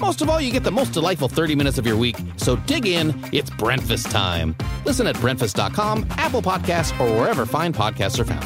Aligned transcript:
Most 0.00 0.22
of 0.22 0.30
all, 0.30 0.40
you 0.40 0.50
get 0.50 0.64
the 0.64 0.70
most 0.70 0.94
delightful 0.94 1.28
30 1.28 1.54
minutes 1.54 1.76
of 1.76 1.86
your 1.86 1.96
week. 1.96 2.16
So 2.38 2.56
dig 2.56 2.86
in, 2.86 3.14
it's 3.32 3.50
Breakfast 3.50 4.10
time. 4.10 4.56
Listen 4.86 5.06
at 5.06 5.20
Breakfast.com, 5.20 6.06
Apple 6.12 6.40
Podcasts, 6.40 6.98
or 6.98 7.20
wherever 7.20 7.44
fine 7.44 7.74
podcasts 7.74 8.18
are 8.18 8.24
found. 8.24 8.44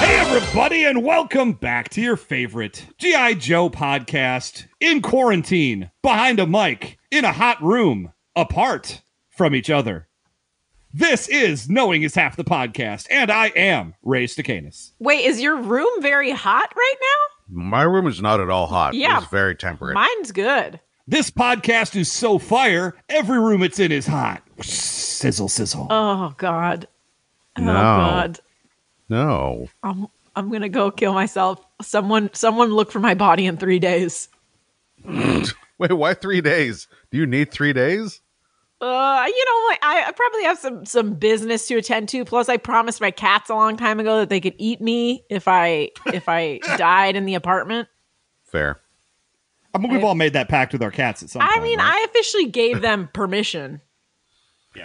Hey, 0.00 0.18
everybody, 0.18 0.84
and 0.84 1.04
welcome 1.04 1.52
back 1.52 1.90
to 1.90 2.00
your 2.00 2.16
favorite 2.16 2.86
G.I. 2.98 3.34
Joe 3.34 3.70
podcast 3.70 4.66
in 4.80 5.00
quarantine, 5.00 5.92
behind 6.02 6.40
a 6.40 6.46
mic, 6.46 6.98
in 7.12 7.24
a 7.24 7.32
hot 7.32 7.62
room, 7.62 8.12
apart 8.34 9.02
from 9.28 9.54
each 9.54 9.70
other. 9.70 10.08
This 10.92 11.28
is 11.28 11.68
Knowing 11.70 12.02
is 12.02 12.14
Half 12.16 12.36
the 12.36 12.42
Podcast, 12.44 13.06
and 13.10 13.30
I 13.30 13.46
am 13.48 13.94
Ray 14.02 14.26
Stacanus. 14.26 14.90
Wait, 14.98 15.24
is 15.24 15.40
your 15.40 15.56
room 15.56 15.88
very 16.02 16.32
hot 16.32 16.72
right 16.76 16.94
now? 17.00 17.62
My 17.62 17.82
room 17.82 18.08
is 18.08 18.20
not 18.20 18.40
at 18.40 18.50
all 18.50 18.66
hot. 18.66 18.94
Yeah. 18.94 19.18
It's 19.18 19.28
very 19.30 19.54
temperate. 19.54 19.94
Mine's 19.94 20.32
good. 20.32 20.80
This 21.06 21.30
podcast 21.30 21.94
is 21.96 22.10
so 22.10 22.38
fire, 22.38 22.96
every 23.08 23.38
room 23.38 23.62
it's 23.62 23.78
in 23.78 23.92
is 23.92 24.06
hot. 24.06 24.42
Sizzle, 24.62 25.48
sizzle. 25.48 25.86
Oh 25.90 26.34
God. 26.38 26.86
Oh 27.56 27.62
No. 27.62 27.72
God. 27.72 28.40
no. 29.08 29.68
I'm 29.82 30.06
I'm 30.36 30.50
gonna 30.50 30.68
go 30.68 30.90
kill 30.90 31.12
myself. 31.14 31.64
Someone 31.82 32.30
someone 32.32 32.70
look 32.70 32.90
for 32.92 33.00
my 33.00 33.14
body 33.14 33.46
in 33.46 33.56
three 33.56 33.78
days. 33.80 34.28
Wait, 35.04 35.92
why 35.92 36.14
three 36.14 36.40
days? 36.40 36.86
Do 37.10 37.18
you 37.18 37.26
need 37.26 37.50
three 37.50 37.72
days? 37.72 38.20
Uh, 38.80 39.24
you 39.26 39.44
know, 39.44 39.66
like, 39.68 39.78
I, 39.82 40.04
I 40.08 40.12
probably 40.12 40.44
have 40.44 40.58
some 40.58 40.86
some 40.86 41.14
business 41.14 41.66
to 41.68 41.76
attend 41.76 42.08
to. 42.10 42.24
Plus, 42.24 42.48
I 42.48 42.56
promised 42.56 43.00
my 43.00 43.10
cats 43.10 43.50
a 43.50 43.54
long 43.54 43.76
time 43.76 44.00
ago 44.00 44.18
that 44.20 44.30
they 44.30 44.40
could 44.40 44.54
eat 44.56 44.80
me 44.80 45.24
if 45.28 45.46
I 45.48 45.90
if 46.06 46.28
I 46.28 46.60
died 46.78 47.14
in 47.16 47.26
the 47.26 47.34
apartment. 47.34 47.88
Fair. 48.44 48.80
I 49.74 49.78
mean, 49.78 49.92
we've 49.92 50.02
all 50.02 50.14
made 50.14 50.32
that 50.32 50.48
pact 50.48 50.72
with 50.72 50.82
our 50.82 50.90
cats 50.90 51.22
at 51.22 51.30
some 51.30 51.42
I 51.42 51.50
point. 51.52 51.62
mean, 51.62 51.78
right? 51.78 52.00
I 52.02 52.06
officially 52.10 52.46
gave 52.46 52.80
them 52.80 53.08
permission. 53.12 53.80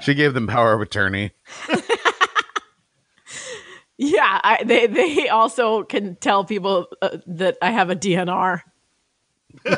She 0.02 0.14
gave 0.14 0.34
them 0.34 0.48
power 0.48 0.74
of 0.74 0.82
attorney. 0.82 1.32
Yeah, 3.98 4.42
I, 4.44 4.62
they 4.66 4.88
they 4.88 5.30
also 5.30 5.84
can 5.84 6.18
tell 6.18 6.44
people 6.44 6.88
uh, 7.02 7.18
that 7.28 7.58
I 7.62 7.72
have 7.72 7.90
a 7.90 7.96
DNR. 7.96 8.60
Do 9.64 9.74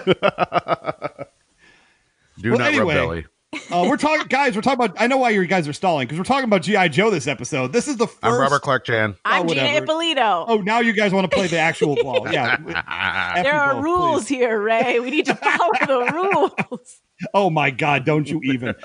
Well, 2.49 2.57
not 2.59 2.67
anyway. 2.69 2.95
rub 2.95 3.03
belly. 3.05 3.25
Uh, 3.71 3.85
we're 3.87 3.97
talking, 3.97 4.27
guys. 4.29 4.55
We're 4.55 4.61
talking 4.61 4.83
about. 4.83 4.99
I 4.99 5.07
know 5.07 5.17
why 5.17 5.31
you 5.31 5.45
guys 5.47 5.67
are 5.67 5.73
stalling 5.73 6.07
because 6.07 6.17
we're 6.17 6.23
talking 6.25 6.45
about 6.45 6.61
GI 6.61 6.89
Joe 6.89 7.09
this 7.09 7.27
episode. 7.27 7.73
This 7.73 7.87
is 7.87 7.97
the 7.97 8.05
1st 8.07 8.17
I'm 8.23 8.39
Robert 8.39 8.61
Clark 8.61 8.85
Chan. 8.85 9.15
I'm 9.25 9.47
Gina 9.47 9.61
whatever. 9.61 9.83
Ippolito. 9.83 10.45
Oh, 10.47 10.57
now 10.57 10.79
you 10.79 10.93
guys 10.93 11.11
want 11.11 11.29
to 11.29 11.35
play 11.35 11.47
the 11.47 11.57
actual 11.57 11.95
ball? 12.01 12.31
Yeah. 12.31 12.57
There 13.43 13.53
are 13.53 13.75
both, 13.75 13.83
rules 13.83 14.21
please. 14.25 14.37
here, 14.37 14.59
Ray. 14.59 14.99
We 14.99 15.09
need 15.11 15.25
to 15.27 15.35
follow 15.35 15.71
the 15.85 16.11
rules. 16.13 17.01
Oh 17.33 17.49
my 17.49 17.71
God! 17.71 18.05
Don't 18.05 18.29
you 18.29 18.41
even? 18.43 18.75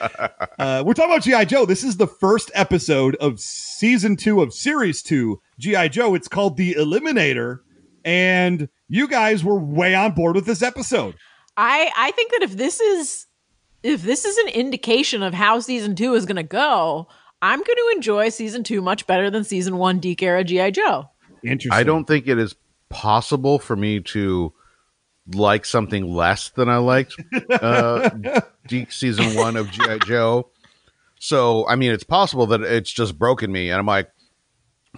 Uh, 0.58 0.82
we're 0.86 0.94
talking 0.94 1.10
about 1.12 1.22
GI 1.22 1.46
Joe. 1.46 1.64
This 1.66 1.84
is 1.84 1.96
the 1.96 2.06
first 2.06 2.50
episode 2.54 3.14
of 3.16 3.40
season 3.40 4.16
two 4.16 4.40
of 4.42 4.52
series 4.52 5.02
two 5.02 5.40
GI 5.58 5.90
Joe. 5.90 6.14
It's 6.14 6.28
called 6.28 6.56
the 6.56 6.74
Eliminator, 6.74 7.58
and 8.04 8.68
you 8.88 9.08
guys 9.08 9.44
were 9.44 9.58
way 9.58 9.94
on 9.94 10.12
board 10.12 10.34
with 10.36 10.46
this 10.46 10.62
episode. 10.62 11.14
I 11.56 11.90
I 11.96 12.10
think 12.12 12.30
that 12.32 12.42
if 12.42 12.56
this 12.56 12.80
is 12.80 13.26
if 13.82 14.02
this 14.02 14.24
is 14.24 14.36
an 14.38 14.48
indication 14.48 15.22
of 15.22 15.34
how 15.34 15.60
season 15.60 15.94
two 15.94 16.14
is 16.14 16.26
going 16.26 16.36
to 16.36 16.42
go, 16.42 17.08
I'm 17.40 17.58
going 17.58 17.76
to 17.76 17.92
enjoy 17.96 18.28
season 18.28 18.62
two 18.62 18.80
much 18.80 19.06
better 19.06 19.30
than 19.30 19.44
season 19.44 19.76
one 19.76 19.98
DiC 19.98 20.22
era 20.22 20.44
GI 20.44 20.72
Joe. 20.72 21.08
Interesting. 21.42 21.72
I 21.72 21.82
don't 21.82 22.04
think 22.04 22.28
it 22.28 22.38
is 22.38 22.54
possible 22.88 23.58
for 23.58 23.74
me 23.74 24.00
to 24.00 24.52
like 25.34 25.64
something 25.64 26.12
less 26.12 26.50
than 26.50 26.68
I 26.68 26.76
liked 26.76 27.16
uh, 27.50 28.10
DiC 28.66 28.92
season 28.92 29.34
one 29.34 29.56
of 29.56 29.70
G.I. 29.70 29.98
Joe. 29.98 30.50
So, 31.18 31.66
I 31.68 31.76
mean, 31.76 31.92
it's 31.92 32.04
possible 32.04 32.46
that 32.48 32.62
it's 32.62 32.92
just 32.92 33.18
broken 33.18 33.50
me. 33.52 33.70
And 33.70 33.78
I'm 33.78 33.86
like, 33.86 34.10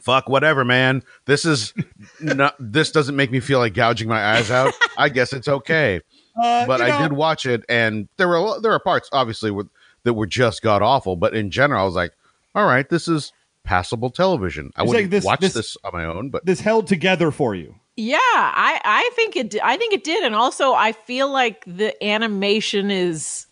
fuck, 0.00 0.28
whatever, 0.28 0.64
man. 0.64 1.02
This 1.26 1.44
is 1.44 1.74
not, 2.20 2.56
this 2.58 2.90
doesn't 2.90 3.16
make 3.16 3.30
me 3.30 3.40
feel 3.40 3.58
like 3.58 3.74
gouging 3.74 4.08
my 4.08 4.36
eyes 4.36 4.50
out. 4.50 4.72
I 4.96 5.08
guess 5.10 5.32
it's 5.32 5.48
okay. 5.48 6.00
Uh, 6.36 6.66
but 6.66 6.80
you 6.80 6.86
I 6.86 6.88
know, 6.90 7.02
did 7.08 7.12
watch 7.12 7.46
it, 7.46 7.64
and 7.68 8.08
there 8.16 8.28
were 8.28 8.60
there 8.60 8.72
are 8.72 8.80
parts 8.80 9.08
obviously 9.12 9.50
with, 9.50 9.68
that 10.02 10.14
were 10.14 10.26
just 10.26 10.62
god 10.62 10.82
awful. 10.82 11.16
But 11.16 11.34
in 11.34 11.50
general, 11.50 11.82
I 11.82 11.84
was 11.84 11.94
like, 11.94 12.12
all 12.54 12.66
right, 12.66 12.88
this 12.88 13.06
is 13.08 13.32
passable 13.62 14.10
television. 14.10 14.70
I 14.76 14.82
It's 14.82 14.88
wouldn't 14.88 15.04
like 15.04 15.10
this- 15.10 15.24
watch 15.24 15.40
this- 15.40 15.54
this, 15.54 15.76
on 15.84 15.92
my 15.92 16.04
own, 16.04 16.30
but 16.30 16.44
This 16.44 16.60
held 16.60 16.86
together 16.86 17.30
for 17.30 17.54
you. 17.54 17.76
Yeah, 17.96 18.18
I 18.20 18.80
I 18.84 19.10
think 19.14 19.36
it 19.36 19.54
I 19.62 19.76
think 19.76 19.94
it 19.94 20.02
did, 20.02 20.24
and 20.24 20.34
also 20.34 20.72
I 20.74 20.90
feel 20.92 21.30
like 21.30 21.64
the 21.66 21.94
animation 22.04 22.90
is. 22.90 23.46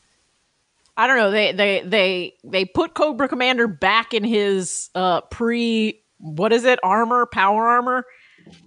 I 0.97 1.07
don't 1.07 1.17
know. 1.17 1.31
They 1.31 1.53
they 1.53 1.81
they 1.87 2.35
they 2.43 2.65
put 2.65 2.95
Cobra 2.95 3.29
Commander 3.29 3.67
back 3.69 4.13
in 4.13 4.25
his 4.25 4.91
uh 4.97 5.21
pre 5.23 6.01
what 6.19 6.53
is 6.53 6.65
it 6.65 6.79
armor 6.83 7.25
power 7.27 7.69
armor 7.69 8.05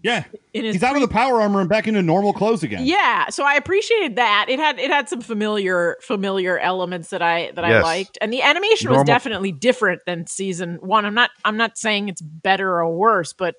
Yeah, 0.03 0.24
in 0.53 0.66
his 0.66 0.75
he's 0.75 0.84
out 0.84 0.96
of 0.96 1.02
the 1.02 1.08
power 1.08 1.41
armor 1.41 1.59
and 1.59 1.69
back 1.69 1.88
into 1.88 2.02
normal 2.02 2.34
clothes 2.34 2.63
again. 2.63 2.86
Yeah, 2.86 3.30
so 3.30 3.44
I 3.44 3.56
appreciated 3.56 4.18
that. 4.18 4.47
It 4.50 4.59
had 4.59 4.80
it 4.80 4.91
had 4.91 5.09
some 5.09 5.22
familiar 5.22 5.97
familiar 6.02 6.59
elements 6.59 7.09
that 7.09 7.22
I 7.22 7.52
that 7.56 7.66
I 7.66 7.81
liked, 7.81 8.18
and 8.22 8.31
the 8.31 8.41
animation 8.41 8.91
was 8.91 9.03
definitely 9.03 9.52
different 9.52 10.02
than 10.06 10.28
season 10.28 10.78
one. 10.81 11.06
I'm 11.06 11.16
not 11.16 11.31
I'm 11.44 11.58
not 11.58 11.78
saying 11.78 12.09
it's 12.09 12.22
better 12.22 12.80
or 12.80 12.96
worse, 12.96 13.34
but 13.34 13.56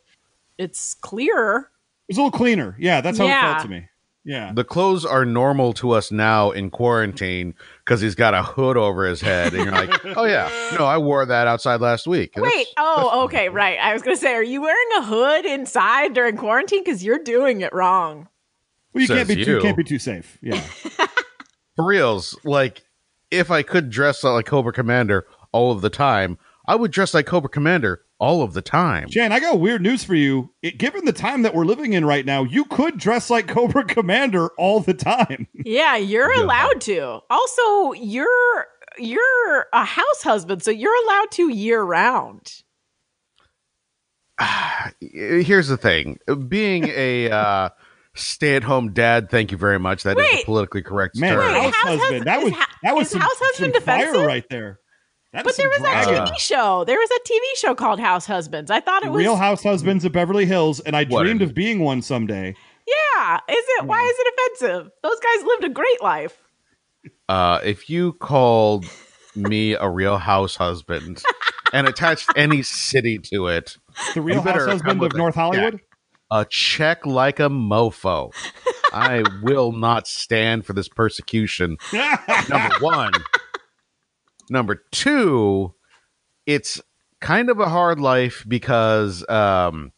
it's 0.58 0.94
clearer. 0.94 1.70
It's 2.08 2.18
a 2.18 2.22
little 2.22 2.36
cleaner. 2.36 2.76
Yeah, 2.78 3.00
that's 3.00 3.18
how 3.18 3.26
it 3.26 3.30
felt 3.30 3.62
to 3.62 3.68
me. 3.68 3.88
Yeah. 4.24 4.52
the 4.52 4.64
clothes 4.64 5.04
are 5.04 5.24
normal 5.24 5.72
to 5.74 5.92
us 5.92 6.10
now 6.10 6.50
in 6.50 6.70
quarantine 6.70 7.54
because 7.86 8.00
he's 8.00 8.16
got 8.16 8.34
a 8.34 8.42
hood 8.42 8.76
over 8.76 9.06
his 9.06 9.20
head, 9.20 9.54
and 9.54 9.64
you're 9.64 9.72
like, 9.72 10.04
oh 10.16 10.24
yeah, 10.24 10.50
no, 10.76 10.84
I 10.84 10.98
wore 10.98 11.24
that 11.24 11.46
outside 11.46 11.80
last 11.80 12.06
week. 12.06 12.32
That's- 12.34 12.52
Wait, 12.52 12.66
oh, 12.76 13.24
okay, 13.24 13.48
right. 13.48 13.78
I 13.78 13.92
was 13.92 14.02
gonna 14.02 14.16
say, 14.16 14.34
are 14.34 14.42
you 14.42 14.60
wearing 14.60 14.88
a 14.98 15.04
hood 15.04 15.46
inside 15.46 16.12
during 16.12 16.36
quarantine? 16.36 16.82
Because 16.84 17.04
you're 17.04 17.22
doing 17.22 17.60
it 17.60 17.72
wrong. 17.72 18.28
Well, 18.92 19.02
you 19.02 19.08
can't 19.08 19.28
Says 19.28 19.36
be 19.36 19.44
too 19.44 19.52
you. 19.56 19.60
can't 19.60 19.76
be 19.76 19.84
too 19.84 20.00
safe. 20.00 20.36
Yeah. 20.42 20.60
for 21.76 21.86
reals, 21.86 22.36
like 22.44 22.82
if 23.30 23.50
I 23.50 23.62
could 23.62 23.90
dress 23.90 24.24
like 24.24 24.46
Cobra 24.46 24.72
Commander 24.72 25.26
all 25.52 25.70
of 25.70 25.80
the 25.80 25.90
time, 25.90 26.38
I 26.66 26.74
would 26.74 26.90
dress 26.90 27.14
like 27.14 27.26
Cobra 27.26 27.48
Commander 27.50 28.02
all 28.18 28.42
of 28.42 28.54
the 28.54 28.62
time. 28.62 29.08
Jan, 29.08 29.32
I 29.32 29.40
got 29.40 29.60
weird 29.60 29.82
news 29.82 30.02
for 30.04 30.14
you. 30.14 30.50
It, 30.62 30.78
given 30.78 31.04
the 31.04 31.12
time 31.12 31.42
that 31.42 31.54
we're 31.54 31.64
living 31.64 31.92
in 31.92 32.04
right 32.04 32.24
now, 32.24 32.44
you 32.44 32.64
could 32.64 32.98
dress 32.98 33.28
like 33.30 33.46
Cobra 33.48 33.84
Commander 33.88 34.48
all 34.58 34.80
the 34.80 34.94
time. 34.94 35.46
Yeah, 35.52 35.96
you're 35.96 36.32
allowed 36.32 36.80
to. 36.82 37.20
Also, 37.30 37.92
you're 37.92 38.66
you're 38.98 39.66
a 39.72 39.84
house 39.84 40.22
husband, 40.22 40.62
so 40.62 40.70
you're 40.70 40.96
allowed 41.04 41.30
to 41.32 41.48
year 41.50 41.82
round. 41.82 42.62
Here's 45.00 45.68
the 45.68 45.76
thing: 45.76 46.18
being 46.48 46.88
a 46.88 47.30
uh, 47.30 47.68
stay-at-home 48.14 48.92
dad. 48.92 49.30
Thank 49.30 49.50
you 49.52 49.58
very 49.58 49.78
much. 49.78 50.02
That 50.02 50.18
is 50.18 50.24
Wait. 50.30 50.38
the 50.40 50.44
politically 50.44 50.82
correct 50.82 51.16
Man, 51.16 51.34
term. 51.34 51.40
Wait, 51.40 51.52
house 51.62 51.74
house 51.74 51.84
husband. 52.00 52.00
husband- 52.00 52.26
that 52.26 52.38
is 52.38 52.44
was 52.44 52.52
ha- 52.54 52.68
that 52.82 52.94
was 52.96 53.10
some, 53.10 53.20
house 53.20 53.30
husband 53.38 53.74
some 53.74 53.82
fire 53.82 54.26
right 54.26 54.44
there. 54.50 54.80
That 55.36 55.44
But 55.44 55.56
there 55.56 55.66
some 55.72 55.82
was 55.82 55.90
that 55.92 56.04
dragon. 56.08 56.32
TV 56.34 56.38
show. 56.38 56.84
There 56.84 56.96
was 56.98 57.10
a 57.10 57.20
TV 57.28 57.60
show 57.60 57.74
called 57.74 58.00
House 58.00 58.24
Husbands. 58.26 58.70
I 58.70 58.80
thought 58.80 59.04
it 59.04 59.10
was 59.12 59.18
Real 59.20 59.36
House 59.36 59.62
Husbands 59.62 60.04
of 60.06 60.12
Beverly 60.12 60.46
Hills, 60.46 60.80
and 60.80 60.96
I 60.96 61.04
What? 61.04 61.24
dreamed 61.24 61.42
of 61.42 61.54
being 61.54 61.80
one 61.80 62.00
someday. 62.00 62.54
Yeah. 62.86 63.36
Is 63.48 63.64
it? 63.78 63.84
Why 63.84 64.02
is 64.02 64.14
it 64.18 64.34
offensive? 64.34 64.90
Those 65.02 65.20
guys 65.20 65.44
lived 65.44 65.64
a 65.64 65.68
great 65.68 66.02
life. 66.02 66.38
Uh, 67.28 67.60
if 67.64 67.90
you 67.90 68.14
called 68.14 68.86
me 69.34 69.74
a 69.74 69.88
real 69.88 70.16
house 70.16 70.56
husband 70.56 71.22
and 71.72 71.86
attached 71.86 72.30
any 72.34 72.62
city 72.62 73.18
to 73.18 73.48
it, 73.48 73.76
The 74.14 74.22
Real 74.22 74.42
better 74.42 74.60
House 74.60 74.70
Husband 74.70 75.00
with 75.00 75.12
of 75.12 75.16
a 75.16 75.18
North 75.18 75.34
Hollywood. 75.34 75.80
a 76.30 76.46
check 76.48 77.04
like 77.04 77.38
a 77.40 77.48
mofo. 77.50 78.32
I 78.92 79.22
will 79.42 79.72
not 79.72 80.06
stand 80.06 80.64
for 80.64 80.72
this 80.72 80.88
persecution. 80.88 81.76
Number 82.48 82.74
one. 82.80 83.12
Number 84.48 84.82
two, 84.92 85.74
it's 86.46 86.80
kind 87.20 87.50
of 87.50 87.60
a 87.60 87.68
hard 87.68 88.00
life 88.00 88.44
because 88.46 89.28
um, 89.28 89.92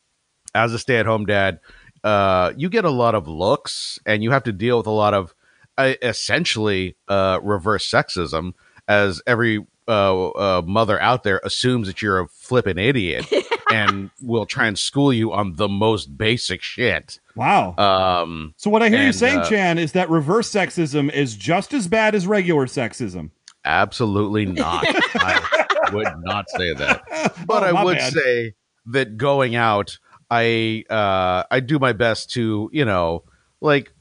as 0.54 0.72
a 0.72 0.78
stay 0.78 0.96
at 0.96 1.06
home 1.06 1.26
dad, 1.26 1.60
uh, 2.04 2.52
you 2.56 2.68
get 2.68 2.84
a 2.84 2.90
lot 2.90 3.14
of 3.14 3.28
looks 3.28 3.98
and 4.06 4.22
you 4.22 4.30
have 4.30 4.44
to 4.44 4.52
deal 4.52 4.78
with 4.78 4.86
a 4.86 4.90
lot 4.90 5.14
of 5.14 5.34
uh, 5.76 5.94
essentially 6.02 6.96
uh, 7.08 7.38
reverse 7.42 7.88
sexism 7.88 8.54
as 8.86 9.20
every 9.26 9.64
uh, 9.86 10.28
uh, 10.30 10.62
mother 10.66 11.00
out 11.00 11.22
there 11.22 11.40
assumes 11.44 11.86
that 11.86 12.02
you're 12.02 12.20
a 12.20 12.28
flippin' 12.28 12.78
idiot 12.78 13.26
and 13.72 14.10
will 14.20 14.46
try 14.46 14.66
and 14.66 14.78
school 14.78 15.12
you 15.12 15.32
on 15.32 15.56
the 15.56 15.68
most 15.68 16.16
basic 16.16 16.62
shit. 16.62 17.20
Wow. 17.34 17.76
Um, 17.76 18.54
so 18.56 18.70
what 18.70 18.82
I 18.82 18.88
hear 18.88 19.02
you 19.02 19.12
saying, 19.12 19.38
uh, 19.38 19.48
Chan, 19.48 19.78
is 19.78 19.92
that 19.92 20.10
reverse 20.10 20.50
sexism 20.50 21.12
is 21.12 21.36
just 21.36 21.72
as 21.72 21.86
bad 21.88 22.14
as 22.14 22.26
regular 22.26 22.66
sexism. 22.66 23.30
Absolutely 23.68 24.46
not. 24.64 24.86
I 25.14 25.46
would 25.92 26.08
not 26.24 26.48
say 26.50 26.72
that. 26.74 27.02
But 27.46 27.62
Oh, 27.62 27.66
I 27.66 27.84
would 27.84 27.98
bad. 27.98 28.12
say 28.12 28.54
that 28.86 29.16
going 29.18 29.54
out, 29.56 29.98
I 30.30 30.84
uh 30.90 31.44
I 31.50 31.60
do 31.60 31.78
my 31.78 31.92
best 31.92 32.30
to, 32.32 32.70
you 32.72 32.84
know, 32.84 33.24
like 33.60 33.92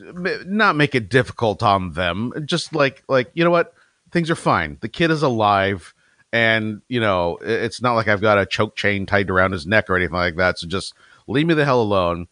m- 0.00 0.44
not 0.46 0.76
make 0.76 0.94
it 0.94 1.08
difficult 1.08 1.62
on 1.62 1.92
them. 1.92 2.32
Just 2.44 2.74
like 2.74 3.02
like, 3.08 3.30
you 3.34 3.44
know 3.44 3.50
what? 3.50 3.72
Things 4.12 4.30
are 4.30 4.34
fine. 4.36 4.78
The 4.80 4.88
kid 4.88 5.10
is 5.10 5.22
alive 5.22 5.94
and, 6.32 6.82
you 6.88 7.00
know, 7.00 7.38
it's 7.42 7.80
not 7.80 7.94
like 7.94 8.08
I've 8.08 8.20
got 8.20 8.38
a 8.38 8.46
choke 8.46 8.74
chain 8.76 9.06
tied 9.06 9.30
around 9.30 9.52
his 9.52 9.66
neck 9.66 9.88
or 9.88 9.96
anything 9.96 10.14
like 10.14 10.36
that. 10.36 10.58
So 10.58 10.66
just 10.66 10.94
leave 11.28 11.46
me 11.46 11.54
the 11.54 11.64
hell 11.64 11.80
alone. 11.82 12.26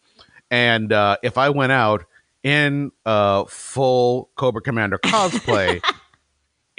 And 0.51 0.91
uh 0.91 1.17
if 1.23 1.37
I 1.37 1.49
went 1.49 1.71
out 1.71 2.05
in 2.43 2.91
uh 3.05 3.45
full 3.45 4.29
Cobra 4.35 4.61
Commander 4.61 4.97
cosplay, 4.97 5.81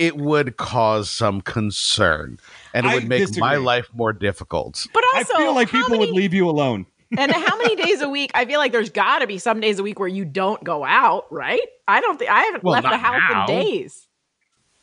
it 0.01 0.17
would 0.17 0.57
cause 0.57 1.11
some 1.11 1.43
concern 1.43 2.39
and 2.73 2.87
it 2.87 2.89
I 2.89 2.95
would 2.95 3.07
make 3.07 3.37
my 3.39 3.57
life 3.57 3.91
more 3.93 4.15
difficult. 4.15 4.87
But 4.95 5.05
also, 5.15 5.35
I 5.35 5.39
feel 5.39 5.55
like 5.55 5.71
people 5.71 5.91
many, 5.91 6.07
would 6.07 6.15
leave 6.15 6.33
you 6.33 6.49
alone. 6.49 6.87
and 7.19 7.31
how 7.31 7.59
many 7.59 7.77
days 7.77 8.01
a 8.01 8.09
week? 8.09 8.31
I 8.35 8.47
feel 8.47 8.59
like 8.59 8.73
there's 8.73 8.89
got 8.89 9.19
to 9.19 9.27
be 9.27 9.37
some 9.37 9.61
days 9.61 9.79
a 9.79 9.83
week 9.83 9.99
where 9.99 10.09
you 10.09 10.25
don't 10.25 10.65
go 10.65 10.85
out, 10.85 11.27
right? 11.31 11.61
I 11.87 12.01
don't 12.01 12.19
think 12.19 12.31
I 12.31 12.41
haven't 12.45 12.65
Well, 12.65 12.73
left 12.73 12.89
the 12.89 12.97
house 12.97 13.21
now. 13.31 13.47
in 13.47 13.61
days. 13.61 14.07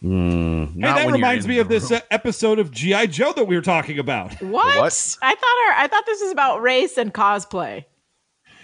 Mm, 0.04 0.74
Hey, 0.75 0.81
that 0.81 1.12
reminds 1.12 1.48
me 1.48 1.58
of 1.58 1.68
this 1.68 1.92
uh, 1.92 2.02
episode 2.12 2.60
of 2.60 2.69
GI 2.69 3.08
Joe 3.08 3.34
that 3.34 3.46
we 3.46 3.56
were 3.56 3.64
talking 3.64 3.98
about. 3.98 4.40
What? 4.44 4.78
what? 4.78 5.18
I 5.24 5.34
thought 5.34 5.58
our, 5.68 5.84
I 5.84 5.88
thought 5.90 6.06
this 6.06 6.22
was 6.22 6.31
about 6.31 6.62
race 6.62 6.98
and 6.98 7.12
cosplay. 7.12 7.86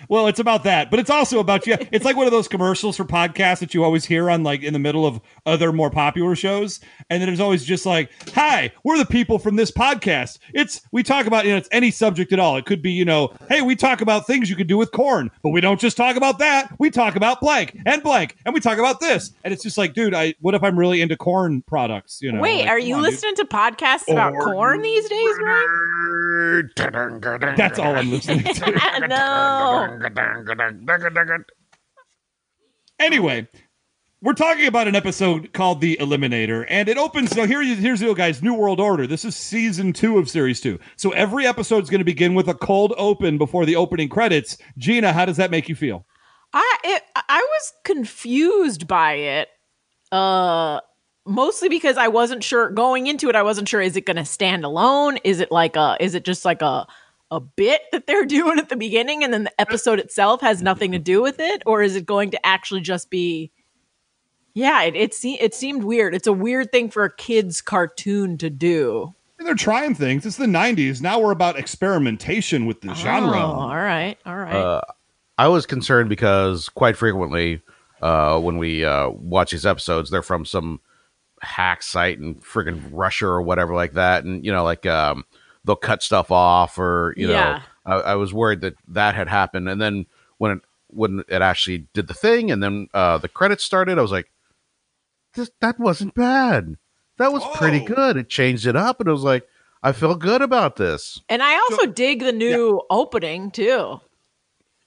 Well, 0.10 0.28
it's 0.28 0.40
about 0.40 0.64
that, 0.66 0.90
but 0.90 1.00
it's 1.00 1.10
also 1.10 1.40
about 1.40 1.68
you. 1.68 1.78
It's 1.94 2.06
like 2.06 2.16
one 2.16 2.26
of 2.26 2.32
those 2.32 2.48
commercials 2.48 2.98
for 2.98 3.04
podcasts 3.04 3.60
that 3.60 3.74
you 3.74 3.84
always 3.84 4.06
hear 4.06 4.30
on 4.30 4.42
like 4.42 4.64
in 4.64 4.74
the 4.74 4.80
middle 4.80 5.06
of 5.06 5.22
other 5.46 5.72
more 5.72 5.92
popular 5.92 6.36
shows, 6.36 6.80
and 7.10 7.22
then 7.22 7.30
it's 7.30 7.40
always 7.40 7.64
just 7.64 7.86
like, 7.86 8.10
"Hi, 8.34 8.72
we're 8.84 8.98
the 8.98 9.06
people 9.06 9.38
from 9.38 9.58
this 9.58 9.70
podcast." 9.70 10.40
It's 10.54 10.82
we 10.92 11.04
talk 11.04 11.28
about 11.28 11.46
you 11.46 11.52
know 11.52 11.58
it's 11.58 11.70
any 11.72 11.92
subject 11.92 12.34
at 12.34 12.40
all. 12.40 12.58
It 12.58 12.66
could 12.66 12.82
be 12.82 12.92
you 12.92 13.06
know, 13.06 13.34
hey, 13.50 13.62
we 13.62 13.76
talk 13.76 14.02
about 14.02 14.26
things 14.26 14.50
you 14.50 14.56
could 14.56 14.68
do 14.68 14.78
with 14.78 14.92
corn, 14.92 15.30
but 15.44 15.50
we 15.50 15.62
don't 15.62 15.80
just 15.80 15.98
talk 15.98 16.16
about 16.16 16.40
that. 16.40 16.74
We 16.80 16.90
talk 16.90 17.16
about 17.16 17.40
blank 17.42 17.78
and 17.86 18.02
blank, 18.02 18.38
and 18.46 18.54
we 18.54 18.60
talk 18.60 18.80
about 18.80 19.00
this, 19.00 19.32
and 19.44 19.54
it's 19.54 19.62
just 19.62 19.78
like, 19.78 19.94
dude, 19.94 20.16
I 20.16 20.34
what 20.40 20.56
if 20.56 20.64
I'm 20.64 20.80
really 20.80 21.02
into 21.02 21.16
corn 21.16 21.62
products? 21.68 22.20
You 22.22 22.32
know, 22.32 22.42
Wait, 22.42 22.62
like, 22.62 22.70
are 22.70 22.80
you 22.80 22.96
on, 22.96 23.04
dude. 23.04 23.12
listening 23.12 23.36
to 23.36 23.46
podcasts 23.46 24.12
about 24.12 24.34
corn 24.34 24.82
these 24.82 25.08
days, 25.08 25.38
right? 25.44 26.64
That's 27.58 27.80
all 27.80 27.96
I'm 27.96 28.12
listening 28.12 28.44
to. 28.44 29.08
no. 29.08 29.93
Anyway, 33.00 33.48
we're 34.24 34.34
talking 34.34 34.68
about 34.68 34.88
an 34.88 34.96
episode 34.96 35.52
called 35.52 35.82
The 35.82 35.98
Eliminator, 36.00 36.66
and 36.70 36.88
it 36.88 36.98
opens. 36.98 37.32
So 37.32 37.46
here, 37.46 37.62
here's 37.62 38.00
the 38.00 38.06
deal, 38.06 38.16
guys. 38.16 38.42
New 38.42 38.54
World 38.54 38.80
Order. 38.80 39.06
This 39.06 39.26
is 39.26 39.36
season 39.36 39.92
two 39.92 40.18
of 40.18 40.30
series 40.30 40.62
two. 40.62 40.80
So 40.96 41.10
every 41.12 41.46
episode 41.46 41.84
is 41.84 41.90
going 41.90 42.00
to 42.00 42.06
begin 42.06 42.34
with 42.34 42.48
a 42.48 42.54
cold 42.54 42.94
open 42.98 43.38
before 43.38 43.66
the 43.66 43.76
opening 43.76 44.08
credits. 44.08 44.58
Gina, 44.78 45.12
how 45.12 45.26
does 45.26 45.36
that 45.36 45.52
make 45.52 45.68
you 45.68 45.76
feel? 45.76 46.06
I 46.54 46.78
it, 46.86 47.04
I 47.16 47.40
was 47.40 47.74
confused 47.84 48.88
by 48.88 49.14
it. 49.16 49.50
Uh 50.12 50.80
mostly 51.26 51.68
because 51.68 51.98
I 51.98 52.08
wasn't 52.08 52.44
sure 52.44 52.70
going 52.70 53.08
into 53.08 53.28
it 53.28 53.36
I 53.36 53.44
wasn't 53.44 53.68
sure 53.68 53.82
is 53.82 53.98
it 53.98 54.06
going 54.06 54.18
to 54.18 54.26
stand 54.26 54.64
alone? 54.64 55.18
Is 55.26 55.42
it 55.42 55.52
like 55.52 55.76
a 55.76 55.98
is 56.00 56.16
it 56.16 56.24
just 56.24 56.46
like 56.46 56.62
a 56.62 56.88
a 57.32 57.40
bit 57.40 57.82
that 57.92 58.08
they're 58.08 58.26
doing 58.28 58.60
at 58.60 58.70
the 58.70 58.76
beginning 58.76 59.24
and 59.24 59.34
then 59.34 59.46
the 59.46 59.62
episode 59.62 60.00
itself 60.00 60.42
has 60.42 60.62
nothing 60.62 60.92
to 60.92 61.00
do 61.00 61.22
with 61.22 61.40
it 61.40 61.64
or 61.66 61.82
is 61.82 61.96
it 61.96 62.06
going 62.06 62.30
to 62.32 62.46
actually 62.46 62.82
just 62.82 63.10
be 63.10 63.52
Yeah, 64.54 64.84
it 64.84 64.96
it, 64.96 65.14
se- 65.14 65.40
it 65.42 65.54
seemed 65.54 65.84
weird. 65.84 66.14
It's 66.14 66.28
a 66.28 66.34
weird 66.34 66.72
thing 66.72 66.90
for 66.90 67.04
a 67.04 67.16
kids 67.16 67.62
cartoon 67.62 68.38
to 68.38 68.50
do. 68.50 69.14
They're 69.40 69.56
trying 69.56 69.94
things. 69.96 70.26
It's 70.26 70.38
the 70.38 70.46
'90s. 70.46 71.02
Now 71.02 71.20
we're 71.20 71.32
about 71.32 71.58
experimentation 71.58 72.66
with 72.66 72.80
the 72.82 72.94
genre. 72.94 73.38
Oh, 73.38 73.42
all 73.42 73.76
right. 73.76 74.18
All 74.26 74.38
right. 74.38 74.56
Uh, 74.56 74.82
I 75.38 75.48
was 75.50 75.66
concerned 75.66 76.08
because 76.08 76.70
quite 76.70 76.96
frequently, 76.96 77.62
uh, 78.02 78.40
when 78.40 78.58
we 78.58 78.86
uh, 78.86 79.10
watch 79.10 79.52
these 79.52 79.66
episodes, 79.66 80.10
they're 80.12 80.22
from 80.22 80.46
some 80.46 80.80
hack 81.42 81.84
site 81.84 82.20
in 82.20 82.36
friggin' 82.36 82.82
Russia 82.92 83.26
or 83.26 83.42
whatever 83.42 83.74
like 83.74 83.94
that, 83.94 84.24
and 84.24 84.46
you 84.46 84.52
know, 84.54 84.64
like 84.64 84.86
um, 84.86 85.26
they'll 85.66 85.76
cut 85.76 86.04
stuff 86.04 86.32
off, 86.32 86.78
or 86.78 87.14
you 87.18 87.30
Yeah. 87.30 87.62
know, 87.86 87.94
I, 87.96 88.12
I 88.12 88.16
was 88.16 88.34
worried 88.34 88.62
that 88.62 88.76
that 88.90 89.16
had 89.16 89.28
happened, 89.28 89.68
and 89.70 89.82
then 89.82 90.06
when 90.38 90.52
it 90.52 90.60
when 90.88 91.24
it 91.28 91.42
actually 91.42 91.88
did 91.94 92.08
the 92.08 92.14
thing, 92.14 92.52
and 92.52 92.62
then 92.62 92.88
uh, 92.94 93.18
the 93.18 93.28
credits 93.28 93.64
started, 93.64 93.98
I 93.98 94.02
was 94.02 94.12
like, 94.12 94.30
this, 95.34 95.50
that 95.62 95.80
wasn't 95.80 96.14
bad. 96.14 96.78
That 97.18 97.34
was 97.34 97.44
pretty 97.56 97.82
Oh. 97.82 97.86
good. 97.96 98.18
It 98.18 98.30
changed 98.30 98.68
it 98.68 98.76
up, 98.76 99.00
and 99.00 99.10
I 99.10 99.12
was 99.12 99.24
like, 99.24 99.48
I 99.82 99.92
feel 99.92 100.16
good 100.16 100.42
about 100.42 100.76
this. 100.76 101.20
and 101.30 101.42
I 101.44 101.56
also 101.56 101.88
dig 101.88 102.20
the 102.22 102.32
new 102.32 102.82
opening 102.90 103.52
too. 103.52 104.00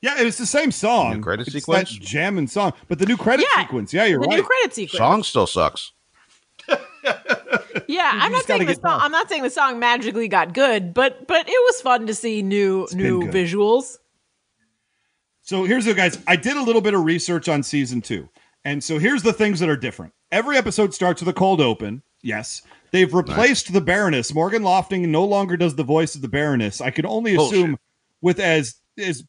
Yeah, 0.02 0.14
it's 0.18 0.38
the 0.38 0.47
same 0.47 0.71
song. 0.71 1.14
New 1.16 1.23
credit 1.23 1.49
it's 1.49 1.56
sequence? 1.56 1.92
that 1.99 2.00
jamming 2.04 2.47
song, 2.47 2.73
but 2.87 2.99
the 2.99 3.06
new 3.06 3.16
credit 3.16 3.47
Yeah, 3.54 3.62
sequence. 3.62 3.92
Yeah, 3.92 4.04
you're 4.04 4.21
right. 4.21 4.25
the 4.30 4.37
right. 4.37 4.42
new 4.42 4.47
credit 4.47 4.75
sequence. 4.75 4.99
Song 4.99 5.23
still 5.23 5.47
sucks. 5.47 5.92
Yeah, 7.88 8.10
I'm 8.14 8.32
not 8.32 8.44
saying 8.44 8.66
the 8.66 8.75
song. 8.75 8.82
done. 8.82 9.00
I'm 9.00 9.12
not 9.12 9.28
saying 9.28 9.42
the 9.42 9.50
song 9.50 9.78
magically 9.78 10.28
got 10.28 10.54
good, 10.54 10.92
but 10.92 11.26
but 11.26 11.48
it 11.48 11.52
was 11.52 11.80
fun 11.80 12.06
to 12.06 12.14
see 12.14 12.42
new 12.42 12.86
been 12.88 12.98
new 12.98 13.20
visuals. 13.28 13.98
So 15.42 15.64
here's 15.64 15.84
the 15.84 15.94
guys. 15.94 16.18
I 16.26 16.36
did 16.36 16.56
a 16.56 16.62
little 16.62 16.80
bit 16.80 16.94
of 16.94 17.04
research 17.04 17.48
on 17.48 17.62
season 17.62 18.00
two, 18.00 18.28
and 18.64 18.82
so 18.82 18.98
here's 18.98 19.22
the 19.22 19.32
things 19.32 19.60
that 19.60 19.68
are 19.68 19.76
different. 19.76 20.12
Every 20.32 20.56
episode 20.56 20.94
starts 20.94 21.20
with 21.22 21.28
a 21.28 21.32
cold 21.32 21.60
open. 21.60 22.02
Yes, 22.22 22.62
they've 22.90 23.12
replaced 23.12 23.72
the 23.72 23.80
Baroness. 23.80 24.34
Morgan 24.34 24.62
Lofting 24.62 25.08
no 25.12 25.25
longer 25.25 25.56
does 25.56 25.76
the 25.76 25.84
voice 25.84 26.14
of 26.16 26.22
the 26.22 26.28
Baroness. 26.28 26.80
I 26.80 26.90
can 26.90 27.06
only 27.06 27.36
Bullshit. 27.36 27.58
assume 27.58 27.78
with 28.20 28.40
as 28.40 28.75
as 28.98 29.22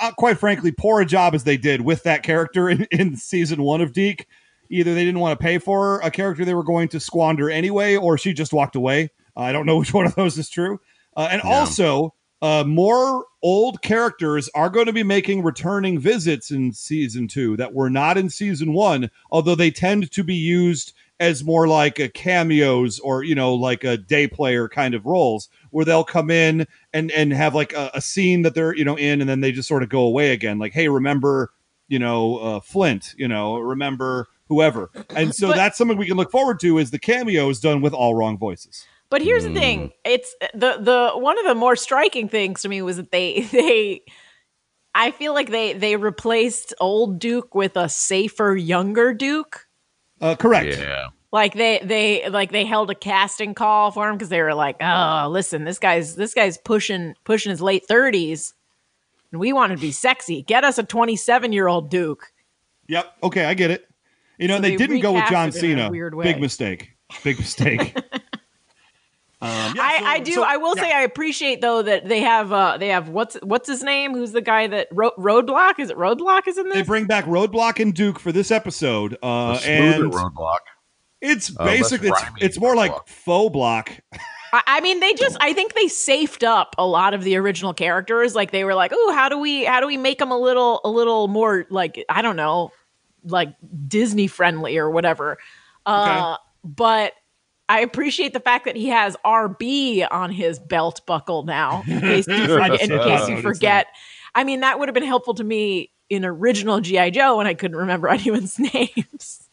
uh, 0.00 0.12
quite 0.12 0.38
frankly 0.38 0.72
poor 0.72 1.00
a 1.00 1.06
job 1.06 1.34
as 1.34 1.44
they 1.44 1.56
did 1.56 1.80
with 1.80 2.02
that 2.04 2.22
character 2.22 2.68
in, 2.68 2.86
in 2.90 3.16
season 3.16 3.62
one 3.62 3.80
of 3.80 3.92
DiC. 3.92 4.28
Either 4.70 4.94
they 4.94 5.04
didn't 5.04 5.20
want 5.20 5.38
to 5.38 5.42
pay 5.42 5.58
for 5.58 6.00
a 6.00 6.10
character 6.10 6.44
they 6.44 6.54
were 6.54 6.64
going 6.64 6.88
to 6.88 7.00
squander 7.00 7.50
anyway, 7.50 7.96
or 7.96 8.16
she 8.18 8.32
just 8.32 8.52
walked 8.52 8.76
away. 8.76 9.10
I 9.36 9.52
don't 9.52 9.66
know 9.66 9.78
which 9.80 9.94
one 9.94 10.06
of 10.06 10.14
those 10.14 10.38
is 10.38 10.48
true. 10.48 10.80
Uh, 11.16 11.28
and 11.30 11.42
Yeah. 11.44 11.50
also, 11.50 12.14
uh, 12.42 12.64
more 12.64 13.24
old 13.42 13.80
characters 13.80 14.50
are 14.54 14.68
going 14.68 14.86
to 14.86 14.92
be 14.92 15.02
making 15.02 15.42
returning 15.42 15.98
visits 15.98 16.50
in 16.50 16.72
season 16.72 17.26
two 17.28 17.56
that 17.56 17.72
were 17.72 17.88
not 17.88 18.18
in 18.18 18.28
season 18.28 18.72
one, 18.74 19.10
although 19.30 19.54
they 19.54 19.70
tend 19.70 20.10
to 20.10 20.22
be 20.24 20.34
used 20.34 20.92
as 21.20 21.44
more 21.44 21.68
like 21.68 21.98
a 22.00 22.08
cameos 22.08 22.98
or 22.98 23.22
you 23.22 23.36
know 23.36 23.54
like 23.54 23.84
a 23.84 23.96
day 23.96 24.26
player 24.26 24.68
kind 24.68 24.94
of 24.94 25.06
roles 25.06 25.48
where 25.70 25.84
they'll 25.84 26.04
come 26.04 26.28
in 26.28 26.66
and 26.92 27.10
and 27.12 27.32
have 27.32 27.54
like 27.54 27.72
a, 27.72 27.90
a 27.94 28.00
scene 28.00 28.42
that 28.42 28.54
they're 28.54 28.74
you 28.76 28.84
know 28.84 28.96
in 28.98 29.20
and 29.20 29.30
then 29.30 29.40
they 29.40 29.52
just 29.52 29.68
sort 29.68 29.84
of 29.84 29.88
go 29.88 30.00
away 30.00 30.32
again 30.32 30.58
like 30.58 30.72
hey 30.72 30.88
remember 30.88 31.52
you 31.86 32.00
know 32.00 32.38
uh, 32.38 32.60
flint 32.60 33.14
you 33.16 33.28
know 33.28 33.56
remember 33.58 34.26
whoever 34.48 34.90
and 35.16 35.34
so 35.34 35.48
But- 35.48 35.56
that's 35.56 35.78
something 35.78 35.96
we 35.98 36.06
can 36.06 36.16
look 36.16 36.30
forward 36.30 36.60
to 36.60 36.78
is 36.78 36.90
the 36.90 36.98
cameos 36.98 37.60
done 37.60 37.80
with 37.80 37.92
all 37.94 38.14
wrong 38.14 38.38
voices 38.38 38.86
But 39.10 39.22
here's 39.22 39.44
the 39.44 39.52
thing: 39.54 39.92
it's 40.04 40.34
the 40.54 40.78
the 40.80 41.12
one 41.14 41.38
of 41.38 41.44
the 41.44 41.54
more 41.54 41.76
striking 41.76 42.28
things 42.28 42.62
to 42.62 42.68
me 42.68 42.82
was 42.82 42.96
that 42.96 43.10
they 43.12 43.40
they. 43.52 44.02
I 44.96 45.10
feel 45.12 45.34
like 45.34 45.50
they 45.50 45.72
they 45.72 45.96
replaced 45.96 46.74
old 46.80 47.18
Duke 47.20 47.54
with 47.54 47.76
a 47.76 47.88
safer 47.88 48.56
younger 48.56 49.12
Duke. 49.14 49.66
uh, 50.20 50.34
correct 50.36 50.76
Yeah. 50.78 51.08
Like 51.32 51.54
they 51.54 51.80
they 51.84 52.28
like 52.28 52.50
they 52.52 52.64
held 52.64 52.90
a 52.90 52.94
casting 52.94 53.54
call 53.54 53.90
for 53.92 54.08
him 54.08 54.16
because 54.16 54.28
they 54.30 54.40
were 54.42 54.54
like, 54.54 54.76
oh, 54.80 55.28
listen, 55.30 55.64
this 55.64 55.78
guy's 55.78 56.16
this 56.16 56.32
guy's 56.34 56.58
pushing 56.58 57.14
pushing 57.24 57.50
his 57.50 57.60
late 57.60 57.86
thirties, 57.86 58.54
and 59.32 59.40
we 59.40 59.52
want 59.52 59.72
to 59.72 59.78
be 59.78 59.90
sexy. 59.92 60.42
Get 60.42 60.62
us 60.64 60.78
a 60.78 60.82
twenty 60.84 61.16
seven 61.16 61.52
year 61.52 61.66
old 61.68 61.90
Duke. 61.90 62.32
Yep. 62.88 63.12
Okay, 63.24 63.44
I 63.44 63.54
get 63.54 63.70
it. 63.72 63.86
You 64.38 64.48
know, 64.48 64.54
So 64.54 64.56
and 64.56 64.64
they, 64.64 64.70
they 64.70 64.76
didn't 64.76 65.00
go 65.00 65.12
with 65.12 65.24
John 65.30 65.46
recast 65.48 65.56
it 65.58 65.64
in 65.70 65.78
a 65.78 65.82
Cena. 65.82 65.90
weird 65.90 66.14
way. 66.14 66.24
Big 66.24 66.40
mistake. 66.40 66.90
Big 67.22 67.38
mistake. 67.38 67.96
um, 69.40 69.74
yeah, 69.76 69.82
I, 69.82 69.98
so- 69.98 70.04
I 70.06 70.18
do. 70.20 70.32
so- 70.32 70.42
I 70.44 70.56
will 70.56 70.76
yeah. 70.76 70.82
say 70.82 70.92
I 70.92 71.02
appreciate 71.02 71.60
though 71.60 71.82
that 71.82 72.08
they 72.08 72.20
have 72.20 72.52
uh 72.52 72.78
they 72.78 72.88
have 72.88 73.08
what's 73.08 73.34
what's 73.42 73.68
his 73.68 73.82
name? 73.82 74.14
Who's 74.14 74.32
the 74.32 74.40
guy 74.40 74.66
that 74.68 74.88
Ro- 74.90 75.12
Roadblock? 75.18 75.78
Is 75.78 75.90
it 75.90 75.96
Roadblock? 75.96 76.48
Is 76.48 76.56
in 76.58 76.64
this? 76.66 76.74
they 76.74 76.82
bring 76.82 77.06
back 77.06 77.26
Roadblock 77.26 77.80
and 77.80 77.92
Duke 77.94 78.18
for 78.18 78.32
this 78.32 78.50
episode, 78.50 79.16
uh, 79.22 79.56
smoother 79.58 80.04
and 80.04 80.12
roadblock. 80.12 80.58
it's 81.20 81.52
Uh, 81.58 81.64
basically 81.64 82.08
it's, 82.08 82.22
it's 82.40 82.58
more 82.60 82.74
like 82.74 82.92
Roadblock. 82.92 83.08
faux 83.08 83.52
block. 83.52 83.90
I, 84.52 84.62
I 84.66 84.80
mean, 84.80 85.00
they 85.00 85.12
just 85.14 85.36
I 85.40 85.52
think 85.52 85.74
they 85.74 85.88
safed 85.88 86.42
up 86.44 86.74
a 86.78 86.86
lot 86.86 87.12
of 87.12 87.22
the 87.22 87.36
original 87.36 87.74
characters. 87.74 88.34
Like 88.34 88.50
they 88.50 88.64
were 88.64 88.74
like, 88.74 88.92
oh, 88.94 89.12
how 89.14 89.28
do 89.28 89.38
we 89.38 89.64
how 89.64 89.80
do 89.80 89.86
we 89.86 89.96
make 89.96 90.18
them 90.18 90.30
a 90.30 90.38
little 90.38 90.80
a 90.84 90.88
little 90.88 91.28
more 91.28 91.66
like 91.70 92.02
I 92.08 92.22
don't 92.22 92.36
know, 92.36 92.70
like 93.24 93.54
Disney 93.88 94.26
friendly 94.26 94.78
or 94.78 94.90
whatever. 94.90 95.38
Uh, 95.86 96.36
but 96.62 97.12
I 97.68 97.80
appreciate 97.80 98.32
the 98.32 98.40
fact 98.40 98.66
that 98.66 98.76
he 98.76 98.88
has 98.88 99.16
RB 99.24 100.06
on 100.10 100.30
his 100.30 100.58
belt 100.58 101.00
buckle 101.06 101.44
now, 101.44 101.82
in 101.86 102.00
case 102.00 102.26
you, 102.28 102.46
for- 102.46 102.60
in 102.60 102.88
case 102.88 103.28
you 103.28 103.40
forget. 103.42 103.86
I 104.34 104.44
mean, 104.44 104.60
that 104.60 104.78
would 104.78 104.88
have 104.88 104.94
been 104.94 105.04
helpful 105.04 105.34
to 105.34 105.44
me 105.44 105.90
in 106.10 106.24
original 106.24 106.80
GI 106.80 107.12
Joe 107.12 107.36
when 107.38 107.46
I 107.46 107.54
couldn't 107.54 107.76
remember 107.76 108.08
anyone's 108.08 108.58
names. 108.58 109.48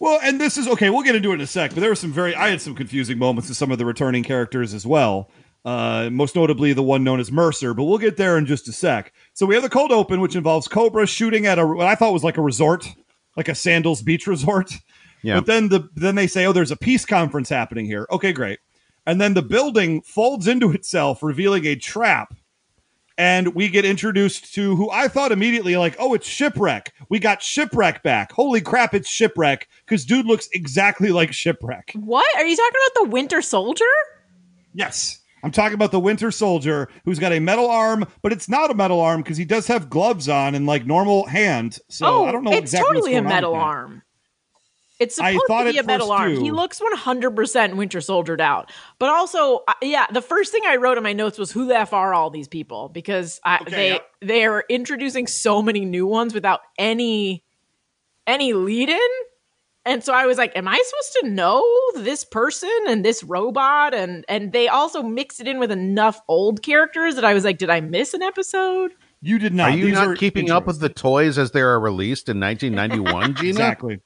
Well, 0.00 0.20
and 0.22 0.40
this 0.40 0.56
is 0.56 0.68
okay. 0.68 0.90
We'll 0.90 1.02
get 1.02 1.16
into 1.16 1.32
it 1.32 1.34
in 1.34 1.40
a 1.40 1.46
sec, 1.46 1.74
but 1.74 1.80
there 1.80 1.90
were 1.90 1.96
some 1.96 2.12
very. 2.12 2.34
I 2.34 2.50
had 2.50 2.60
some 2.60 2.74
confusing 2.76 3.18
moments 3.18 3.48
with 3.48 3.56
some 3.58 3.72
of 3.72 3.78
the 3.78 3.84
returning 3.84 4.22
characters 4.22 4.72
as 4.72 4.86
well. 4.86 5.28
Uh, 5.68 6.08
most 6.10 6.34
notably, 6.34 6.72
the 6.72 6.82
one 6.82 7.04
known 7.04 7.20
as 7.20 7.30
Mercer, 7.30 7.74
but 7.74 7.84
we'll 7.84 7.98
get 7.98 8.16
there 8.16 8.38
in 8.38 8.46
just 8.46 8.68
a 8.68 8.72
sec. 8.72 9.12
So 9.34 9.44
we 9.44 9.54
have 9.54 9.62
the 9.62 9.68
cold 9.68 9.92
open, 9.92 10.22
which 10.22 10.34
involves 10.34 10.66
Cobra 10.66 11.06
shooting 11.06 11.44
at 11.44 11.58
a 11.58 11.66
what 11.66 11.86
I 11.86 11.94
thought 11.94 12.14
was 12.14 12.24
like 12.24 12.38
a 12.38 12.40
resort, 12.40 12.88
like 13.36 13.48
a 13.48 13.54
Sandals 13.54 14.00
Beach 14.00 14.26
resort. 14.26 14.72
Yeah. 15.22 15.34
But 15.34 15.44
then 15.44 15.68
the 15.68 15.90
then 15.94 16.14
they 16.14 16.26
say, 16.26 16.46
oh, 16.46 16.52
there's 16.52 16.70
a 16.70 16.76
peace 16.76 17.04
conference 17.04 17.50
happening 17.50 17.84
here. 17.84 18.06
Okay, 18.10 18.32
great. 18.32 18.60
And 19.04 19.20
then 19.20 19.34
the 19.34 19.42
building 19.42 20.00
folds 20.00 20.48
into 20.48 20.72
itself, 20.72 21.22
revealing 21.22 21.66
a 21.66 21.76
trap. 21.76 22.32
And 23.18 23.54
we 23.54 23.68
get 23.68 23.84
introduced 23.84 24.54
to 24.54 24.74
who 24.74 24.90
I 24.90 25.08
thought 25.08 25.32
immediately, 25.32 25.76
like, 25.76 25.96
oh, 25.98 26.14
it's 26.14 26.26
Shipwreck. 26.26 26.94
We 27.10 27.18
got 27.18 27.42
Shipwreck 27.42 28.02
back. 28.02 28.32
Holy 28.32 28.62
crap, 28.62 28.94
it's 28.94 29.10
Shipwreck. 29.10 29.68
Because 29.84 30.06
dude 30.06 30.24
looks 30.24 30.48
exactly 30.54 31.10
like 31.10 31.34
Shipwreck. 31.34 31.92
What 31.94 32.34
are 32.38 32.46
you 32.46 32.56
talking 32.56 32.80
about? 32.86 33.04
The 33.04 33.10
Winter 33.10 33.42
Soldier? 33.42 33.84
Yes. 34.72 35.20
I'm 35.48 35.52
talking 35.52 35.74
about 35.74 35.92
the 35.92 36.00
Winter 36.00 36.30
Soldier 36.30 36.90
who's 37.06 37.18
got 37.18 37.32
a 37.32 37.40
metal 37.40 37.70
arm, 37.70 38.04
but 38.20 38.32
it's 38.32 38.50
not 38.50 38.70
a 38.70 38.74
metal 38.74 39.00
arm 39.00 39.22
because 39.22 39.38
he 39.38 39.46
does 39.46 39.66
have 39.68 39.88
gloves 39.88 40.28
on 40.28 40.54
and 40.54 40.66
like 40.66 40.84
normal 40.84 41.24
hand. 41.26 41.78
So 41.88 42.06
oh, 42.06 42.24
I 42.26 42.32
don't 42.32 42.44
know 42.44 42.52
it's 42.52 42.60
exactly 42.60 42.96
totally 42.96 43.14
a 43.14 43.22
metal 43.22 43.54
arm. 43.54 44.02
It's 44.98 45.14
supposed 45.16 45.40
to 45.48 45.72
be 45.72 45.78
a 45.78 45.82
metal 45.82 46.12
arm. 46.12 46.34
too. 46.34 46.42
He 46.42 46.50
looks 46.50 46.80
100% 46.80 47.76
Winter 47.76 48.02
Soldiered 48.02 48.42
out. 48.42 48.70
But 48.98 49.08
also, 49.08 49.60
yeah, 49.80 50.04
the 50.12 50.20
first 50.20 50.52
thing 50.52 50.64
I 50.66 50.76
wrote 50.76 50.98
in 50.98 51.02
my 51.02 51.14
notes 51.14 51.38
was 51.38 51.50
who 51.50 51.66
the 51.66 51.78
F 51.78 51.94
are 51.94 52.12
all 52.12 52.28
these 52.28 52.48
people? 52.48 52.90
Because 52.90 53.40
I, 53.42 53.60
Okay, 53.62 53.70
they 53.70 53.90
yeah. 53.92 53.98
they 54.20 54.44
are 54.44 54.64
introducing 54.68 55.26
so 55.26 55.62
many 55.62 55.86
new 55.86 56.06
ones 56.06 56.34
without 56.34 56.60
any 56.76 57.42
any 58.26 58.52
lead 58.52 58.90
in. 58.90 59.08
And 59.88 60.04
so 60.04 60.12
I 60.12 60.26
was 60.26 60.36
like, 60.36 60.54
am 60.54 60.68
I 60.68 60.78
supposed 60.84 61.16
to 61.22 61.28
know 61.30 61.64
this 61.96 62.22
person 62.22 62.68
and 62.86 63.02
this 63.02 63.24
robot? 63.24 63.94
And 63.94 64.22
and 64.28 64.52
they 64.52 64.68
also 64.68 65.02
mixed 65.02 65.40
it 65.40 65.48
in 65.48 65.58
with 65.58 65.72
enough 65.72 66.20
old 66.28 66.62
characters 66.62 67.14
that 67.14 67.24
I 67.24 67.32
was 67.32 67.42
like, 67.42 67.56
did 67.56 67.70
I 67.70 67.80
miss 67.80 68.12
an 68.12 68.20
episode? 68.20 68.92
You 69.22 69.38
did 69.38 69.54
not. 69.54 69.70
Are 69.70 69.76
you 69.76 69.86
These 69.86 69.94
not 69.94 70.08
are 70.08 70.14
keeping 70.14 70.50
up 70.50 70.66
with 70.66 70.80
the 70.80 70.90
toys 70.90 71.38
as 71.38 71.52
they 71.52 71.62
are 71.62 71.80
released 71.80 72.28
in 72.28 72.38
1991, 72.38 73.34
Gina? 73.36 73.48
Exactly. 73.48 74.00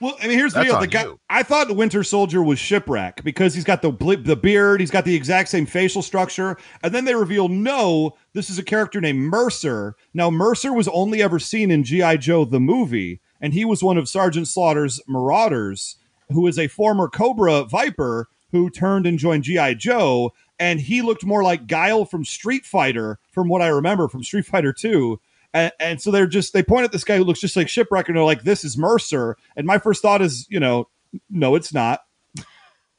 Well, 0.00 0.14
I 0.22 0.28
mean, 0.28 0.36
here's 0.36 0.52
the 0.52 0.58
That's 0.60 0.70
deal. 0.72 0.80
The 0.80 0.86
guy, 0.86 1.02
you. 1.04 1.20
I 1.30 1.42
thought 1.42 1.68
the 1.68 1.74
Winter 1.74 2.04
Soldier 2.04 2.42
was 2.42 2.58
shipwreck 2.58 3.24
because 3.24 3.54
he's 3.54 3.64
got 3.64 3.80
the 3.80 3.90
bl- 3.90 4.16
the 4.16 4.36
beard, 4.36 4.80
he's 4.80 4.90
got 4.90 5.06
the 5.06 5.14
exact 5.14 5.48
same 5.48 5.64
facial 5.64 6.02
structure, 6.02 6.58
and 6.82 6.94
then 6.94 7.06
they 7.06 7.14
reveal 7.14 7.48
no, 7.48 8.18
this 8.34 8.50
is 8.50 8.58
a 8.58 8.62
character 8.62 9.00
named 9.00 9.20
Mercer. 9.20 9.96
Now, 10.12 10.28
Mercer 10.28 10.74
was 10.74 10.88
only 10.88 11.22
ever 11.22 11.38
seen 11.38 11.70
in 11.70 11.84
GI 11.84 12.18
Joe 12.18 12.44
the 12.44 12.60
movie, 12.60 13.22
and 13.46 13.54
he 13.54 13.64
was 13.64 13.80
one 13.80 13.96
of 13.96 14.08
Sergeant 14.08 14.48
Slaughter's 14.48 15.00
marauders, 15.06 15.98
who 16.30 16.48
is 16.48 16.58
a 16.58 16.66
former 16.66 17.08
Cobra 17.08 17.62
Viper 17.62 18.26
who 18.50 18.70
turned 18.70 19.06
and 19.06 19.20
joined 19.20 19.44
GI 19.44 19.76
Joe, 19.76 20.32
and 20.58 20.80
he 20.80 21.00
looked 21.00 21.24
more 21.24 21.44
like 21.44 21.68
Guile 21.68 22.04
from 22.04 22.24
Street 22.24 22.66
Fighter, 22.66 23.20
from 23.30 23.48
what 23.48 23.62
I 23.62 23.68
remember 23.68 24.08
from 24.08 24.24
Street 24.24 24.46
Fighter 24.46 24.72
Two. 24.72 25.20
And, 25.54 25.70
and 25.78 26.02
so 26.02 26.10
they're 26.10 26.26
just 26.26 26.54
they 26.54 26.64
point 26.64 26.86
at 26.86 26.90
this 26.90 27.04
guy 27.04 27.18
who 27.18 27.22
looks 27.22 27.38
just 27.38 27.56
like 27.56 27.68
shipwreck 27.68 28.08
and 28.08 28.16
they're 28.16 28.24
like 28.24 28.42
this 28.42 28.64
is 28.64 28.76
mercer. 28.76 29.36
And 29.54 29.64
my 29.64 29.78
first 29.78 30.02
thought 30.02 30.22
is 30.22 30.48
you 30.50 30.58
know 30.58 30.88
no 31.30 31.54
it's 31.54 31.72
not 31.72 32.00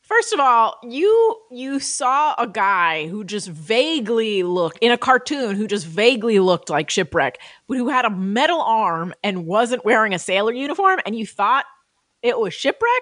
First 0.07 0.31
of 0.33 0.39
all, 0.39 0.77
you 0.83 1.35
you 1.51 1.79
saw 1.81 2.33
a 2.37 2.47
guy 2.47 3.07
who 3.07 3.23
just 3.25 3.49
vaguely 3.49 4.41
looked 4.43 4.77
in 4.81 4.91
a 4.91 4.97
cartoon 4.97 5.55
who 5.57 5.67
just 5.67 5.85
vaguely 5.85 6.39
looked 6.39 6.69
like 6.69 6.89
shipwreck, 6.89 7.39
but 7.67 7.77
who 7.77 7.89
had 7.89 8.05
a 8.05 8.09
metal 8.09 8.61
arm 8.61 9.13
and 9.23 9.45
wasn't 9.45 9.83
wearing 9.83 10.13
a 10.13 10.19
sailor 10.19 10.53
uniform, 10.53 10.99
and 11.05 11.13
you 11.17 11.25
thought 11.25 11.65
it 12.23 12.39
was 12.39 12.53
shipwreck. 12.53 13.01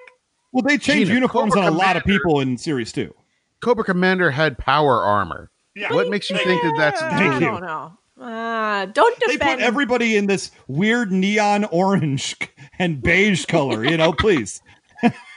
well 0.52 0.64
they 0.64 0.78
changed 0.80 1.08
Gina, 1.08 1.14
uniforms 1.14 1.54
Cobra 1.54 1.68
on 1.68 1.74
a 1.74 1.78
lot 1.78 1.96
of 1.96 2.02
Commander- 2.04 2.20
people 2.24 2.40
in 2.40 2.58
series 2.58 2.92
two 2.92 3.14
Cobra 3.62 3.84
Commander 3.84 4.32
had 4.32 4.58
power 4.58 5.04
armor. 5.04 5.52
Yeah. 5.76 5.94
What 5.94 6.10
makes 6.10 6.30
you 6.30 6.38
think 6.38 6.62
that 6.64 6.74
that's 6.78 7.02
I 7.02 7.10
Thank 7.18 7.34
you. 7.42 7.48
don't 7.48 7.62
know. 7.62 7.98
Uh, 8.20 8.86
don't 8.88 9.20
they 9.28 9.34
defend. 9.34 9.60
put 9.60 9.66
everybody 9.66 10.16
in 10.16 10.26
this 10.26 10.50
weird 10.68 11.12
neon 11.12 11.66
orange 11.66 12.36
and 12.80 13.02
beige 13.02 13.46
color 13.46 13.84
you 13.86 13.98
know 13.98 14.12
please 14.14 14.62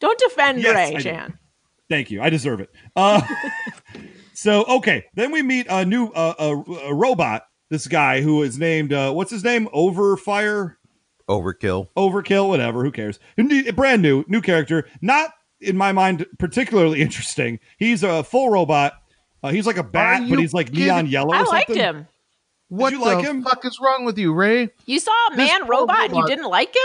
don't 0.00 0.18
defend 0.18 0.60
Yes, 0.60 0.76
I 0.76 0.90
Ray 0.90 0.96
do. 0.96 1.02
Chan. 1.02 1.38
thank 1.88 2.10
you 2.10 2.20
i 2.22 2.30
deserve 2.30 2.60
it 2.60 2.70
uh 2.96 3.20
so 4.34 4.64
okay 4.64 5.04
then 5.14 5.30
we 5.32 5.42
meet 5.42 5.66
a 5.68 5.84
new 5.84 6.06
uh, 6.08 6.34
a, 6.38 6.72
a 6.88 6.94
robot 6.94 7.44
this 7.70 7.86
guy 7.86 8.20
who 8.22 8.42
is 8.42 8.58
named 8.58 8.92
uh 8.92 9.12
what's 9.12 9.30
his 9.30 9.44
name 9.44 9.68
overfire 9.74 10.74
overkill? 11.28 11.88
overkill, 11.96 12.48
whatever. 12.48 12.82
Who 12.82 12.90
cares? 12.90 13.18
Brand 13.74 14.00
new, 14.00 14.24
new 14.28 14.40
character. 14.40 14.88
Not 15.02 15.30
in 15.60 15.76
my 15.76 15.92
mind 15.92 16.24
particularly 16.38 17.02
interesting. 17.06 17.60
He's 17.78 18.02
a 18.02 18.24
full 18.24 18.48
robot. 18.48 18.94
Uh, 19.42 19.50
he's 19.50 19.66
like 19.66 19.76
a 19.76 19.82
bat, 19.84 20.22
but 20.28 20.38
he's 20.38 20.54
like 20.54 20.68
kidding? 20.68 20.84
neon 20.86 21.06
yellow. 21.06 21.32
I 21.34 21.42
or 21.42 21.44
liked 21.44 21.68
something. 21.68 21.84
him. 21.84 22.08
What 22.68 22.92
you 22.92 22.98
the 23.00 23.04
like 23.04 23.24
him? 23.24 23.42
fuck 23.44 23.64
is 23.66 23.78
wrong 23.80 24.04
with 24.06 24.16
you, 24.18 24.32
Ray? 24.32 24.70
You 24.86 24.98
saw 24.98 25.12
a 25.32 25.36
man 25.36 25.60
poor 25.60 25.68
robot 25.68 26.06
and 26.08 26.16
you 26.16 26.26
didn't 26.26 26.48
like 26.48 26.74
him. 26.74 26.82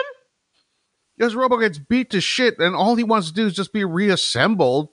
This 1.23 1.35
robot 1.35 1.61
gets 1.61 1.77
beat 1.77 2.09
to 2.11 2.21
shit, 2.21 2.59
and 2.59 2.75
all 2.75 2.95
he 2.95 3.03
wants 3.03 3.27
to 3.29 3.33
do 3.33 3.45
is 3.47 3.53
just 3.53 3.71
be 3.73 3.85
reassembled. 3.85 4.89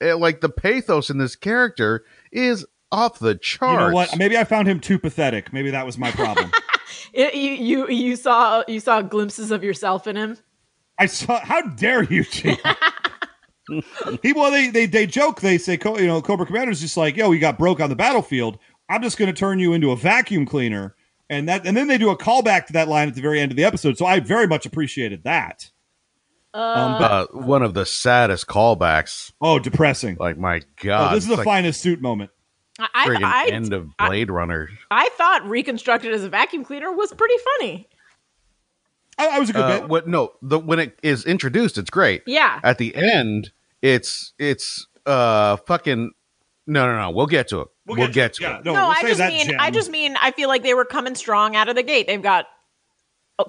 Eh, 0.00 0.14
like 0.14 0.40
the 0.40 0.48
pathos 0.48 1.10
in 1.10 1.18
this 1.18 1.34
character 1.34 2.04
is 2.30 2.64
off 2.92 3.18
the 3.18 3.34
charts. 3.34 3.72
You 3.80 3.88
know 3.88 3.94
what? 3.94 4.16
Maybe 4.16 4.36
I 4.38 4.44
found 4.44 4.68
him 4.68 4.78
too 4.80 4.98
pathetic. 4.98 5.52
Maybe 5.52 5.70
that 5.72 5.84
was 5.86 5.98
my 5.98 6.10
problem. 6.10 6.50
It- 7.12 7.34
you 7.34 7.52
you 7.52 7.88
you 7.88 8.16
saw 8.16 8.62
you 8.66 8.80
saw 8.80 9.02
glimpses 9.02 9.50
of 9.50 9.62
yourself 9.62 10.06
in 10.06 10.16
him. 10.16 10.38
I 10.98 11.06
saw. 11.06 11.38
How 11.40 11.62
dare 11.62 12.02
you, 12.02 12.24
Gina? 12.24 12.56
he 14.22 14.32
well, 14.32 14.50
they 14.50 14.68
they 14.70 14.86
they 14.86 15.06
joke. 15.06 15.40
They 15.40 15.58
say, 15.58 15.76
Co- 15.76 15.98
you 15.98 16.06
know, 16.06 16.20
Cobra 16.22 16.46
Commander's 16.46 16.80
just 16.80 16.96
like, 16.96 17.16
yo, 17.16 17.30
you 17.32 17.40
got 17.40 17.58
broke 17.58 17.80
on 17.80 17.90
the 17.90 17.96
battlefield. 17.96 18.58
I'm 18.88 19.02
just 19.02 19.18
going 19.18 19.32
to 19.32 19.38
turn 19.38 19.58
you 19.58 19.74
into 19.74 19.90
a 19.90 19.96
vacuum 19.96 20.46
cleaner, 20.46 20.96
and 21.30 21.48
that, 21.48 21.66
and 21.66 21.76
then 21.76 21.88
they 21.88 21.98
do 21.98 22.10
a 22.10 22.16
callback 22.18 22.66
to 22.66 22.72
that 22.74 22.88
line 22.88 23.08
at 23.08 23.14
the 23.14 23.20
very 23.22 23.40
end 23.40 23.52
of 23.52 23.56
the 23.56 23.64
episode. 23.64 23.98
So 23.98 24.06
I 24.06 24.20
very 24.20 24.46
much 24.46 24.66
appreciated 24.66 25.24
that. 25.24 25.70
um, 26.54 26.98
but 26.98 27.10
uh, 27.12 27.26
one 27.32 27.62
of 27.62 27.74
the 27.74 27.84
saddest 27.86 28.46
callbacks. 28.46 29.32
oh, 29.40 29.58
depressing. 29.58 30.16
Like 30.18 30.38
my 30.38 30.58
Oh, 30.58 30.62
god, 30.82 31.14
this 31.14 31.24
is 31.24 31.28
the 31.30 31.36
like 31.36 31.44
finest 31.44 31.80
suit 31.80 32.00
moment. 32.00 32.30
I 32.80 32.86
I, 32.94 33.46
I, 33.46 33.48
end 33.52 33.72
of 33.72 33.88
Blade 33.96 34.30
Runner. 34.30 34.68
I 34.90 35.08
thought 35.16 35.44
reconstructed 35.48 36.14
as 36.14 36.22
a 36.24 36.28
vacuum 36.28 36.64
cleaner 36.64 36.92
was 36.92 37.12
pretty 37.12 37.34
funny. 37.58 37.88
I, 39.18 39.26
I 39.28 39.38
was 39.40 39.50
a 39.50 39.52
good 39.52 39.62
Uh, 39.64 39.80
bit. 39.80 39.88
what? 39.88 40.06
No, 40.08 40.32
the 40.42 40.58
when 40.60 40.78
it 40.78 40.98
is 41.02 41.24
introduced, 41.26 41.76
it's 41.76 41.90
great. 41.90 42.22
Yeah. 42.24 42.60
At 42.62 42.78
the 42.78 42.94
end, 42.94 43.50
it's 43.82 44.32
it's 44.38 44.86
uh 45.06 45.56
fucking. 45.56 46.12
No, 46.68 46.86
no, 46.86 47.00
no. 47.00 47.10
We'll 47.10 47.26
get 47.26 47.48
to 47.48 47.62
it. 47.62 47.68
We'll, 47.96 48.08
get, 48.08 48.34
to 48.34 48.42
yeah, 48.42 48.58
it. 48.58 48.64
No, 48.64 48.72
no, 48.74 48.82
we'll 48.82 48.90
I 48.96 49.02
just 49.02 49.18
that, 49.18 49.28
mean 49.32 49.46
Jen. 49.46 49.56
I 49.60 49.70
just 49.70 49.90
mean 49.90 50.16
I 50.20 50.30
feel 50.30 50.48
like 50.48 50.62
they 50.62 50.74
were 50.74 50.84
coming 50.84 51.14
strong 51.14 51.56
out 51.56 51.68
of 51.68 51.74
the 51.76 51.82
gate. 51.82 52.06
They've 52.06 52.22
got 52.22 52.46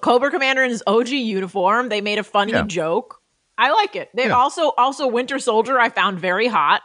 Cobra 0.02 0.32
Commander 0.32 0.64
in 0.64 0.70
his 0.70 0.84
OG 0.88 1.10
uniform. 1.10 1.90
They 1.90 2.02
made 2.02 2.20
a 2.20 2.24
funny 2.24 2.54
Yeah. 2.54 2.64
joke. 2.66 3.22
I 3.58 3.72
like 3.72 3.96
it. 3.96 4.10
They 4.14 4.28
Yeah. 4.28 4.36
also 4.38 4.72
also 4.78 5.08
Winter 5.08 5.40
Soldier 5.40 5.80
I 5.80 5.90
found 5.90 6.20
very 6.20 6.48
hot. 6.48 6.82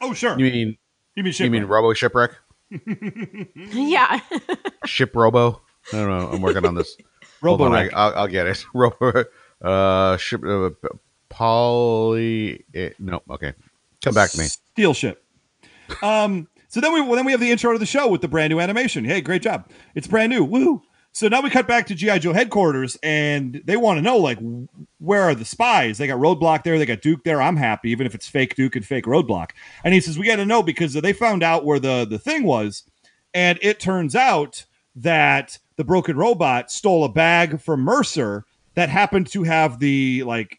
Oh, 0.00 0.12
sure. 0.14 0.38
You 0.38 0.44
mean 0.50 0.78
You 1.14 1.22
mean 1.24 1.34
you 1.38 1.50
mean 1.50 1.62
shipwreck. 1.62 1.68
Robo 1.70 1.92
Shipwreck? 1.92 2.30
yeah. 3.74 4.20
Ship 4.86 5.14
Robo? 5.14 5.60
I 5.92 5.96
don't 5.96 6.08
know. 6.08 6.28
I'm 6.32 6.40
working 6.40 6.64
on 6.64 6.74
this. 6.74 6.96
Hold 7.42 7.60
Robo 7.60 7.64
on, 7.64 7.74
I, 7.74 7.88
I'll, 7.90 8.14
I'll 8.14 8.28
get 8.28 8.46
it. 8.46 8.64
Robo. 8.72 9.24
Uh, 9.60 10.16
ship, 10.16 10.42
uh, 10.44 10.70
poly. 11.28 12.64
eh, 12.74 12.90
no, 12.98 13.20
okay. 13.30 13.52
Come 14.02 14.14
back 14.14 14.30
to 14.30 14.38
me. 14.38 14.44
Steel 14.46 14.94
ship. 14.94 15.21
Um, 16.02 16.48
so 16.68 16.80
then 16.80 16.92
we 16.92 17.00
well, 17.00 17.16
then 17.16 17.26
we 17.26 17.32
have 17.32 17.40
the 17.40 17.50
intro 17.50 17.72
to 17.72 17.78
the 17.78 17.86
show 17.86 18.08
with 18.08 18.20
the 18.22 18.28
brand 18.28 18.50
new 18.50 18.60
animation. 18.60 19.04
Hey, 19.04 19.20
great 19.20 19.42
job! 19.42 19.68
It's 19.94 20.06
brand 20.06 20.30
new. 20.30 20.44
Woo! 20.44 20.82
So 21.14 21.28
now 21.28 21.42
we 21.42 21.50
cut 21.50 21.68
back 21.68 21.86
to 21.88 21.94
GI 21.94 22.20
Joe 22.20 22.32
headquarters, 22.32 22.96
and 23.02 23.60
they 23.66 23.76
want 23.76 23.98
to 23.98 24.02
know 24.02 24.16
like 24.16 24.38
where 24.98 25.22
are 25.22 25.34
the 25.34 25.44
spies? 25.44 25.98
They 25.98 26.06
got 26.06 26.18
Roadblock 26.18 26.62
there, 26.62 26.78
they 26.78 26.86
got 26.86 27.02
Duke 27.02 27.24
there. 27.24 27.42
I'm 27.42 27.56
happy, 27.56 27.90
even 27.90 28.06
if 28.06 28.14
it's 28.14 28.26
fake 28.26 28.54
Duke 28.54 28.76
and 28.76 28.86
fake 28.86 29.04
Roadblock. 29.04 29.50
And 29.84 29.92
he 29.92 30.00
says 30.00 30.18
we 30.18 30.26
got 30.26 30.36
to 30.36 30.46
know 30.46 30.62
because 30.62 30.94
they 30.94 31.12
found 31.12 31.42
out 31.42 31.66
where 31.66 31.78
the 31.78 32.06
the 32.06 32.18
thing 32.18 32.44
was, 32.44 32.84
and 33.34 33.58
it 33.60 33.78
turns 33.78 34.16
out 34.16 34.64
that 34.96 35.58
the 35.76 35.84
broken 35.84 36.16
robot 36.16 36.70
stole 36.70 37.04
a 37.04 37.08
bag 37.10 37.60
from 37.60 37.80
Mercer 37.80 38.46
that 38.74 38.88
happened 38.88 39.26
to 39.28 39.42
have 39.42 39.78
the 39.78 40.22
like 40.22 40.58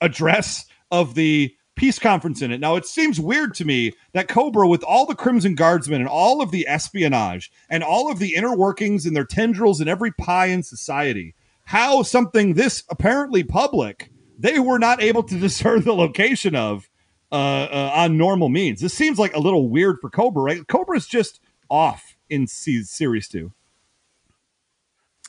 address 0.00 0.64
of 0.90 1.14
the 1.14 1.54
peace 1.78 1.98
conference 1.98 2.42
in 2.42 2.50
it. 2.50 2.60
Now, 2.60 2.74
it 2.74 2.84
seems 2.84 3.20
weird 3.20 3.54
to 3.54 3.64
me 3.64 3.94
that 4.12 4.28
Cobra, 4.28 4.66
with 4.66 4.82
all 4.82 5.06
the 5.06 5.14
Crimson 5.14 5.54
Guardsmen 5.54 6.00
and 6.00 6.08
all 6.08 6.42
of 6.42 6.50
the 6.50 6.66
espionage 6.66 7.52
and 7.70 7.84
all 7.84 8.10
of 8.10 8.18
the 8.18 8.34
inner 8.34 8.54
workings 8.54 9.06
and 9.06 9.16
their 9.16 9.24
tendrils 9.24 9.80
in 9.80 9.86
every 9.86 10.10
pie 10.12 10.46
in 10.46 10.64
society, 10.64 11.34
how 11.64 12.02
something 12.02 12.54
this 12.54 12.82
apparently 12.90 13.44
public 13.44 14.10
they 14.38 14.58
were 14.58 14.78
not 14.78 15.02
able 15.02 15.22
to 15.22 15.38
discern 15.40 15.82
the 15.82 15.94
location 15.94 16.54
of 16.54 16.88
uh, 17.30 17.34
uh, 17.70 17.92
on 17.94 18.18
normal 18.18 18.48
means. 18.48 18.80
This 18.80 18.94
seems 18.94 19.18
like 19.18 19.34
a 19.34 19.40
little 19.40 19.68
weird 19.68 19.98
for 20.00 20.10
Cobra, 20.10 20.42
right? 20.42 20.66
Cobra's 20.66 21.06
just 21.06 21.40
off 21.70 22.16
in 22.28 22.46
se- 22.46 22.82
series 22.82 23.28
two. 23.28 23.52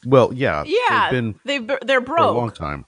Well, 0.05 0.33
yeah. 0.33 0.63
Yeah, 0.65 1.11
They've 1.11 1.11
been 1.11 1.39
they've 1.45 1.79
they're 1.85 2.01
for 2.01 2.15
a 2.15 2.31
long 2.31 2.51
time. 2.51 2.85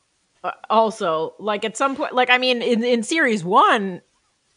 Also, 0.69 1.33
like 1.39 1.63
at 1.65 1.77
some 1.77 1.95
point, 1.95 2.13
like 2.13 2.29
I 2.29 2.37
mean, 2.37 2.61
in 2.61 2.83
in 2.83 3.03
series 3.03 3.43
one, 3.43 4.01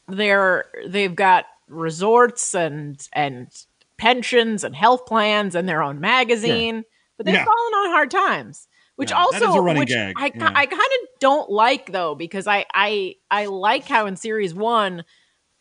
they're 0.08 0.64
they've 0.86 1.14
got 1.14 1.44
resorts 1.68 2.54
and 2.54 3.06
and 3.12 3.48
pensions 3.98 4.64
and 4.64 4.74
health 4.74 5.06
plans 5.06 5.54
and 5.54 5.68
their 5.68 5.82
own 5.82 6.00
magazine, 6.00 6.84
but 7.16 7.26
they've 7.26 7.34
Yeah. 7.34 7.44
fallen 7.44 7.74
on 7.74 7.90
hard 7.90 8.10
times. 8.10 8.66
Which 8.96 9.10
Yeah, 9.10 9.18
also, 9.18 9.48
is 9.48 9.54
a 9.56 9.60
running 9.60 9.80
which 9.80 9.88
gag, 9.88 10.14
I, 10.16 10.32
yeah. 10.34 10.52
I 10.54 10.66
kind 10.66 10.80
of 10.80 11.08
don't 11.18 11.50
like 11.50 11.90
though 11.90 12.14
because 12.14 12.46
I 12.46 12.64
I 12.72 13.16
I 13.30 13.46
like 13.46 13.86
how 13.88 14.06
in 14.06 14.16
series 14.16 14.54
one 14.54 15.04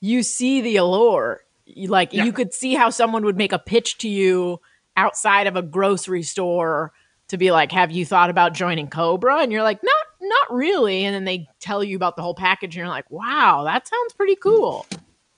you 0.01 0.21
see 0.23 0.61
the 0.61 0.75
allure. 0.77 1.41
Like 1.87 2.13
you 2.13 2.31
could 2.31 2.53
see 2.53 2.75
how 2.75 2.91
someone 2.91 3.25
would 3.25 3.37
make 3.37 3.51
a 3.51 3.59
pitch 3.59 3.97
to 3.99 4.09
you 4.09 4.61
outside 4.95 5.47
of 5.47 5.55
a 5.55 5.61
grocery 5.63 6.21
store 6.23 6.91
to 7.29 7.37
be 7.37 7.51
like, 7.51 7.71
"Have 7.71 7.89
you 7.91 8.05
thought 8.05 8.29
about 8.29 8.53
joining 8.53 8.87
Cobra?" 8.87 9.39
And 9.39 9.51
you're 9.51 9.63
like, 9.63 9.81
"Not, 9.81 10.02
not 10.23 10.53
really." 10.53 11.05
And 11.05 11.13
then 11.13 11.25
they 11.25 11.47
tell 11.59 11.83
you 11.83 11.95
about 11.95 12.15
the 12.15 12.21
whole 12.21 12.35
package, 12.35 12.75
and 12.75 12.81
you're 12.81 12.87
like, 12.87 13.09
"Wow, 13.11 13.63
that 13.65 13.87
sounds 13.87 14.13
pretty 14.13 14.35
cool." 14.35 14.85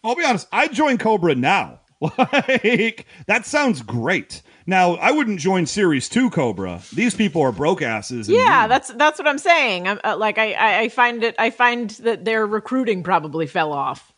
I'll 0.03 0.15
be 0.15 0.23
honest, 0.23 0.47
I 0.51 0.67
join 0.67 0.97
Cobra 0.97 1.35
now. 1.35 1.79
Like 2.01 3.07
that 3.25 3.45
sounds 3.45 3.81
great. 3.81 4.43
Now 4.67 4.95
I 4.95 5.11
wouldn't 5.11 5.39
join 5.39 5.65
Series 5.65 6.09
Two 6.09 6.29
Cobra. 6.29 6.81
These 6.93 7.15
people 7.15 7.41
are 7.41 7.51
broke 7.51 7.81
asses. 7.81 8.27
Yeah, 8.29 8.61
mean. 8.61 8.69
that's 8.69 8.89
that's 8.93 9.17
what 9.17 9.27
I'm 9.27 9.39
saying. 9.39 9.87
I'm 9.87 9.99
uh, 10.03 10.17
like, 10.17 10.37
I, 10.37 10.53
I 10.53 10.79
I 10.81 10.89
find 10.89 11.23
it. 11.23 11.35
I 11.39 11.49
find 11.49 11.89
that 11.91 12.25
their 12.25 12.45
recruiting 12.45 13.01
probably 13.01 13.47
fell 13.47 13.71
off. 13.71 14.13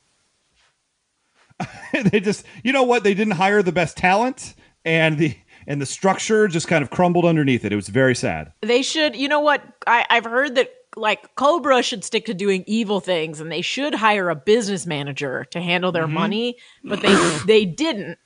they 2.11 2.19
just 2.19 2.45
you 2.63 2.73
know 2.73 2.83
what 2.83 3.03
they 3.03 3.13
didn't 3.13 3.33
hire 3.33 3.61
the 3.61 3.71
best 3.71 3.95
talent 3.95 4.55
and 4.83 5.17
the 5.17 5.37
and 5.67 5.81
the 5.81 5.85
structure 5.85 6.47
just 6.47 6.67
kind 6.67 6.81
of 6.81 6.89
crumbled 6.89 7.25
underneath 7.25 7.65
it. 7.65 7.73
It 7.73 7.75
was 7.75 7.89
very 7.89 8.15
sad. 8.15 8.53
They 8.61 8.81
should. 8.81 9.15
You 9.15 9.27
know 9.27 9.41
what? 9.41 9.61
I, 9.85 10.05
I've 10.09 10.23
heard 10.23 10.55
that 10.55 10.71
like 10.95 11.35
Cobra 11.35 11.83
should 11.83 12.03
stick 12.03 12.25
to 12.25 12.33
doing 12.33 12.63
evil 12.65 13.01
things, 13.01 13.41
and 13.41 13.51
they 13.51 13.61
should 13.61 13.93
hire 13.93 14.29
a 14.29 14.35
business 14.35 14.85
manager 14.87 15.45
to 15.51 15.61
handle 15.61 15.91
their 15.91 16.07
money. 16.07 16.57
But 16.83 17.01
they 17.01 17.37
they 17.45 17.65
didn't, 17.65 18.17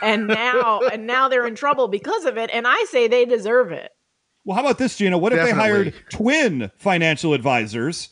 and 0.00 0.28
now 0.28 0.80
and 0.80 1.06
now 1.06 1.28
they're 1.28 1.46
in 1.46 1.56
trouble 1.56 1.88
because 1.88 2.24
of 2.24 2.38
it. 2.38 2.48
And 2.52 2.66
I 2.66 2.84
say 2.88 3.08
they 3.08 3.24
deserve 3.24 3.72
it. 3.72 3.90
Well, 4.44 4.54
how 4.54 4.62
about 4.62 4.78
this, 4.78 4.96
Gina? 4.96 5.18
What 5.18 5.32
if 5.32 5.42
they 5.42 5.52
hired 5.52 5.94
twin 6.10 6.70
financial 6.76 7.32
advisors 7.32 8.10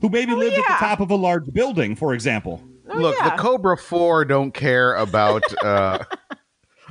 who 0.00 0.08
maybe 0.08 0.34
lived 0.34 0.56
at 0.56 0.66
the 0.66 0.86
top 0.86 1.00
of 1.00 1.10
a 1.10 1.14
large 1.14 1.52
building, 1.52 1.94
for 1.94 2.14
example? 2.14 2.62
Oh, 2.88 2.98
Look, 2.98 3.16
yeah. 3.18 3.30
the 3.30 3.42
Cobra 3.42 3.76
Four 3.76 4.24
don't 4.24 4.52
care 4.52 4.94
about 4.94 5.42
uh, 5.62 6.04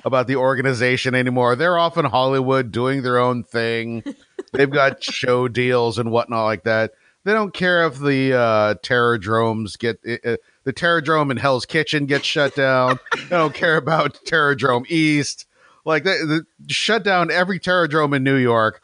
about 0.06 0.28
the 0.28 0.36
organization 0.36 1.16
anymore. 1.16 1.56
They're 1.56 1.78
off 1.78 1.98
in 1.98 2.06
Hollywood 2.06 2.72
doing 2.72 3.04
their 3.04 3.18
own 3.18 3.44
thing. 3.44 4.04
They've 4.54 4.70
got 4.70 5.04
show 5.04 5.48
deals 5.48 5.98
and 5.98 6.12
whatnot 6.12 6.46
like 6.46 6.64
that. 6.64 6.92
They 7.24 7.32
don't 7.32 7.54
care 7.54 7.86
if 7.88 8.00
the 8.00 8.34
uh, 8.34 8.74
terrordromes 8.76 9.80
get 9.80 10.00
uh, 10.06 10.38
the 10.64 10.74
terrordrome 10.74 11.32
in 11.32 11.38
Hell's 11.38 11.66
Kitchen 11.66 12.06
gets 12.06 12.26
shut 12.26 12.56
down. 12.56 13.00
they 13.16 13.30
don't 13.30 13.54
care 13.54 13.78
about 13.78 14.20
Terrordrome 14.26 14.90
East. 14.90 15.46
Like 15.86 16.04
they, 16.04 16.18
they 16.26 16.40
shut 16.68 17.04
down 17.04 17.32
every 17.32 17.60
terrordrome 17.60 18.16
in 18.16 18.24
New 18.24 18.36
York. 18.36 18.82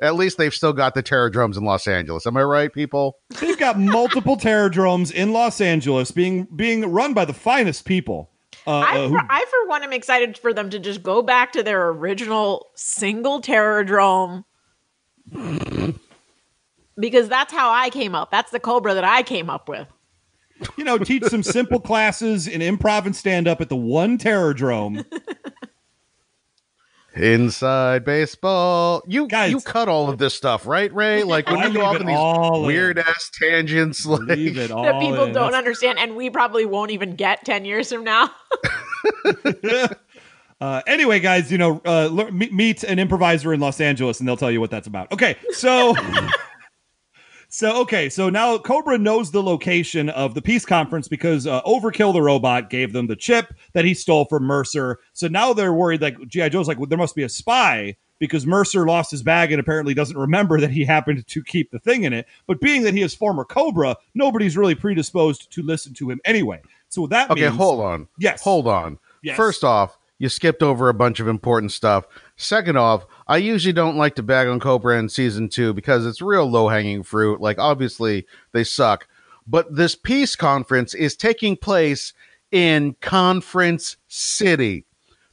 At 0.00 0.14
least 0.14 0.38
they've 0.38 0.54
still 0.54 0.72
got 0.72 0.94
the 0.94 1.02
terrordromes 1.02 1.56
in 1.56 1.64
Los 1.64 1.88
Angeles. 1.88 2.26
Am 2.26 2.36
I 2.36 2.42
right, 2.42 2.72
people? 2.72 3.16
They've 3.40 3.58
got 3.58 3.78
multiple 3.78 4.36
terrordromes 4.38 5.12
in 5.12 5.32
Los 5.32 5.60
Angeles 5.60 6.10
being 6.10 6.46
being 6.54 6.90
run 6.90 7.14
by 7.14 7.24
the 7.24 7.34
finest 7.34 7.84
people. 7.84 8.30
Uh, 8.68 8.84
I, 8.86 9.08
for, 9.08 9.26
I 9.30 9.44
for 9.46 9.66
one 9.66 9.82
am 9.82 9.94
excited 9.94 10.36
for 10.36 10.52
them 10.52 10.68
to 10.68 10.78
just 10.78 11.02
go 11.02 11.22
back 11.22 11.52
to 11.52 11.62
their 11.62 11.88
original 11.88 12.66
single 12.74 13.40
terrordrome 13.40 14.44
because 17.00 17.30
that's 17.30 17.50
how 17.50 17.70
I 17.70 17.88
came 17.88 18.14
up. 18.14 18.30
That's 18.30 18.50
the 18.50 18.60
Cobra 18.60 18.92
that 18.92 19.04
I 19.04 19.22
came 19.22 19.48
up 19.48 19.70
with. 19.70 19.88
you 20.76 20.84
know, 20.84 20.98
teach 20.98 21.24
some 21.24 21.42
simple 21.42 21.80
classes 21.80 22.46
in 22.46 22.60
improv 22.60 23.06
and 23.06 23.16
stand 23.16 23.48
up 23.48 23.62
at 23.62 23.70
the 23.70 23.76
one 23.76 24.18
terrordrome. 24.18 25.02
Inside 27.18 28.04
baseball. 28.04 29.02
You 29.06 29.26
Guys. 29.26 29.50
you 29.50 29.60
cut 29.60 29.88
all 29.88 30.08
of 30.08 30.18
this 30.18 30.34
stuff, 30.34 30.66
right, 30.66 30.92
Ray? 30.94 31.22
Like 31.28 31.48
when 31.48 31.58
I 31.58 31.66
you 31.66 31.74
go 31.74 31.84
off 31.84 32.00
in 32.00 32.06
these 32.06 32.16
all 32.16 32.60
in. 32.62 32.66
weird 32.66 32.98
ass 32.98 33.30
tangents, 33.40 34.06
like 34.06 34.28
it 34.28 34.70
all 34.70 34.84
that 34.84 35.00
people 35.00 35.24
in. 35.24 35.32
don't 35.32 35.50
That's- 35.50 35.54
understand 35.54 35.98
and 35.98 36.16
we 36.16 36.30
probably 36.30 36.64
won't 36.64 36.90
even 36.92 37.16
get 37.16 37.44
10 37.44 37.64
years 37.64 37.92
from 37.92 38.04
now. 38.04 38.30
Uh, 40.60 40.82
anyway, 40.88 41.20
guys, 41.20 41.52
you 41.52 41.56
know, 41.58 41.80
uh, 41.86 42.08
lear- 42.08 42.32
meet 42.32 42.82
an 42.82 42.98
improviser 42.98 43.54
in 43.54 43.60
Los 43.60 43.80
Angeles, 43.80 44.18
and 44.18 44.28
they'll 44.28 44.36
tell 44.36 44.50
you 44.50 44.58
what 44.60 44.72
that's 44.72 44.88
about. 44.88 45.12
Okay, 45.12 45.36
so, 45.50 45.94
so 47.58 47.80
okay, 47.80 48.08
so 48.08 48.30
now 48.30 48.56
Cobra 48.56 48.96
knows 48.98 49.32
the 49.32 49.42
location 49.42 50.10
of 50.10 50.34
the 50.34 50.40
peace 50.40 50.64
conference 50.64 51.08
because 51.08 51.44
uh, 51.44 51.60
Overkill 51.62 52.12
the 52.12 52.22
robot 52.22 52.70
gave 52.70 52.92
them 52.92 53.08
the 53.08 53.16
chip 53.16 53.52
that 53.72 53.84
he 53.84 53.94
stole 53.94 54.26
from 54.26 54.44
Mercer. 54.44 55.00
So 55.12 55.26
now 55.26 55.52
they're 55.52 55.72
worried, 55.72 56.00
like 56.00 56.16
GI 56.28 56.50
Joe's, 56.50 56.68
like 56.68 56.78
well, 56.78 56.86
there 56.86 56.96
must 56.96 57.16
be 57.16 57.24
a 57.24 57.28
spy 57.28 57.96
because 58.20 58.46
Mercer 58.46 58.86
lost 58.86 59.10
his 59.10 59.24
bag 59.24 59.50
and 59.50 59.58
apparently 59.58 59.92
doesn't 59.92 60.16
remember 60.16 60.60
that 60.60 60.70
he 60.70 60.84
happened 60.84 61.26
to 61.26 61.42
keep 61.42 61.72
the 61.72 61.80
thing 61.80 62.04
in 62.04 62.12
it. 62.12 62.28
But 62.46 62.60
being 62.60 62.82
that 62.82 62.94
he 62.94 63.02
is 63.02 63.12
former 63.12 63.44
Cobra, 63.44 63.96
nobody's 64.14 64.56
really 64.56 64.76
predisposed 64.76 65.50
to 65.50 65.62
listen 65.64 65.94
to 65.94 66.10
him 66.10 66.20
anyway. 66.24 66.62
So 66.90 67.08
that 67.08 67.28
Okay, 67.28 67.42
means, 67.42 67.56
hold 67.56 67.80
on. 67.80 68.06
Yes. 68.18 68.40
Hold 68.40 68.68
on. 68.68 69.00
Yes. 69.24 69.36
First 69.36 69.64
off, 69.64 69.97
you 70.18 70.28
skipped 70.28 70.62
over 70.62 70.88
a 70.88 70.94
bunch 70.94 71.20
of 71.20 71.28
important 71.28 71.72
stuff. 71.72 72.04
Second 72.36 72.76
off, 72.76 73.06
I 73.26 73.36
usually 73.38 73.72
don't 73.72 73.96
like 73.96 74.14
to 74.16 74.22
bag 74.22 74.48
on 74.48 74.60
Cobra 74.60 74.98
in 74.98 75.08
season 75.08 75.48
two 75.48 75.72
because 75.72 76.04
it's 76.06 76.20
real 76.22 76.46
low 76.50 76.68
hanging 76.68 77.02
fruit. 77.02 77.40
Like, 77.40 77.58
obviously, 77.58 78.26
they 78.52 78.64
suck. 78.64 79.06
But 79.46 79.74
this 79.74 79.94
peace 79.94 80.36
conference 80.36 80.94
is 80.94 81.16
taking 81.16 81.56
place 81.56 82.12
in 82.50 82.94
Conference 83.00 83.96
City. 84.08 84.84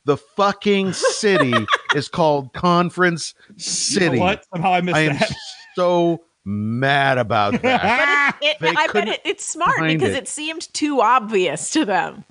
The 0.06 0.18
fucking 0.18 0.94
city 0.94 1.54
is 1.96 2.08
called 2.08 2.54
Conference 2.54 3.34
You 3.50 3.54
know 3.54 3.58
City. 3.58 4.20
what? 4.20 4.46
Somehow 4.54 4.74
I 4.74 4.82
missed 4.82 4.96
I 4.98 5.02
am 5.02 5.18
that. 5.18 5.32
so 5.76 6.24
mad 6.46 7.18
about 7.18 7.60
that. 7.64 8.38
It, 8.42 8.58
They 8.60 8.70
I 8.70 8.88
bet 8.94 9.08
it, 9.08 9.22
it's 9.26 9.44
smart 9.44 9.82
because 9.82 10.12
it. 10.14 10.24
it. 10.24 10.28
seemed 10.28 10.72
too 10.74 11.02
obvious 11.02 11.72
to 11.72 11.86
them. 11.86 12.24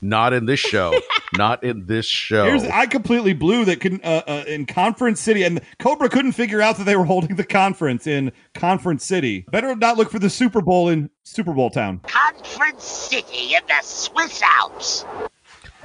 Not 0.00 0.32
in 0.32 0.46
this 0.46 0.58
show. 0.58 0.92
Not 1.36 1.64
in 1.64 1.86
this 1.86 2.04
show. 2.06 2.44
Here's, 2.44 2.64
I 2.64 2.86
completely 2.86 3.32
blew 3.32 3.64
that 3.64 3.80
can, 3.80 4.00
uh, 4.04 4.22
uh, 4.26 4.44
in 4.46 4.66
Conference 4.66 5.20
City, 5.20 5.42
and 5.44 5.60
Cobra 5.78 6.08
couldn't 6.08 6.32
figure 6.32 6.60
out 6.60 6.76
that 6.76 6.84
they 6.84 6.94
were 6.96 7.04
holding 7.06 7.36
the 7.36 7.44
conference 7.44 8.06
in 8.06 8.32
Conference 8.54 9.04
City. 9.04 9.46
Better 9.50 9.74
not 9.74 9.96
look 9.96 10.10
for 10.10 10.18
the 10.18 10.28
Super 10.30 10.60
Bowl 10.60 10.88
in 10.90 11.08
Super 11.22 11.52
Bowl 11.54 11.70
Town. 11.70 12.00
Conference 12.00 12.84
City 12.84 13.54
in 13.54 13.62
the 13.66 13.80
Swiss 13.82 14.42
Alps. 14.42 15.04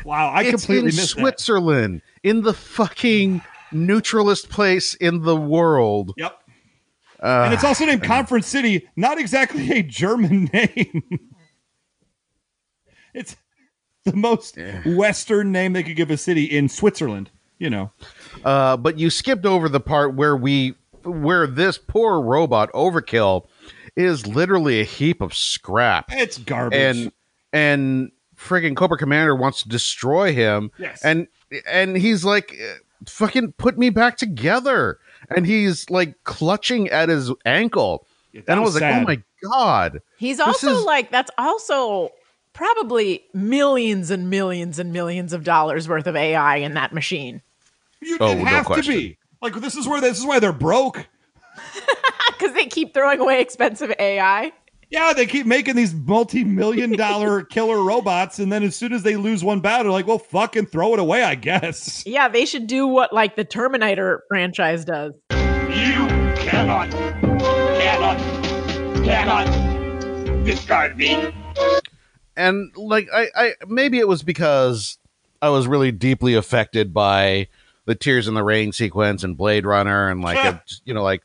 Wow, 0.03 0.29
I 0.29 0.41
it's 0.43 0.51
completely 0.51 0.89
in 0.89 0.95
missed 0.95 1.15
that. 1.15 1.21
Switzerland, 1.21 2.01
in 2.23 2.41
the 2.41 2.53
fucking 2.53 3.41
neutralist 3.71 4.49
place 4.49 4.93
in 4.95 5.21
the 5.21 5.35
world. 5.35 6.13
Yep. 6.17 6.37
Uh, 7.21 7.43
And 7.45 7.53
it's 7.53 7.63
also 7.63 7.85
named 7.85 8.03
Conference 8.03 8.47
City, 8.47 8.87
not 8.95 9.17
exactly 9.17 9.71
a 9.71 9.81
German 9.81 10.45
name. 10.53 11.03
it's 13.13 13.35
the 14.11 14.15
most 14.15 14.57
Western 14.85 15.51
name 15.51 15.73
they 15.73 15.83
could 15.83 15.95
give 15.95 16.09
a 16.11 16.17
city 16.17 16.45
in 16.45 16.69
Switzerland. 16.69 17.29
You 17.59 17.69
know, 17.71 17.91
uh, 18.45 18.77
but 18.77 18.99
you 18.99 19.09
skipped 19.09 19.45
over 19.45 19.67
the 19.67 19.79
part 19.79 20.13
where 20.13 20.35
we 20.37 20.75
where 21.03 21.47
this 21.47 21.77
poor 21.79 22.21
robot 22.21 22.71
overkill 22.73 23.47
is 23.95 24.27
literally 24.27 24.79
a 24.79 24.83
heap 24.83 25.21
of 25.21 25.33
scrap 25.33 26.05
It's 26.11 26.37
garbage. 26.37 26.77
and 26.79 27.11
and 27.51 28.11
friggin' 28.37 28.75
Cobra 28.75 28.97
Commander 28.97 29.35
wants 29.35 29.63
to 29.63 29.69
destroy 29.69 30.33
him. 30.33 30.69
Yes. 30.77 31.03
And 31.03 31.27
and 31.67 31.97
he's 31.97 32.23
like, 32.23 32.53
eh, 32.59 32.75
fucking 33.07 33.53
put 33.53 33.77
me 33.77 33.89
back 33.89 34.17
together. 34.17 34.99
And 35.35 35.47
he's 35.47 35.89
like 35.89 36.23
clutching 36.25 36.89
at 36.89 37.09
his 37.09 37.31
ankle. 37.43 38.05
Yeah, 38.33 38.41
and 38.49 38.59
I 38.59 38.63
was 38.63 38.73
was 38.75 38.81
like, 38.83 38.95
oh 38.95 39.01
my 39.01 39.21
god. 39.41 40.01
He's 40.17 40.39
also 40.39 40.75
is- 40.77 40.83
like 40.83 41.09
that's 41.09 41.31
also 41.39 42.11
probably 42.57 43.23
millions 43.35 44.09
and 44.09 44.31
millions 44.31 44.79
and 44.79 44.91
millions 44.91 45.31
of 45.31 45.43
dollars 45.43 45.87
worth 45.87 46.07
of 46.07 46.15
AI 46.15 46.55
in 46.57 46.73
that 46.73 46.91
machine. 46.91 47.43
you 48.01 48.17
Oh, 48.19 48.29
didn't 48.29 48.45
no 48.45 48.49
have 48.49 48.63
to 48.63 48.73
question. 48.73 48.95
be. 48.95 49.17
Like 49.43 49.53
this 49.61 49.75
is 49.75 49.87
where 49.87 50.01
this 50.01 50.17
is 50.19 50.25
why 50.25 50.39
they're 50.39 50.51
broke. 50.51 51.07
Because 52.37 52.53
they 52.53 52.67
keep 52.67 52.93
throwing 52.93 53.19
away 53.19 53.41
expensive 53.41 53.91
AI. 53.97 54.51
Yeah, 54.91 55.13
they 55.13 55.25
keep 55.25 55.47
making 55.47 55.75
these 55.75 55.91
multi-million 55.91 56.91
dollar 56.95 57.41
killer 57.55 57.81
robots, 57.83 58.37
and 58.37 58.51
then 58.51 58.61
as 58.61 58.75
soon 58.75 58.93
as 58.93 59.01
they 59.01 59.15
lose 59.15 59.43
one 59.43 59.59
battle, 59.59 59.85
they're 59.85 59.91
like, 59.91 60.05
well, 60.05 60.19
fucking 60.19 60.67
throw 60.67 60.93
it 60.93 60.99
away, 60.99 61.23
I 61.23 61.33
guess. 61.33 62.03
Yeah, 62.05 62.27
they 62.27 62.45
should 62.45 62.67
do 62.67 62.85
what 62.85 63.11
like 63.11 63.35
the 63.37 63.43
Terminator 63.43 64.21
franchise 64.29 64.85
does. 64.85 65.13
You 65.31 66.05
cannot, 66.37 66.91
cannot, 66.91 68.17
cannot 69.03 70.45
discard 70.45 70.95
me. 70.95 71.33
And 72.37 72.71
like 72.77 73.09
I, 73.13 73.27
I 73.35 73.53
maybe 73.67 73.99
it 73.99 74.07
was 74.07 74.23
because 74.23 74.97
I 75.41 75.49
was 75.49 75.67
really 75.67 75.91
deeply 75.91 76.33
affected 76.35 76.93
by 76.93 77.47
the 77.85 77.95
Tears 77.95 78.27
in 78.27 78.33
the 78.33 78.43
Rain 78.43 78.71
sequence 78.71 79.23
and 79.23 79.35
Blade 79.35 79.65
Runner, 79.65 80.09
and 80.09 80.21
like 80.21 80.65
just- 80.67 80.81
you 80.85 80.93
know, 80.93 81.03
like 81.03 81.23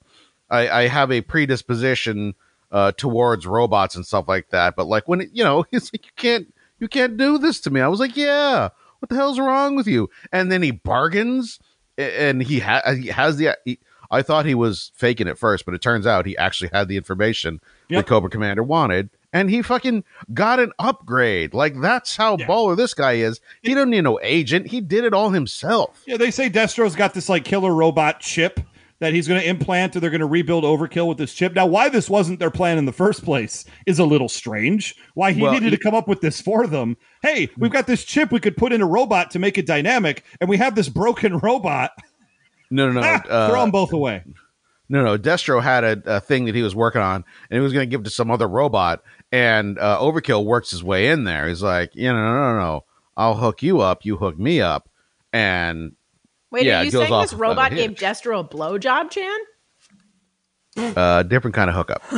I, 0.50 0.68
I 0.82 0.86
have 0.88 1.10
a 1.12 1.20
predisposition 1.20 2.34
uh, 2.70 2.92
towards 2.92 3.46
robots 3.46 3.94
and 3.96 4.06
stuff 4.06 4.26
like 4.28 4.48
that. 4.50 4.76
But 4.76 4.86
like 4.86 5.06
when 5.08 5.20
it, 5.22 5.30
you 5.32 5.44
know, 5.44 5.64
it's 5.72 5.92
like 5.92 6.06
you 6.06 6.12
can't 6.16 6.52
you 6.78 6.88
can't 6.88 7.16
do 7.16 7.38
this 7.38 7.60
to 7.60 7.70
me. 7.70 7.80
I 7.80 7.88
was 7.88 8.00
like, 8.00 8.16
yeah, 8.16 8.70
what 8.98 9.08
the 9.08 9.14
hell's 9.14 9.38
wrong 9.38 9.76
with 9.76 9.86
you? 9.86 10.10
And 10.32 10.50
then 10.50 10.62
he 10.62 10.70
bargains, 10.70 11.58
and 11.98 12.42
he, 12.42 12.60
ha- 12.60 12.82
he 12.94 13.08
has 13.08 13.36
the. 13.36 13.56
He, 13.64 13.78
I 14.10 14.20
thought 14.22 14.44
he 14.44 14.54
was 14.54 14.92
faking 14.94 15.26
it 15.26 15.38
first, 15.38 15.64
but 15.64 15.72
it 15.74 15.80
turns 15.80 16.06
out 16.06 16.26
he 16.26 16.36
actually 16.36 16.68
had 16.72 16.86
the 16.88 16.98
information 16.98 17.60
Yep. 17.88 18.04
the 18.04 18.08
Cobra 18.08 18.28
Commander 18.30 18.62
wanted, 18.62 19.08
and 19.32 19.48
he 19.50 19.62
fucking 19.62 20.04
got 20.34 20.60
an 20.60 20.72
upgrade. 20.78 21.54
Like 21.54 21.80
that's 21.80 22.16
how 22.16 22.36
Yeah. 22.38 22.46
baller 22.46 22.76
this 22.76 22.94
guy 22.94 23.12
is. 23.14 23.40
He 23.62 23.74
don't 23.74 23.90
need 23.90 24.02
no 24.04 24.18
agent. 24.22 24.66
He 24.68 24.80
did 24.80 25.04
it 25.04 25.14
all 25.14 25.30
himself. 25.30 26.02
Yeah, 26.06 26.16
they 26.16 26.30
say 26.30 26.48
Destro's 26.48 26.94
got 26.96 27.14
this 27.14 27.28
like 27.28 27.44
killer 27.44 27.74
robot 27.74 28.20
chip 28.20 28.60
that 29.00 29.12
he's 29.12 29.26
going 29.26 29.40
to 29.40 29.48
implant, 29.48 29.96
or 29.96 30.00
they're 30.00 30.10
going 30.10 30.20
to 30.20 30.26
rebuild 30.26 30.62
Overkill 30.62 31.08
with 31.08 31.18
this 31.18 31.34
chip. 31.34 31.54
Now, 31.54 31.66
why 31.66 31.88
this 31.88 32.08
wasn't 32.08 32.38
their 32.38 32.52
plan 32.52 32.78
in 32.78 32.84
the 32.84 32.92
first 32.92 33.24
place 33.24 33.64
is 33.84 33.98
a 33.98 34.04
little 34.04 34.28
strange. 34.28 34.94
Why 35.14 35.32
he 35.32 35.42
Well, 35.42 35.54
needed 35.54 35.72
he- 35.72 35.76
to 35.76 35.82
come 35.82 35.92
up 35.92 36.06
with 36.06 36.20
this 36.20 36.40
for 36.40 36.68
them? 36.68 36.96
Hey, 37.20 37.48
we've 37.58 37.72
got 37.72 37.88
this 37.88 38.04
chip 38.04 38.30
we 38.30 38.38
could 38.38 38.56
put 38.56 38.72
in 38.72 38.80
a 38.80 38.86
robot 38.86 39.32
to 39.32 39.40
make 39.40 39.58
it 39.58 39.66
dynamic, 39.66 40.22
and 40.40 40.48
we 40.48 40.56
have 40.58 40.76
this 40.76 40.88
broken 40.88 41.38
robot. 41.38 41.90
No, 42.70 42.92
no, 42.92 43.00
no. 43.00 43.00
Ah, 43.04 43.22
uh, 43.28 43.50
throw 43.50 43.60
them 43.62 43.72
both 43.72 43.92
away. 43.92 44.22
No, 44.88 45.02
no. 45.02 45.18
Destro 45.18 45.60
had 45.60 45.82
a, 45.82 46.02
a 46.06 46.20
thing 46.20 46.44
that 46.44 46.54
he 46.54 46.62
was 46.62 46.76
working 46.76 47.00
on, 47.00 47.24
and 47.50 47.56
he 47.56 47.60
was 47.60 47.72
going 47.72 47.88
to 47.88 47.90
give 47.90 48.02
it 48.02 48.04
to 48.04 48.10
some 48.10 48.30
other 48.30 48.46
robot. 48.46 49.02
And 49.32 49.78
uh, 49.78 49.98
Overkill 49.98 50.44
works 50.44 50.70
his 50.70 50.84
way 50.84 51.08
in 51.08 51.24
there. 51.24 51.48
He's 51.48 51.62
like, 51.62 51.94
you 51.96 52.12
know, 52.12 52.14
no, 52.14 52.52
no, 52.52 52.58
no. 52.58 52.84
I'll 53.16 53.34
hook 53.36 53.62
you 53.62 53.80
up. 53.80 54.04
You 54.04 54.18
hook 54.18 54.38
me 54.38 54.60
up. 54.60 54.88
And 55.32 55.92
Wait, 56.50 56.66
Yeah, 56.66 56.80
are 56.80 56.82
it 56.82 56.86
you 56.86 56.90
goes 56.92 57.00
saying 57.02 57.12
off 57.14 57.30
this 57.30 57.32
robot 57.34 57.70
gave 57.70 57.90
hitch. 57.90 58.00
Destro 58.00 58.40
a 58.40 58.44
blowjob, 58.44 59.10
Chan? 59.10 59.38
uh, 60.96 61.22
different 61.22 61.54
kind 61.54 61.70
of 61.70 61.76
hookup. 61.76 62.02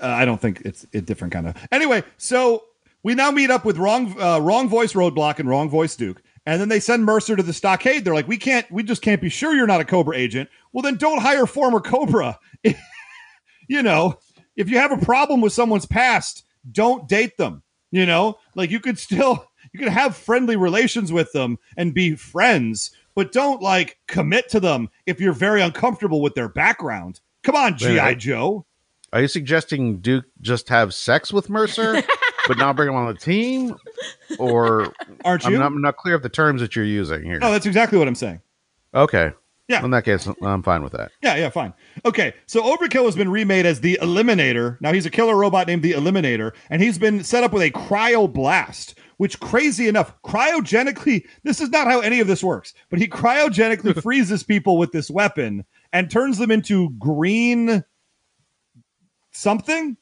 Uh, 0.00 0.06
I 0.06 0.24
don't 0.24 0.40
think 0.40 0.62
it's 0.64 0.84
a 0.92 1.00
different 1.00 1.32
kind 1.32 1.46
of. 1.46 1.54
Anyway, 1.70 2.02
so 2.18 2.64
we 3.04 3.14
now 3.14 3.30
meet 3.30 3.52
up 3.52 3.64
with 3.64 3.78
wrong, 3.78 4.20
uh, 4.20 4.40
wrong 4.40 4.68
voice 4.68 4.94
roadblock 4.94 5.38
and 5.38 5.48
wrong 5.48 5.70
voice 5.70 5.94
Duke, 5.94 6.20
and 6.44 6.60
then 6.60 6.68
they 6.68 6.80
send 6.80 7.04
Mercer 7.04 7.36
to 7.36 7.42
the 7.44 7.52
stockade. 7.52 8.04
They're 8.04 8.12
like, 8.12 8.26
we 8.26 8.36
can't, 8.36 8.68
we 8.68 8.82
just 8.82 9.00
can't 9.00 9.20
be 9.20 9.28
sure 9.28 9.54
you're 9.54 9.68
not 9.68 9.80
a 9.80 9.84
Cobra 9.84 10.16
agent. 10.16 10.50
Well, 10.72 10.82
then 10.82 10.96
don't 10.96 11.20
hire 11.22 11.46
former 11.46 11.78
Cobra. 11.78 12.36
you 13.68 13.80
know, 13.80 14.18
if 14.62 14.70
you 14.70 14.78
have 14.78 14.92
a 14.92 15.04
problem 15.04 15.40
with 15.40 15.52
someone's 15.52 15.86
past, 15.86 16.44
don't 16.70 17.08
date 17.08 17.36
them. 17.36 17.62
You 17.90 18.06
know, 18.06 18.38
like 18.54 18.70
you 18.70 18.80
could 18.80 18.98
still, 18.98 19.46
you 19.72 19.78
could 19.80 19.88
have 19.90 20.16
friendly 20.16 20.56
relations 20.56 21.12
with 21.12 21.32
them 21.32 21.58
and 21.76 21.92
be 21.92 22.14
friends, 22.14 22.90
but 23.14 23.32
don't 23.32 23.60
like 23.60 23.98
commit 24.08 24.48
to 24.50 24.60
them 24.60 24.88
if 25.04 25.20
you're 25.20 25.34
very 25.34 25.60
uncomfortable 25.60 26.22
with 26.22 26.34
their 26.34 26.48
background. 26.48 27.20
Come 27.42 27.56
on, 27.56 27.76
GI 27.76 27.98
Right. 27.98 28.18
Joe. 28.18 28.64
Are 29.12 29.20
you 29.20 29.28
suggesting 29.28 29.98
Duke 29.98 30.24
just 30.40 30.70
have 30.70 30.94
sex 30.94 31.34
with 31.34 31.50
Mercer, 31.50 32.02
but 32.48 32.56
not 32.56 32.76
bring 32.76 32.88
him 32.88 32.94
on 32.94 33.08
the 33.08 33.18
team? 33.18 33.76
Or 34.38 34.90
Aren't 35.24 35.44
I'm 35.44 35.52
you? 35.52 35.58
not, 35.58 35.66
I'm 35.66 35.82
not 35.82 35.96
clear 35.98 36.14
of 36.14 36.22
the 36.22 36.30
terms 36.30 36.62
that 36.62 36.74
you're 36.74 36.86
using 36.86 37.22
here. 37.24 37.38
No, 37.38 37.50
that's 37.52 37.66
exactly 37.66 37.98
what 37.98 38.08
I'm 38.08 38.14
saying. 38.14 38.40
Okay. 38.94 39.32
Yeah. 39.68 39.84
In 39.84 39.90
that 39.92 40.04
case, 40.04 40.28
I'm 40.42 40.62
fine 40.62 40.82
with 40.82 40.92
that. 40.92 41.12
Yeah, 41.22 41.36
yeah, 41.36 41.48
fine. 41.48 41.72
Okay, 42.04 42.34
so 42.46 42.62
Overkill 42.62 43.04
has 43.04 43.14
been 43.14 43.30
remade 43.30 43.64
as 43.64 43.80
the 43.80 43.98
Eliminator. 44.02 44.78
Now 44.80 44.92
he's 44.92 45.06
a 45.06 45.10
killer 45.10 45.36
robot 45.36 45.66
named 45.66 45.82
the 45.82 45.92
Eliminator, 45.92 46.52
and 46.68 46.82
he's 46.82 46.98
been 46.98 47.22
set 47.22 47.44
up 47.44 47.52
with 47.52 47.62
a 47.62 47.70
cryo 47.70 48.30
blast, 48.30 48.98
which 49.18 49.38
crazy 49.40 49.88
enough, 49.88 50.20
cryogenically, 50.22 51.24
this 51.44 51.60
is 51.60 51.70
not 51.70 51.86
how 51.86 52.00
any 52.00 52.20
of 52.20 52.26
this 52.26 52.42
works, 52.42 52.74
but 52.90 52.98
he 52.98 53.06
cryogenically 53.06 54.00
freezes 54.02 54.42
people 54.42 54.78
with 54.78 54.90
this 54.92 55.10
weapon 55.10 55.64
and 55.92 56.10
turns 56.10 56.38
them 56.38 56.50
into 56.50 56.90
green 56.98 57.84
something? 59.30 59.96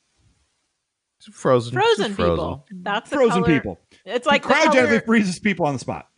Frozen. 1.33 1.75
Frozen 1.75 2.07
Just 2.07 2.17
people. 2.17 2.67
That's 2.71 3.11
Frozen 3.11 3.45
color- 3.45 3.55
people. 3.55 3.81
It's 4.07 4.27
like 4.27 4.43
the 4.43 4.49
cryogenically 4.49 4.73
color, 4.87 5.01
freezes 5.03 5.39
people 5.39 5.67
on 5.67 5.75
the 5.75 5.79
spot. 5.79 6.09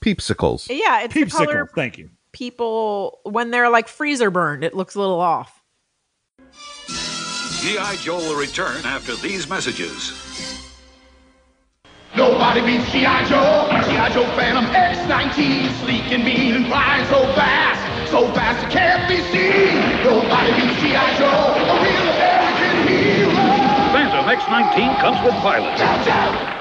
Peepsicles. 0.00 0.68
Yeah, 0.70 1.02
it's 1.02 1.12
the 1.12 1.24
Peepsicle, 1.24 1.46
color 1.46 1.70
thank 1.74 1.98
you. 1.98 2.10
People 2.32 3.20
when 3.24 3.50
they're 3.50 3.70
like 3.70 3.88
freezer 3.88 4.30
burned. 4.30 4.64
It 4.64 4.74
looks 4.74 4.94
a 4.94 5.00
little 5.00 5.20
off. 5.20 5.62
G.I. 7.60 7.96
Joe 7.96 8.18
will 8.18 8.38
return 8.38 8.84
after 8.84 9.16
these 9.16 9.48
messages. 9.48 10.12
Nobody 12.16 12.60
beats 12.62 12.90
G.I. 12.90 13.24
Joe. 13.24 13.68
G.I. 13.90 14.08
Joe 14.10 14.24
Phantom 14.36 14.64
X19. 14.64 15.68
Sleek 15.80 16.12
and 16.12 16.24
mean 16.24 16.54
and 16.54 16.66
flying 16.66 17.04
so 17.06 17.20
fast. 17.34 18.10
So 18.10 18.32
fast 18.32 18.64
it 18.64 18.70
can't 18.70 19.08
be 19.08 19.16
seen. 19.30 19.74
Nobody 20.02 20.52
beats 20.52 20.80
G.I. 20.80 21.18
Joe. 21.18 21.28
A 21.28 21.74
real 21.82 22.08
American 22.14 22.88
hero. 22.88 23.58
Phantom 23.92 24.28
X-19 24.28 25.00
comes 25.00 25.24
with 25.24 25.34
pilots. 25.42 25.80
Chow, 25.80 26.04
chow. 26.04 26.58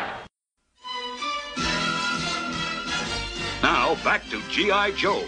Now 3.63 3.95
back 4.03 4.27
to 4.29 4.41
G.I. 4.49 4.91
Joe. 4.91 5.23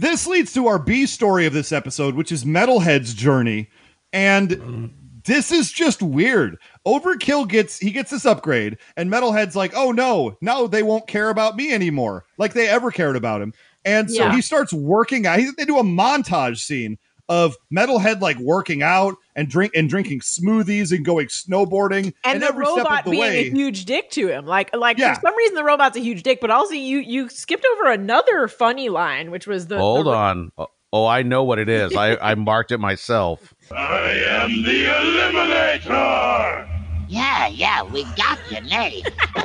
This 0.00 0.26
leads 0.26 0.54
to 0.54 0.66
our 0.66 0.78
B 0.78 1.04
story 1.04 1.44
of 1.44 1.52
this 1.52 1.72
episode, 1.72 2.14
which 2.14 2.32
is 2.32 2.44
Metalhead's 2.44 3.12
journey. 3.12 3.68
And 4.14 4.90
this 5.24 5.52
is 5.52 5.70
just 5.70 6.00
weird. 6.00 6.56
Overkill 6.86 7.46
gets 7.46 7.78
he 7.78 7.90
gets 7.90 8.10
this 8.10 8.24
upgrade, 8.24 8.78
and 8.96 9.10
Metalhead's 9.12 9.54
like, 9.54 9.72
oh 9.76 9.92
no, 9.92 10.38
no, 10.40 10.66
they 10.66 10.82
won't 10.82 11.06
care 11.06 11.28
about 11.28 11.54
me 11.54 11.70
anymore, 11.72 12.24
like 12.38 12.54
they 12.54 12.66
ever 12.66 12.90
cared 12.90 13.14
about 13.14 13.42
him. 13.42 13.52
And 13.84 14.10
so 14.10 14.24
Yeah. 14.24 14.34
he 14.34 14.40
starts 14.40 14.72
working 14.72 15.26
out. 15.26 15.38
He, 15.38 15.50
they 15.56 15.66
do 15.66 15.78
a 15.78 15.82
montage 15.82 16.60
scene 16.60 16.96
of 17.28 17.54
Metalhead 17.70 18.20
like 18.20 18.38
working 18.38 18.82
out 18.82 19.16
and 19.40 19.48
drink 19.48 19.72
and 19.74 19.88
drinking 19.88 20.20
smoothies 20.20 20.92
and 20.94 21.04
going 21.04 21.26
snowboarding. 21.28 22.12
And, 22.24 22.42
the 22.42 22.46
every 22.46 22.66
step 22.66 22.76
robot 22.84 22.98
of 23.00 23.04
the 23.06 23.10
being 23.12 23.22
way, 23.22 23.46
a 23.48 23.50
huge 23.50 23.86
dick 23.86 24.10
to 24.10 24.28
him. 24.28 24.44
Like 24.46 24.74
like 24.76 24.98
Yeah. 24.98 25.14
for 25.14 25.20
some 25.22 25.36
reason 25.36 25.54
the 25.54 25.64
robot's 25.64 25.96
a 25.96 26.00
huge 26.00 26.22
dick, 26.22 26.40
but 26.40 26.50
also 26.50 26.74
you 26.74 26.98
you 26.98 27.28
skipped 27.28 27.64
over 27.72 27.90
another 27.90 28.46
funny 28.48 28.88
line, 28.90 29.30
which 29.30 29.46
was 29.46 29.66
the 29.68 29.78
Hold 29.78 30.06
the- 30.06 30.10
on. 30.10 30.52
Oh, 30.58 30.66
Oh, 30.92 31.06
I 31.06 31.22
know 31.22 31.44
what 31.44 31.60
it 31.60 31.68
is. 31.68 31.94
I, 31.94 32.16
I 32.16 32.34
marked 32.34 32.72
it 32.72 32.78
myself. 32.78 33.54
I 33.70 34.10
am 34.26 34.64
the 34.64 34.86
Eliminator. 34.86 36.68
Yeah, 37.08 37.46
yeah, 37.48 37.82
we 37.84 38.02
got 38.16 38.38
your 38.50 38.62
name. 38.62 39.04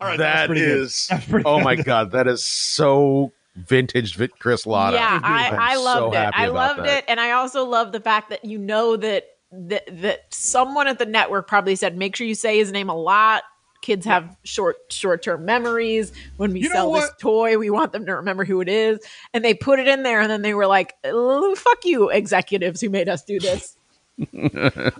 All 0.00 0.08
right, 0.08 0.18
That 0.18 0.46
pretty 0.46 0.62
good. 0.62 0.78
is. 0.80 1.06
That's 1.10 1.26
Oh 1.44 1.56
good. 1.58 1.64
my 1.64 1.76
god, 1.76 2.12
that 2.12 2.26
is 2.26 2.42
so 2.44 3.32
vintage 3.56 4.16
Vit 4.16 4.38
Chris 4.38 4.66
Latta. 4.66 4.96
Yeah, 4.96 5.20
I, 5.22 5.48
I'm 5.48 5.60
I 5.60 5.74
so 5.74 5.82
loved 5.82 6.14
it. 6.14 6.30
I 6.34 6.46
loved 6.48 6.80
that. 6.80 6.98
it, 6.98 7.04
and 7.08 7.20
I 7.20 7.32
also 7.32 7.64
love 7.64 7.92
the 7.92 8.00
fact 8.00 8.30
that 8.30 8.44
you 8.44 8.58
know 8.58 8.96
that 8.96 9.24
that 9.52 9.84
that 10.02 10.34
someone 10.34 10.86
at 10.86 10.98
the 10.98 11.06
network 11.06 11.46
probably 11.46 11.76
said, 11.76 11.96
make 11.96 12.16
sure 12.16 12.26
you 12.26 12.34
say 12.34 12.58
his 12.58 12.72
name 12.72 12.88
a 12.88 12.96
lot. 12.96 13.42
Kids 13.82 14.06
have 14.06 14.36
short 14.44 14.76
short 14.90 15.22
term 15.22 15.44
memories. 15.44 16.12
When 16.36 16.52
we 16.52 16.60
You 16.60 16.70
sell 16.70 16.92
this 16.92 17.10
toy, 17.20 17.58
we 17.58 17.68
want 17.68 17.92
them 17.92 18.06
to 18.06 18.14
remember 18.14 18.44
who 18.44 18.60
it 18.60 18.68
is, 18.68 19.00
and 19.34 19.44
they 19.44 19.54
put 19.54 19.80
it 19.80 19.88
in 19.88 20.04
there, 20.04 20.20
and 20.20 20.30
then 20.30 20.42
they 20.42 20.54
were 20.54 20.68
like, 20.68 20.94
"Oh, 21.04 21.54
"Fuck 21.56 21.84
you, 21.84 22.08
executives 22.08 22.80
who 22.80 22.90
made 22.90 23.08
us 23.08 23.24
do 23.24 23.40
this." 23.40 23.76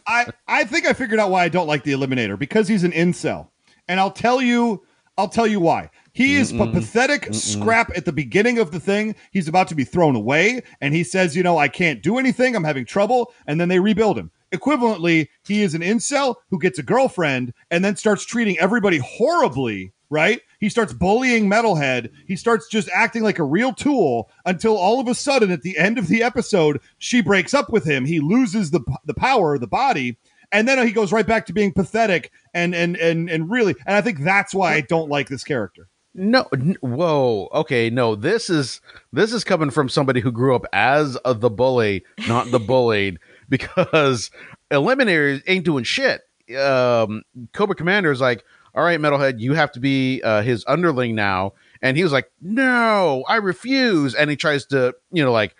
I 0.06 0.26
I 0.48 0.64
think 0.64 0.86
I 0.86 0.94
figured 0.94 1.20
out 1.20 1.30
why 1.30 1.44
I 1.44 1.48
don't 1.48 1.68
like 1.68 1.84
the 1.84 1.92
Eliminator 1.92 2.36
because 2.36 2.66
he's 2.66 2.82
an 2.82 2.90
incel, 2.90 3.48
and 3.86 4.00
I'll 4.00 4.10
tell 4.10 4.42
you 4.42 4.82
I'll 5.16 5.28
tell 5.28 5.46
you 5.46 5.60
why. 5.60 5.90
He 6.12 6.37
is 6.37 6.53
a 6.53 6.66
pathetic 6.66 7.33
scrap 7.33 7.90
at 7.96 8.05
the 8.05 8.12
beginning 8.12 8.59
of 8.59 8.70
the 8.70 8.81
thing. 8.81 9.14
He's 9.31 9.48
about 9.48 9.68
to 9.68 9.75
be 9.75 9.85
thrown 9.85 10.14
away, 10.14 10.62
and 10.81 10.94
he 10.94 11.05
says, 11.05 11.35
"You 11.35 11.42
know, 11.42 11.57
I 11.57 11.68
can't 11.68 12.03
do 12.03 12.18
anything. 12.18 12.55
I'm 12.55 12.64
having 12.64 12.85
trouble." 12.85 13.33
And 13.46 13.61
then 13.61 13.68
they 13.68 13.81
rebuild 13.81 14.18
him. 14.18 14.31
Equivalently, 14.53 15.29
he 15.46 15.62
is 15.62 15.75
an 15.75 15.81
incel 15.81 16.35
who 16.51 16.59
gets 16.59 16.79
a 16.79 16.83
girlfriend 16.83 17.55
and 17.70 17.83
then 17.83 17.96
starts 17.96 18.27
treating 18.27 18.59
everybody 18.59 18.98
horribly. 18.98 19.92
Right? 20.11 20.42
He 20.61 20.68
starts 20.68 20.92
bullying 20.92 21.48
Metalhead. 21.48 22.11
He 22.27 22.37
starts 22.37 22.68
just 22.68 22.90
acting 22.92 23.22
like 23.22 23.38
a 23.38 23.44
real 23.44 23.72
tool 23.72 24.31
until 24.44 24.77
all 24.77 25.01
of 25.01 25.09
a 25.09 25.14
sudden, 25.14 25.51
at 25.51 25.62
the 25.62 25.79
end 25.79 25.96
of 25.96 26.09
the 26.09 26.22
episode, 26.22 26.81
she 26.98 27.22
breaks 27.22 27.55
up 27.55 27.72
with 27.72 27.87
him. 27.87 28.05
He 28.05 28.20
loses 28.20 28.70
the 28.70 28.83
the 29.07 29.14
power, 29.14 29.57
the 29.57 29.66
body, 29.66 30.18
and 30.53 30.68
then 30.68 30.87
he 30.87 30.92
goes 30.92 31.12
right 31.12 31.27
back 31.27 31.46
to 31.46 31.55
being 31.55 31.72
pathetic 31.72 32.31
and 32.53 32.75
and 32.75 32.98
and 32.98 33.31
and 33.31 33.51
really. 33.51 33.75
And 33.87 33.96
I 33.96 34.03
think 34.03 34.20
that's 34.20 34.55
why 34.55 34.75
I 34.75 34.83
don't 34.83 35.09
like 35.09 35.31
this 35.31 35.44
character. 35.44 35.88
No, 36.14 36.46
n- 36.53 36.77
whoa, 36.81 37.48
okay, 37.53 37.88
no. 37.88 38.14
This 38.14 38.51
is 38.51 38.81
this 39.12 39.33
is 39.33 39.44
coming 39.44 39.70
from 39.70 39.88
somebody 39.88 40.20
who 40.20 40.31
grew 40.31 40.55
up 40.55 40.66
as 40.72 41.16
a, 41.25 41.33
the 41.35 41.48
bully, 41.51 42.05
not 42.29 42.51
the 42.51 42.59
bullied, 42.59 43.18
because 43.48 44.31
Eliminator 44.70 45.42
ain't 45.46 45.64
doing 45.64 45.85
shit. 45.85 46.22
Um, 46.59 47.22
Cobra 47.55 47.75
Commander 47.75 48.11
is 48.11 48.20
like, 48.20 48.44
all 48.75 48.85
right, 48.85 49.01
Metalhead, 49.01 49.40
you 49.40 49.55
have 49.55 49.72
to 49.72 49.81
be 49.81 50.20
uh, 50.22 50.42
his 50.42 50.64
underling 50.68 51.14
now, 51.14 51.55
and 51.81 51.96
he 51.96 52.03
was 52.03 52.12
like, 52.12 52.31
no, 52.42 53.25
I 53.29 53.37
refuse, 53.37 54.14
and 54.14 54.29
he 54.29 54.37
tries 54.37 54.66
to, 54.66 54.94
you 55.12 55.25
know, 55.25 55.33
like 55.33 55.55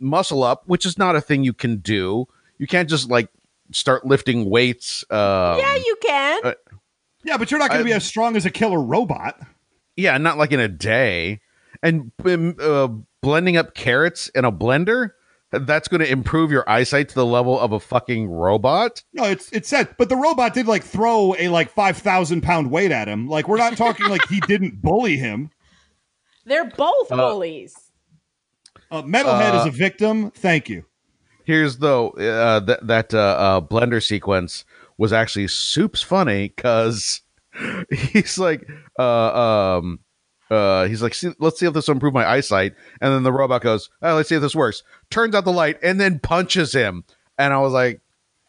muscle 0.00 0.42
up, 0.42 0.64
which 0.66 0.84
is 0.84 0.98
not 0.98 1.16
a 1.16 1.20
thing 1.22 1.44
you 1.44 1.52
can 1.54 1.76
do. 1.78 2.26
You 2.58 2.66
can't 2.66 2.88
just 2.90 3.08
like 3.08 3.28
start 3.72 4.06
lifting 4.06 4.50
weights. 4.50 5.02
Um, 5.10 5.58
yeah, 5.58 5.76
you 5.76 5.96
can. 6.02 6.40
uh, 6.44 6.52
Yeah, 7.24 7.36
but 7.38 7.50
you're 7.50 7.58
not 7.60 7.70
going 7.70 7.80
to 7.80 7.84
be 7.84 7.92
as 7.92 8.04
strong 8.04 8.36
as 8.36 8.44
a 8.44 8.50
killer 8.50 8.80
robot. 8.82 9.40
Yeah, 9.96 10.16
not 10.18 10.38
like 10.38 10.52
in 10.52 10.60
a 10.60 10.68
day. 10.68 11.40
And 11.82 12.12
um, 12.24 12.56
uh, 12.60 12.88
blending 13.22 13.56
up 13.56 13.74
carrots 13.74 14.28
in 14.28 14.44
a 14.44 14.52
blender, 14.52 15.10
that's 15.50 15.86
going 15.88 16.00
to 16.00 16.10
improve 16.10 16.50
your 16.50 16.68
eyesight 16.68 17.10
to 17.10 17.14
the 17.14 17.26
level 17.26 17.58
of 17.60 17.72
a 17.72 17.78
fucking 17.78 18.28
robot. 18.28 19.02
No, 19.12 19.24
it's 19.24 19.52
it 19.52 19.66
said, 19.66 19.88
but 19.98 20.08
the 20.08 20.16
robot 20.16 20.54
did 20.54 20.66
like 20.66 20.82
throw 20.82 21.34
a 21.38 21.48
like 21.48 21.70
five 21.70 21.96
thousand 21.96 22.40
pound 22.42 22.70
weight 22.70 22.90
at 22.90 23.06
him. 23.06 23.28
Like 23.28 23.46
we're 23.48 23.58
not 23.58 23.76
talking 23.76 24.08
like 24.08 24.26
he 24.28 24.40
didn't 24.40 24.82
bully 24.82 25.16
him. 25.16 25.50
They're 26.44 26.64
both 26.70 27.12
Uh, 27.12 27.16
bullies. 27.16 27.74
Uh, 28.90 29.02
Metalhead 29.02 29.54
Uh, 29.54 29.60
is 29.60 29.66
a 29.66 29.70
victim. 29.70 30.30
Thank 30.32 30.68
you. 30.68 30.84
Here's 31.44 31.78
though 31.78 32.10
uh, 32.10 32.60
that 32.60 32.86
that 32.86 33.14
uh, 33.14 33.18
uh, 33.18 33.60
blender 33.60 34.02
sequence 34.02 34.64
was 34.98 35.12
actually 35.12 35.48
soups 35.48 36.02
funny 36.02 36.48
because 36.48 37.20
he's 37.90 38.38
like, 38.38 38.66
uh, 38.98 39.78
um, 39.78 40.00
uh, 40.50 40.86
he's 40.86 41.02
like, 41.02 41.14
see, 41.14 41.32
let's 41.38 41.58
see 41.58 41.66
if 41.66 41.74
this 41.74 41.88
will 41.88 41.94
improve 41.94 42.14
my 42.14 42.28
eyesight, 42.28 42.74
and 43.00 43.12
then 43.12 43.22
the 43.22 43.32
robot 43.32 43.62
goes, 43.62 43.90
oh, 44.02 44.14
let's 44.14 44.28
see 44.28 44.34
if 44.34 44.42
this 44.42 44.54
works. 44.54 44.82
Turns 45.10 45.34
out 45.34 45.44
the 45.44 45.52
light 45.52 45.78
and 45.82 46.00
then 46.00 46.18
punches 46.18 46.72
him, 46.72 47.04
and 47.38 47.52
I 47.52 47.58
was 47.58 47.72
like, 47.72 48.00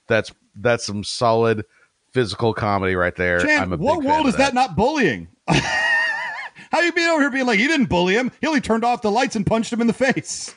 that's 0.08 0.31
that's 0.55 0.86
some 0.86 1.03
solid 1.03 1.65
physical 2.12 2.53
comedy 2.53 2.95
right 2.95 3.15
there. 3.15 3.39
Chan, 3.39 3.62
I'm 3.62 3.73
a 3.73 3.77
what 3.77 4.03
world 4.03 4.27
is 4.27 4.36
that 4.38 4.53
not 4.53 4.75
bullying? 4.75 5.27
How 5.47 6.81
you 6.81 6.91
being 6.91 7.10
over 7.10 7.21
here 7.21 7.31
being 7.31 7.45
like 7.45 7.60
he 7.60 7.67
didn't 7.67 7.88
bully 7.88 8.15
him? 8.15 8.31
He 8.41 8.47
only 8.47 8.62
turned 8.62 8.84
off 8.84 9.01
the 9.01 9.12
lights 9.12 9.36
and 9.36 9.45
punched 9.45 9.71
him 9.71 9.81
in 9.81 9.88
the 9.88 9.93
face. 9.93 10.53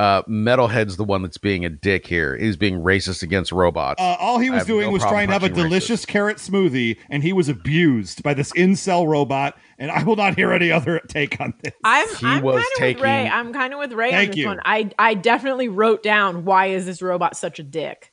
Uh, 0.00 0.22
Metalhead's 0.22 0.96
the 0.96 1.04
one 1.04 1.20
that's 1.20 1.36
being 1.36 1.66
a 1.66 1.68
dick 1.68 2.06
here. 2.06 2.34
He's 2.34 2.56
being 2.56 2.80
racist 2.80 3.22
against 3.22 3.52
robots. 3.52 4.00
Uh, 4.00 4.16
all 4.18 4.38
he 4.38 4.48
was 4.48 4.64
doing 4.64 4.86
no 4.86 4.92
was 4.92 5.02
trying 5.02 5.26
to 5.26 5.34
have 5.34 5.42
a 5.42 5.48
punching 5.48 5.62
delicious 5.62 6.06
carrot 6.06 6.38
smoothie, 6.38 6.96
and 7.10 7.22
he 7.22 7.34
was 7.34 7.50
abused 7.50 8.22
by 8.22 8.32
this 8.32 8.50
incel 8.52 9.06
robot. 9.06 9.58
And 9.78 9.90
I 9.90 10.02
will 10.02 10.16
not 10.16 10.36
hear 10.36 10.52
any 10.52 10.72
other 10.72 11.00
take 11.08 11.38
on 11.38 11.52
this. 11.62 11.74
I'm, 11.84 12.08
he 12.16 12.26
I'm 12.26 12.42
was 12.42 12.64
kind 12.78 12.94
of 12.94 12.96
with 12.96 13.04
Ray. 13.04 13.28
I'm 13.28 13.52
kind 13.52 13.74
of 13.74 13.78
with 13.78 13.92
Ray 13.92 14.10
Thank 14.10 14.22
on 14.22 14.30
this 14.30 14.36
you. 14.38 14.46
one. 14.46 14.60
I 14.64 14.90
I 14.98 15.12
definitely 15.12 15.68
wrote 15.68 16.02
down 16.02 16.46
why 16.46 16.68
is 16.68 16.86
this 16.86 17.02
robot 17.02 17.36
such 17.36 17.58
a 17.58 17.62
dick? 17.62 18.10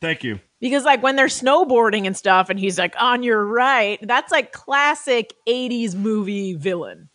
Thank 0.00 0.24
you. 0.24 0.40
Because 0.58 0.84
like 0.84 1.00
when 1.00 1.14
they're 1.14 1.26
snowboarding 1.26 2.06
and 2.08 2.16
stuff, 2.16 2.50
and 2.50 2.58
he's 2.58 2.76
like, 2.76 2.96
"On 2.98 3.22
your 3.22 3.44
right," 3.44 4.00
that's 4.02 4.32
like 4.32 4.50
classic 4.50 5.32
'80s 5.46 5.94
movie 5.94 6.54
villain. 6.54 7.08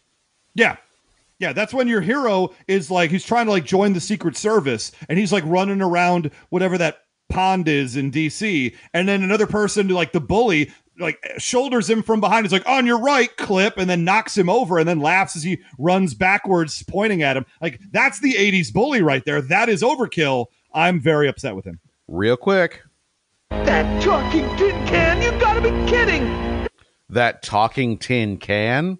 Yeah. 0.53 0.77
Yeah, 1.39 1.53
that's 1.53 1.73
when 1.73 1.87
your 1.87 2.01
hero 2.01 2.53
is 2.67 2.89
like 2.89 3.11
he's 3.11 3.25
trying 3.25 3.45
to 3.45 3.51
like 3.51 3.65
join 3.65 3.93
the 3.93 3.99
Secret 3.99 4.37
Service 4.37 4.91
and 5.09 5.19
he's 5.19 5.33
like 5.33 5.43
running 5.45 5.81
around 5.81 6.31
whatever 6.49 6.77
that 6.77 6.99
pond 7.29 7.67
is 7.67 7.95
in 7.95 8.11
DC 8.11 8.73
and 8.93 9.07
then 9.07 9.23
another 9.23 9.47
person 9.47 9.87
like 9.89 10.11
the 10.11 10.21
bully 10.21 10.71
like 10.97 11.19
shoulders 11.37 11.89
him 11.89 12.01
from 12.03 12.21
behind. 12.21 12.45
He's 12.45 12.53
like 12.53 12.67
on 12.67 12.85
your 12.85 12.99
right 12.99 13.35
clip 13.35 13.77
and 13.77 13.89
then 13.89 14.05
knocks 14.05 14.37
him 14.37 14.49
over 14.49 14.79
and 14.79 14.87
then 14.87 15.01
laughs 15.01 15.35
as 15.35 15.43
he 15.43 15.59
runs 15.77 16.13
backwards 16.13 16.83
pointing 16.83 17.21
at 17.21 17.35
him. 17.35 17.45
Like 17.61 17.81
that's 17.91 18.19
the 18.21 18.33
80s 18.33 18.71
bully 18.71 19.01
right 19.01 19.23
there. 19.25 19.41
That 19.41 19.67
is 19.67 19.81
overkill. 19.81 20.45
I'm 20.73 21.01
very 21.01 21.27
upset 21.27 21.55
with 21.55 21.65
him. 21.65 21.79
Real 22.07 22.37
quick, 22.37 22.81
That 23.49 24.01
talking 24.01 24.47
tin 24.55 24.85
can, 24.87 25.21
you 25.21 25.37
gotta 25.39 25.61
be 25.61 25.69
kidding! 25.89 26.45
that 27.09 27.43
talking 27.43 27.97
tin 27.97 28.37
can. 28.37 28.99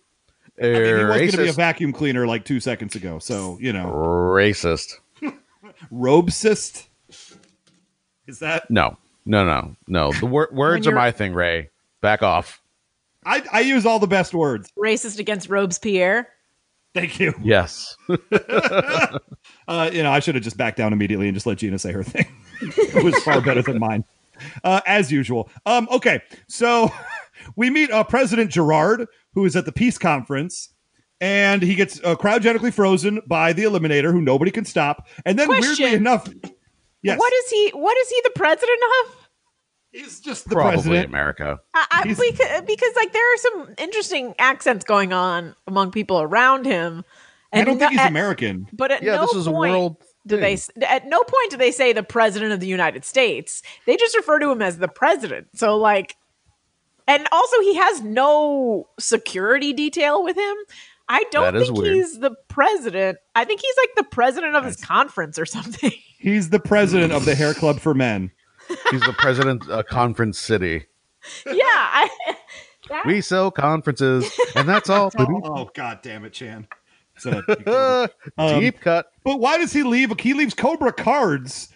I 0.62 0.64
mean, 0.64 0.74
he 0.76 0.94
was 0.94 1.08
going 1.18 1.32
to 1.32 1.38
be 1.38 1.48
a 1.50 1.54
vacuum 1.54 1.92
cleaner 1.92 2.26
like 2.26 2.46
2 2.46 2.60
seconds 2.60 2.96
ago. 2.96 3.20
So, 3.20 3.58
you 3.60 3.74
know, 3.74 3.86
racist. 3.88 4.94
robesist 5.92 6.88
is 8.28 8.40
that 8.40 8.70
No, 8.72 8.98
no, 9.26 9.46
no, 9.46 9.76
no. 9.88 10.12
The 10.14 10.26
wor- 10.26 10.50
words 10.52 10.88
are 10.88 10.92
you're- 10.92 11.00
my 11.02 11.12
thing, 11.12 11.34
Ray. 11.34 11.70
Back 12.02 12.24
off. 12.24 12.62
I, 13.26 13.44
I 13.52 13.60
use 13.62 13.86
all 13.86 13.98
the 14.00 14.08
best 14.08 14.34
words. 14.34 14.72
Racist 14.78 15.18
against 15.20 15.50
Robespierre. 15.50 16.28
Thank 16.94 17.20
you. 17.20 17.34
Yes. 17.44 17.98
Uh, 19.68 19.90
you 19.92 20.04
know, 20.04 20.12
I 20.12 20.20
should 20.20 20.36
have 20.36 20.44
just 20.44 20.58
backed 20.58 20.78
down 20.78 20.94
immediately 20.94 21.28
and 21.28 21.36
just 21.36 21.48
let 21.48 21.58
Gina 21.58 21.80
say 21.80 21.92
her 21.92 22.04
thing. 22.04 22.28
it 22.62 23.04
was 23.04 23.16
far 23.24 23.42
better 23.42 23.64
than 23.64 23.80
mine, 23.80 24.04
uh, 24.64 24.82
as 24.86 25.12
usual. 25.12 25.50
Um, 25.66 25.88
okay, 25.92 26.22
so 26.48 26.92
we 27.56 27.70
meet 27.70 27.92
uh, 27.92 28.04
President 28.04 28.52
Gerard, 28.52 29.08
who 29.34 29.46
is 29.46 29.56
at 29.56 29.66
the 29.66 29.72
peace 29.72 29.98
conference, 29.98 30.70
and 31.22 31.62
he 31.62 31.76
gets 31.76 32.00
uh, 32.04 32.16
cryogenically 32.16 32.74
frozen 32.74 33.22
by 33.28 33.54
the 33.54 33.64
Eliminator, 33.64 34.12
who 34.12 34.22
nobody 34.22 34.52
can 34.52 34.66
stop. 34.66 35.08
And 35.26 35.38
then, 35.40 35.48
weirdly 35.50 35.68
Question. 35.76 35.94
enough, 35.94 36.28
yes, 37.02 37.20
What 37.20 37.34
is 37.34 37.50
he? 37.50 37.70
What 37.74 37.98
is 37.98 38.10
he 38.10 38.22
the 38.24 38.32
president 38.36 38.80
of? 39.06 39.16
he's 39.92 40.20
just 40.20 40.50
the 40.50 40.56
Probably 40.56 40.74
president. 40.74 41.06
America. 41.08 41.58
I, 41.74 41.86
I, 41.90 42.04
because, 42.04 42.62
because 42.68 42.96
like 42.98 43.14
there 43.14 43.34
are 43.34 43.38
some 43.38 43.76
interesting 43.78 44.36
accents 44.38 44.84
going 44.84 45.14
on 45.14 45.56
among 45.68 45.92
people 45.92 46.22
around 46.22 46.66
him. 46.66 47.06
And 47.54 47.62
I 47.62 47.64
don't 47.64 47.80
think 47.80 47.80
no- 47.80 47.90
he's 47.92 48.00
at- 48.02 48.10
American. 48.10 48.68
But 48.74 48.92
at 48.92 49.04
Yeah, 49.04 49.16
no 49.16 49.22
this 49.22 49.36
is 49.36 49.48
a 49.48 49.52
world 49.52 49.96
do 50.28 50.36
they 50.38 50.58
at 50.86 51.08
no 51.08 51.20
point 51.24 51.52
do 51.52 51.56
they 51.58 51.72
say 51.72 51.94
the 51.94 52.04
president 52.04 52.52
of 52.52 52.60
the 52.60 52.68
United 52.68 53.06
States. 53.06 53.62
They 53.86 53.96
just 53.96 54.18
refer 54.18 54.38
to 54.40 54.52
him 54.52 54.62
as 54.62 54.80
the 54.80 54.90
president. 54.90 55.48
So 55.54 55.78
like 55.78 56.18
and 57.08 57.28
also 57.32 57.60
he 57.62 57.76
has 57.76 58.02
no 58.02 58.88
security 59.00 59.74
detail 59.74 60.24
with 60.24 60.38
him. 60.38 60.56
I 61.08 61.24
don't 61.32 61.54
think 61.58 61.78
weird. 61.78 61.96
he's 61.96 62.18
the 62.20 62.32
president. 62.48 63.20
I 63.36 63.46
think 63.46 63.62
he's 63.62 63.76
like 63.78 63.96
the 63.96 64.04
president 64.12 64.56
of 64.56 64.66
his 64.66 64.78
conference 64.78 65.38
or 65.38 65.46
something. 65.46 65.92
He's 66.18 66.50
the 66.50 66.60
president 66.60 67.14
of 67.14 67.26
the 67.26 67.36
Hair 67.36 67.54
Club 67.54 67.80
for 67.80 67.94
Men. 67.94 68.32
He's 68.90 69.02
the 69.02 69.14
president 69.16 69.70
of 69.70 69.86
Conference 69.86 70.40
City. 70.40 70.86
yeah, 71.46 71.54
I 71.54 72.10
that- 72.90 73.04
We 73.06 73.22
sell 73.22 73.52
conferences, 73.52 74.32
and 74.56 74.68
that's 74.68 74.90
all. 74.90 75.12
Oh, 75.20 75.70
God 75.76 76.00
damn 76.02 76.26
it, 76.26 76.34
Chan. 76.34 76.68
So, 77.20 77.44
Um, 78.40 78.60
Deep 78.60 78.80
cut. 78.82 79.12
But 79.24 79.40
why 79.40 79.60
does 79.60 79.72
he 79.72 79.84
leave? 79.84 80.12
He 80.20 80.34
leaves 80.34 80.56
Cobra 80.56 80.92
cards, 80.92 81.70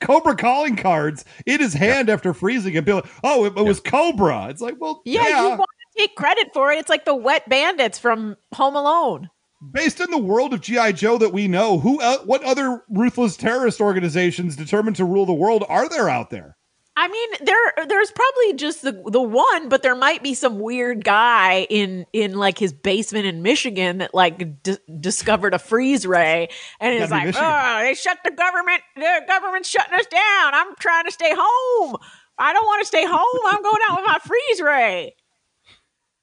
Cobra 0.00 0.36
calling 0.36 0.76
cards 0.76 1.24
in 1.46 1.60
his 1.60 1.74
hand 1.74 2.08
after 2.08 2.34
freezing 2.34 2.76
and 2.76 2.86
be 2.86 2.92
like, 2.92 3.06
oh, 3.22 3.44
it, 3.44 3.56
it 3.56 3.62
was 3.62 3.80
Cobra. 3.80 4.48
It's 4.48 4.60
like, 4.60 4.76
well, 4.80 5.02
yeah, 5.04 5.28
yeah. 5.28 5.42
you 5.42 5.48
want 5.50 5.60
to 5.60 6.00
take 6.00 6.14
credit 6.16 6.50
for 6.52 6.72
it. 6.72 6.78
It's 6.78 6.88
like 6.88 7.04
the 7.04 7.14
wet 7.14 7.48
bandits 7.48 7.98
from 7.98 8.36
Home 8.54 8.76
Alone. 8.76 9.30
Based 9.72 10.00
in 10.00 10.10
the 10.10 10.18
world 10.18 10.52
of 10.52 10.60
GI 10.60 10.92
Joe 10.92 11.16
that 11.18 11.32
we 11.32 11.48
know, 11.48 11.78
who, 11.78 12.00
uh, 12.00 12.18
what 12.24 12.44
other 12.44 12.82
ruthless 12.90 13.36
terrorist 13.36 13.80
organizations 13.80 14.56
determined 14.56 14.96
to 14.96 15.04
rule 15.04 15.24
the 15.24 15.32
world 15.32 15.64
are 15.68 15.88
there 15.88 16.08
out 16.08 16.30
there? 16.30 16.56
I 16.96 17.08
mean, 17.08 17.28
there 17.40 17.86
there's 17.86 18.12
probably 18.12 18.54
just 18.54 18.82
the 18.82 18.92
the 19.06 19.20
one, 19.20 19.68
but 19.68 19.82
there 19.82 19.96
might 19.96 20.22
be 20.22 20.32
some 20.34 20.60
weird 20.60 21.02
guy 21.04 21.66
in 21.68 22.06
in 22.12 22.34
like 22.34 22.56
his 22.56 22.72
basement 22.72 23.26
in 23.26 23.42
Michigan 23.42 23.98
that 23.98 24.14
like 24.14 24.62
d- 24.62 24.78
discovered 25.00 25.54
a 25.54 25.58
freeze 25.58 26.06
ray 26.06 26.48
and 26.78 26.94
is 26.94 27.10
like, 27.10 27.26
Michigan. 27.26 27.48
"Oh, 27.48 27.78
they 27.80 27.94
shut 27.94 28.18
the 28.24 28.30
government. 28.30 28.80
The 28.94 29.22
government's 29.26 29.68
shutting 29.68 29.94
us 29.98 30.06
down. 30.06 30.54
I'm 30.54 30.74
trying 30.78 31.06
to 31.06 31.10
stay 31.10 31.32
home. 31.36 31.96
I 32.38 32.52
don't 32.52 32.64
want 32.64 32.82
to 32.82 32.86
stay 32.86 33.04
home. 33.04 33.40
I'm 33.46 33.62
going 33.62 33.82
out 33.90 34.00
with 34.00 34.06
my 34.06 34.18
freeze 34.24 34.60
ray." 34.62 35.16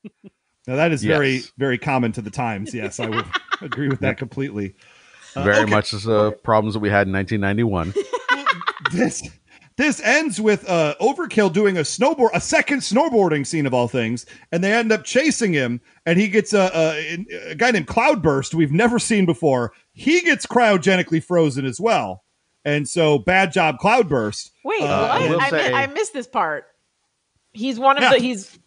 Now 0.67 0.75
that 0.75 0.91
is 0.91 1.03
very, 1.03 1.37
Yes. 1.37 1.51
very 1.57 1.79
common 1.79 2.11
to 2.11 2.21
the 2.21 2.29
times. 2.29 2.71
Yes, 2.73 2.99
I 2.99 3.09
would 3.09 3.25
agree 3.61 3.89
with 3.89 4.01
that 4.01 4.17
completely. 4.19 4.75
Very 5.33 5.63
okay. 5.63 5.71
much 5.71 5.91
as 5.91 6.07
uh, 6.07 6.31
problems 6.43 6.75
that 6.75 6.81
we 6.81 6.89
had 6.89 7.07
in 7.07 7.13
1991. 7.13 7.93
This 8.91 9.27
this 9.77 10.01
ends 10.01 10.39
with 10.39 10.69
uh, 10.69 10.95
Overkill 11.01 11.51
doing 11.53 11.77
a 11.77 11.81
snowboard, 11.81 12.29
a 12.33 12.41
second 12.41 12.79
snowboarding 12.79 13.47
scene 13.47 13.65
of 13.65 13.73
all 13.73 13.87
things, 13.87 14.25
and 14.51 14.63
they 14.63 14.73
end 14.73 14.91
up 14.91 15.03
chasing 15.03 15.53
him, 15.53 15.81
and 16.05 16.19
he 16.19 16.27
gets 16.27 16.53
a, 16.53 16.69
a, 16.73 17.25
a 17.51 17.55
guy 17.55 17.71
named 17.71 17.87
Cloudburst 17.87 18.53
we've 18.53 18.71
never 18.71 18.99
seen 18.99 19.25
before. 19.25 19.71
He 19.93 20.21
gets 20.21 20.45
cryogenically 20.45 21.23
frozen 21.23 21.65
as 21.65 21.79
well, 21.79 22.23
and 22.65 22.87
so 22.87 23.17
bad 23.19 23.51
job, 23.53 23.77
Cloudburst. 23.79 24.51
Wait, 24.63 24.83
Uh, 24.83 24.85
I 24.85 25.19
what? 25.21 25.29
will 25.29 25.41
I, 25.41 25.51
mi- 25.51 25.73
I 25.73 25.87
missed 25.87 26.13
this 26.13 26.27
part. 26.27 26.65
He's 27.53 27.79
one 27.79 27.97
of 27.97 28.03
Yeah. 28.03 28.11
the. 28.13 28.19
He's 28.19 28.57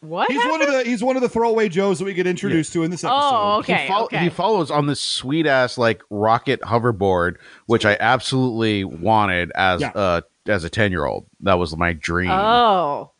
what? 0.00 0.30
He's 0.30 0.44
one 0.44 0.60
of 0.62 0.68
the 0.70 0.84
he's 0.84 1.02
one 1.02 1.16
of 1.16 1.22
the 1.22 1.28
throwaway 1.28 1.68
Joes 1.70 1.98
that 1.98 2.04
we 2.04 2.12
get 2.14 2.26
introduced 2.26 2.72
to 2.74 2.82
in 2.82 2.90
this 2.90 3.02
episode. 3.02 3.18
Oh, 3.18 3.58
okay. 3.60 3.82
he, 3.82 3.88
fol- 3.88 4.04
okay. 4.04 4.18
he 4.18 4.28
follows 4.28 4.70
on 4.70 4.86
this 4.86 5.00
sweet 5.00 5.46
ass 5.46 5.78
like 5.78 6.02
rocket 6.10 6.60
hoverboard, 6.60 7.36
which 7.66 7.86
I 7.86 7.96
absolutely 7.98 8.84
wanted 8.84 9.52
as 9.54 9.80
Yeah. 9.80 9.92
uh 9.94 10.20
as 10.48 10.64
a 10.64 10.70
ten 10.70 10.90
year 10.92 11.04
old. 11.04 11.26
That 11.40 11.54
was 11.54 11.76
my 11.76 11.92
dream. 11.92 12.30
oh. 12.30 13.10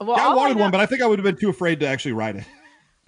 Well, 0.00 0.16
Yeah, 0.16 0.24
I 0.24 0.26
all 0.30 0.36
wanted 0.36 0.56
know- 0.56 0.62
one, 0.62 0.70
but 0.72 0.80
I 0.80 0.86
think 0.86 1.00
I 1.02 1.06
would 1.06 1.18
have 1.18 1.24
been 1.24 1.36
too 1.36 1.50
afraid 1.50 1.80
to 1.80 1.86
actually 1.86 2.12
ride 2.12 2.36
it. 2.36 2.44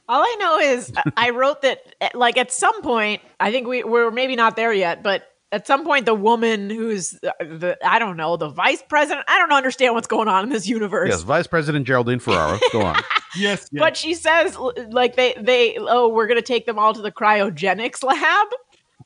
All 0.09 0.23
I 0.23 0.37
know 0.39 0.59
is 0.59 0.93
I 1.17 1.31
wrote 1.31 1.63
that, 1.63 1.81
like, 2.15 2.37
at 2.37 2.53
some 2.53 2.83
point, 2.83 3.21
I 3.41 3.51
think 3.51 3.67
we, 3.67 3.83
we're 3.83 4.11
maybe 4.11 4.37
not 4.37 4.55
there 4.55 4.73
yet, 4.73 5.03
but 5.03 5.25
at 5.51 5.67
some 5.67 5.85
point, 5.85 6.05
the 6.07 6.15
woman 6.15 6.69
who's 6.71 7.11
the, 7.23 7.35
the 7.41 7.79
I 7.85 7.99
don't 7.99 8.17
know, 8.17 8.37
the 8.37 8.49
vice 8.49 8.83
president, 8.89 9.25
I 9.29 9.39
don't 9.39 9.53
understand 9.53 9.95
what's 9.95 10.07
going 10.07 10.29
on 10.29 10.45
in 10.45 10.51
this 10.51 10.67
universe. 10.69 11.09
yes, 11.11 11.23
Vice 11.23 11.47
President 11.47 11.87
Geraldine 11.87 12.19
Ferraro. 12.21 12.59
Go 12.73 12.83
on. 12.83 12.97
Yes, 13.37 13.69
yes. 13.73 13.81
But 13.81 13.97
she 13.97 14.15
says, 14.15 14.57
like, 14.91 15.17
they, 15.17 15.35
they, 15.37 15.77
oh, 15.77 16.09
we're 16.09 16.29
going 16.29 16.39
to 16.39 16.47
take 16.47 16.67
them 16.67 16.79
all 16.79 16.95
to 16.95 17.03
the 17.03 17.11
cryogenics 17.11 18.05
lab. 18.05 18.47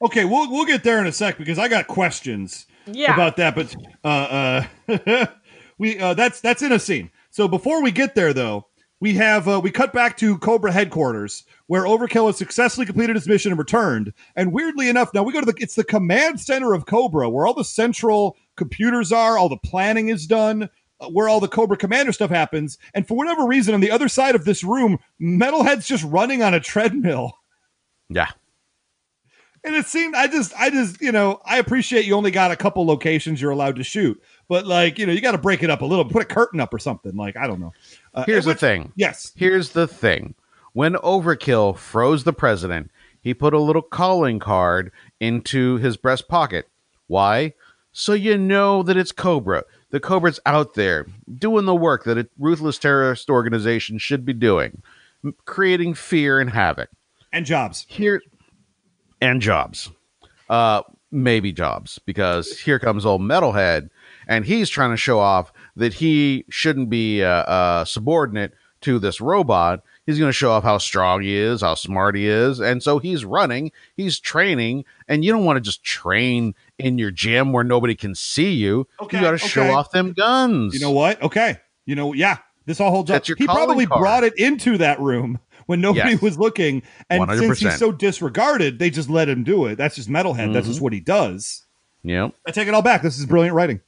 Okay, 0.03 0.27
we'll 0.27 0.51
we'll 0.51 0.67
get 0.67 0.85
there 0.85 1.01
in 1.01 1.07
a 1.07 1.13
sec 1.13 1.39
because 1.39 1.59
I 1.59 1.69
got 1.69 1.87
questions 1.87 2.67
Yeah. 2.93 3.15
about 3.15 3.37
that. 3.37 3.55
But 3.55 3.75
uh, 4.05 4.67
uh, 4.89 5.27
we 5.79 5.99
uh, 5.99 6.15
that's 6.15 6.41
that's 6.41 6.63
in 6.63 6.73
a 6.73 6.79
scene. 6.79 7.11
So 7.31 7.49
before 7.49 7.83
we 7.83 7.91
get 7.91 8.15
there, 8.15 8.33
though, 8.33 8.67
we 9.01 9.15
have 9.15 9.47
uh, 9.49 9.61
we 9.63 9.71
cut 9.71 9.93
back 9.93 10.17
to 10.19 10.39
Cobra 10.39 10.73
headquarters 10.73 11.45
where 11.67 11.85
Overkill 11.85 12.27
has 12.27 12.37
successfully 12.37 12.87
completed 12.87 13.15
his 13.17 13.29
mission 13.29 13.53
and 13.53 13.59
returned. 13.59 14.13
And 14.35 14.53
weirdly 14.53 14.89
enough, 14.89 15.13
now 15.15 15.23
we 15.23 15.33
go 15.33 15.41
to 15.41 15.47
the 15.47 15.55
it's 15.59 15.75
the 15.75 15.85
command 15.85 16.41
center 16.41 16.73
of 16.73 16.87
Cobra 16.87 17.29
where 17.31 17.47
all 17.47 17.55
the 17.55 17.65
central 17.65 18.37
computers 18.57 19.13
are, 19.13 19.39
all 19.39 19.49
the 19.49 19.59
planning 19.59 20.09
is 20.09 20.27
done. 20.27 20.69
uh, 21.01 21.09
Where 21.09 21.29
all 21.29 21.39
the 21.41 21.47
Cobra 21.49 21.77
Commander 21.77 22.13
stuff 22.13 22.31
happens, 22.31 22.77
and 22.95 23.07
for 23.07 23.17
whatever 23.17 23.47
reason, 23.47 23.75
on 23.75 23.81
the 23.81 23.91
other 23.93 24.09
side 24.09 24.35
of 24.35 24.45
this 24.45 24.65
room, 24.65 24.99
Metalhead's 25.21 25.87
just 25.87 26.03
running 26.05 26.43
on 26.43 26.55
a 26.55 26.61
treadmill. 26.61 27.35
Yeah. 28.09 28.31
And 29.69 29.77
it 29.77 29.87
seemed 29.87 30.15
I 30.15 30.27
just 30.29 30.55
I 30.59 30.71
just 30.71 31.01
you 31.03 31.13
know 31.13 31.41
I 31.45 31.59
appreciate 31.59 32.07
you 32.07 32.15
only 32.15 32.31
got 32.31 32.51
a 32.51 32.57
couple 32.57 32.87
locations 32.87 33.41
you're 33.41 33.51
allowed 33.51 33.77
to 33.77 33.85
shoot, 33.85 34.19
but 34.49 34.67
like 34.67 34.99
you 34.99 35.05
know 35.07 35.13
you 35.13 35.21
got 35.21 35.33
to 35.33 35.39
break 35.39 35.63
it 35.63 35.69
up 35.69 35.83
a 35.83 35.85
little, 35.85 36.07
put 36.07 36.23
a 36.23 36.25
curtain 36.25 36.59
up 36.59 36.73
or 36.73 36.79
something. 36.79 37.15
Like 37.15 37.37
I 37.37 37.47
don't 37.47 37.61
know. 37.61 37.75
Uh, 38.15 38.25
Here's 38.27 38.45
the 38.47 38.53
which- 38.53 38.59
thing. 38.61 38.93
Yes, 38.97 39.33
Here's 39.37 39.71
the 39.73 39.87
thing. 39.87 40.35
When 40.73 40.95
Overkill 40.95 41.77
froze 41.77 42.25
the 42.25 42.33
president, 42.33 42.91
he 43.21 43.35
put 43.35 43.53
a 43.53 43.59
little 43.59 43.83
calling 43.83 44.39
card 44.39 44.91
into 45.21 45.77
his 45.77 45.97
breast 45.99 46.29
pocket. 46.29 46.67
Why? 47.09 47.53
So 47.93 48.13
you 48.15 48.39
know 48.39 48.83
that 48.85 48.97
it's 48.97 49.13
Cobra. 49.13 49.65
The 49.91 50.01
Cobra's 50.01 50.41
out 50.47 50.75
there 50.75 51.07
doing 51.39 51.65
the 51.67 51.75
work 51.75 52.05
that 52.05 52.17
a 52.19 52.29
ruthless 52.39 52.79
terrorist 52.79 53.29
organization 53.29 53.99
should 53.99 54.25
be 54.25 54.33
doing, 54.35 54.83
creating 55.45 55.95
fear 55.95 56.39
and 56.41 56.51
havoc. 56.51 56.91
and 57.33 57.45
jobs. 57.45 57.85
Here 57.89 58.23
and 59.21 59.41
jobs. 59.41 59.91
Uh 60.49 60.83
maybe 61.11 61.53
jobs 61.53 61.99
because 62.05 62.59
here 62.61 62.79
comes 62.79 63.07
old 63.07 63.23
metalhead 63.23 63.89
and 64.27 64.45
he's 64.45 64.69
trying 64.69 64.91
to 64.91 64.97
show 64.97 65.19
off 65.19 65.53
that 65.75 65.95
he 65.95 66.45
shouldn't 66.51 66.91
be 66.91 67.23
uh, 67.23 67.29
uh 67.29 67.85
subordinate 67.85 68.53
to 68.83 68.99
this 68.99 69.21
robot. 69.21 69.83
He's 70.07 70.19
going 70.19 70.29
to 70.29 70.35
show 70.35 70.53
off 70.53 70.63
how 70.63 70.79
strong 70.79 71.21
he 71.23 71.37
is, 71.37 71.61
how 71.61 71.75
smart 71.75 72.15
he 72.15 72.27
is, 72.27 72.61
and 72.61 72.83
so 72.83 72.99
he's 72.99 73.25
running, 73.27 73.73
he's 73.95 74.19
training, 74.19 74.85
and 75.07 75.23
you 75.23 75.33
don't 75.33 75.45
want 75.45 75.59
to 75.59 75.61
just 75.61 75.85
train 75.85 76.55
in 76.79 76.97
your 76.97 77.11
gym 77.11 77.53
where 77.53 77.65
nobody 77.65 77.95
can 77.95 78.15
see 78.15 78.53
you. 78.53 78.87
Okay, 79.01 79.19
you 79.19 79.23
got 79.23 79.33
to 79.33 79.39
show 79.39 79.71
off 79.71 79.91
them 79.91 80.15
guns. 80.15 80.73
You 80.73 80.81
know 80.81 80.93
what? 80.93 81.21
Okay, 81.21 81.59
you 81.85 81.95
know 81.95 82.15
yeah, 82.15 82.39
this 82.65 82.81
all 82.81 82.91
holds 82.91 83.11
up. 83.11 83.17
That's 83.17 83.29
your 83.29 83.37
He 83.37 83.45
probably 83.47 83.87
card. 83.87 84.01
brought 84.01 84.25
it 84.25 84.39
into 84.39 84.79
that 84.79 84.99
room 85.01 85.41
when 85.69 85.81
nobody 85.81 86.11
Yes. 86.13 86.23
was 86.23 86.39
looking, 86.39 86.83
and 87.09 87.23
since 87.31 87.41
100%. 87.43 87.59
he's 87.71 87.79
so 87.79 87.93
disregarded, 87.93 88.79
they 88.79 88.91
just 88.91 89.09
let 89.09 89.29
him 89.29 89.45
do 89.45 89.67
it. 89.67 89.77
That's 89.77 89.95
just 89.95 90.09
Metalhead. 90.09 90.53
That's 90.53 90.65
Mm-hmm. 90.65 90.73
just 90.73 90.81
what 90.81 90.93
he 90.93 91.01
does. 91.01 91.65
Yep. 92.03 92.33
I 92.47 92.51
take 92.51 92.67
it 92.69 92.75
all 92.75 92.83
back. 92.83 93.03
This 93.03 93.19
is 93.19 93.27
brilliant 93.27 93.55
writing. 93.55 93.81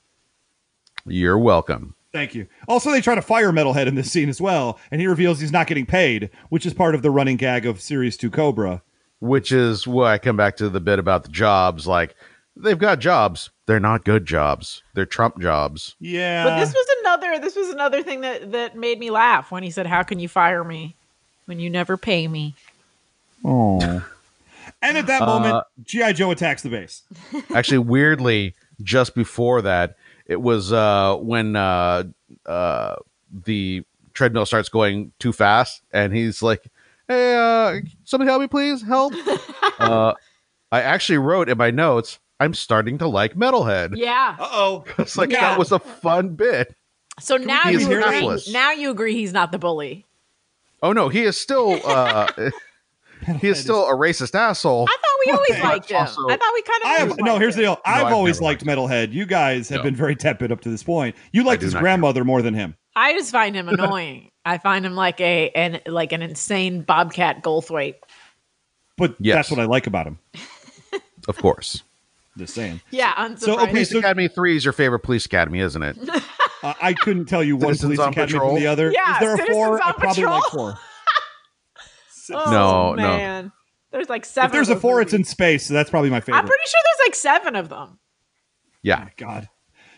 You're 1.07 1.39
welcome. 1.39 1.95
Thank 2.13 2.35
you. 2.35 2.47
Also, 2.69 2.91
they 2.91 3.01
try 3.01 3.15
to 3.15 3.23
fire 3.23 3.53
Metalhead 3.53 3.87
in 3.87 3.95
this 3.95 4.11
scene 4.11 4.29
as 4.29 4.41
well, 4.41 4.79
and 4.91 5.01
he 5.01 5.07
reveals 5.07 5.41
he's 5.41 5.53
not 5.53 5.67
getting 5.69 5.87
paid, 5.87 6.29
which 6.49 6.67
is 6.67 6.75
part 6.75 6.95
of 6.95 7.03
the 7.03 7.11
running 7.11 7.37
gag 7.37 7.65
of 7.67 7.81
Series 7.81 8.17
2 8.17 8.31
Cobra. 8.31 8.83
which 9.21 9.53
is 9.53 9.87
why 9.87 10.15
I 10.15 10.19
come 10.19 10.37
back 10.37 10.57
to 10.57 10.69
the 10.71 10.81
bit 10.81 10.99
about 10.99 11.23
the 11.25 11.29
jobs. 11.31 11.87
Like 11.87 12.15
they've 12.57 12.79
got 12.79 12.99
jobs, 13.01 13.51
they're 13.67 13.79
not 13.79 14.05
good 14.05 14.25
jobs. 14.27 14.83
They're 14.95 15.05
Trump 15.07 15.41
jobs. 15.41 15.95
Yeah. 16.01 16.45
But 16.45 16.61
this 16.61 16.73
was 16.75 16.87
another 17.01 17.39
this 17.39 17.55
was 17.55 17.69
another 17.69 18.03
thing 18.03 18.23
that 18.23 18.53
that 18.53 18.77
made 18.77 18.99
me 18.99 19.11
laugh 19.11 19.51
when 19.53 19.63
he 19.63 19.71
said, 19.71 19.87
"How 19.87 20.03
can 20.03 20.19
you 20.21 20.29
fire 20.29 20.65
me 20.65 20.97
when 21.51 21.61
you 21.61 21.69
never 21.69 21.99
pay 21.99 22.27
me?" 22.29 22.55
Oh. 23.45 23.79
and 24.83 24.97
at 24.97 25.07
that 25.09 25.21
moment, 25.21 25.55
Uh, 25.57 25.63
G.I. 25.85 26.13
Joe 26.15 26.31
attacks 26.31 26.63
the 26.63 26.71
base. 26.71 27.03
Actually, 27.55 27.79
weirdly, 27.79 28.55
just 28.83 29.15
before 29.15 29.61
that, 29.63 29.97
it 30.27 30.41
was 30.41 30.73
uh, 30.73 31.17
when 31.17 31.57
uh, 31.57 32.05
uh, 32.47 32.95
the 33.45 33.83
treadmill 34.15 34.47
starts 34.47 34.69
going 34.69 35.13
too 35.19 35.33
fast, 35.33 35.83
and 35.93 36.15
he's 36.15 36.43
like, 36.43 36.63
"Hey, 37.09 37.35
uh, 37.37 37.81
somebody 38.05 38.29
help 38.31 38.41
me, 38.41 38.47
please, 38.47 38.81
help!" 38.83 39.13
uh, 39.81 40.15
I 40.73 40.83
actually 40.83 41.19
wrote 41.19 41.49
in 41.49 41.59
my 41.59 41.71
notes, 41.73 42.21
"I'm 42.39 42.55
starting 42.55 42.99
to 42.99 43.09
like 43.09 43.35
Metalhead." 43.35 43.97
Yeah. 43.97 44.37
Uh-oh. 44.39 44.85
It's 44.99 45.17
like 45.19 45.33
Yeah. 45.33 45.41
that 45.41 45.59
was 45.59 45.73
a 45.73 45.79
fun 45.81 46.31
bit. 46.37 46.75
So 47.19 47.37
now 47.37 47.69
you 47.69 47.91
agree. 47.91 48.41
Now 48.51 48.71
you 48.73 48.91
agree 48.91 49.15
he's 49.15 49.33
not 49.33 49.51
the 49.53 49.59
bully. 49.59 50.07
Oh 50.83 50.93
no, 50.93 51.09
he 51.09 51.23
is 51.23 51.37
still 51.37 51.81
uh, 51.87 52.27
he 53.41 53.49
is 53.49 53.61
still 53.61 53.87
a 53.87 53.95
racist 53.95 54.35
asshole. 54.35 54.87
I 54.89 54.93
thought 54.93 55.27
we 55.27 55.33
always 55.33 55.51
Okay. 55.51 55.63
liked 55.63 55.91
him. 55.91 55.97
Also- 55.99 56.29
I 56.29 56.37
thought 56.37 56.53
we 56.55 56.63
kind 56.63 56.83
of. 56.83 56.87
I 56.89 56.93
have 56.95 57.19
no. 57.21 57.39
Here's 57.39 57.57
the 57.57 57.63
deal. 57.63 57.79
I've, 57.85 58.07
I've 58.07 58.13
always 58.13 58.41
never 58.41 58.45
liked 58.53 58.65
Metalhead. 58.65 59.13
You 59.13 59.27
guys 59.27 59.69
have 59.69 59.79
No. 59.79 59.85
been 59.85 59.97
very 59.97 60.17
tepid 60.17 60.51
up 60.53 60.61
to 60.63 60.71
this 60.71 60.83
point. 60.83 61.17
You 61.33 61.45
liked 61.45 61.61
do 61.61 61.67
his 61.67 61.75
not 61.75 61.81
grandmother 61.83 62.25
more 62.25 62.41
than 62.43 62.55
him. 62.55 62.77
I 62.97 63.13
just 63.13 63.31
find 63.31 63.55
him 63.55 63.69
annoying. 63.71 64.31
I 64.45 64.59
find 64.59 64.85
him 64.87 64.95
like 64.97 65.21
a 65.21 65.51
an 65.51 65.81
like 65.87 66.13
an 66.13 66.23
insane 66.23 66.83
Bobcat 66.83 67.43
Goldthwait. 67.43 67.97
But 68.97 69.17
Yes. 69.19 69.37
that's 69.37 69.51
what 69.51 69.61
I 69.61 69.65
like 69.65 69.87
about 69.87 70.07
him. 70.07 70.19
Of 71.29 71.37
course. 71.37 71.83
Just 72.39 72.55
saying. 72.55 72.81
Yeah, 72.91 73.13
unsurprising. 73.15 73.39
So, 73.41 73.61
okay, 73.61 73.71
Police 73.71 73.91
so- 73.91 73.99
Academy 73.99 74.27
3 74.29 74.57
is 74.57 74.65
your 74.65 74.73
favorite 74.73 75.01
police 75.01 75.27
academy, 75.27 75.61
isn't 75.61 75.83
it? 75.83 75.99
Uh, 76.63 76.75
I 76.83 76.93
couldn't 76.93 77.27
tell 77.27 77.43
you 77.43 77.57
one 77.57 77.75
Citizens 77.75 77.83
police 77.97 77.99
on 78.01 78.09
academy 78.13 78.33
Patrol? 78.35 78.51
from 78.55 78.61
the 78.61 78.67
other. 78.67 78.91
Yeah, 78.93 79.15
Is 79.15 79.21
there 79.21 79.35
a 79.35 79.37
Citizens 79.39 79.57
four? 79.57 79.83
I 79.83 79.93
probably 79.93 80.23
Patrol. 80.23 80.35
like 80.35 80.45
four. 80.53 80.75
oh, 82.35 82.51
No, 82.51 82.95
no. 82.95 83.03
man. 83.03 83.53
There's 83.93 84.09
like 84.09 84.25
seven. 84.25 84.47
If 84.47 84.53
there's 84.53 84.69
of 84.69 84.73
a 84.73 84.75
those 84.77 84.83
four, 84.83 85.01
it's 85.01 85.13
in 85.13 85.21
movies. 85.21 85.29
space. 85.31 85.67
So 85.67 85.75
that's 85.75 85.91
probably 85.91 86.11
my 86.11 86.21
favorite. 86.21 86.39
I'm 86.39 86.47
pretty 86.47 86.63
sure 86.67 86.81
there's 86.85 87.09
like 87.09 87.15
seven 87.17 87.57
of 87.57 87.69
them. 87.69 87.99
Yeah. 88.83 89.09
God. 89.17 89.49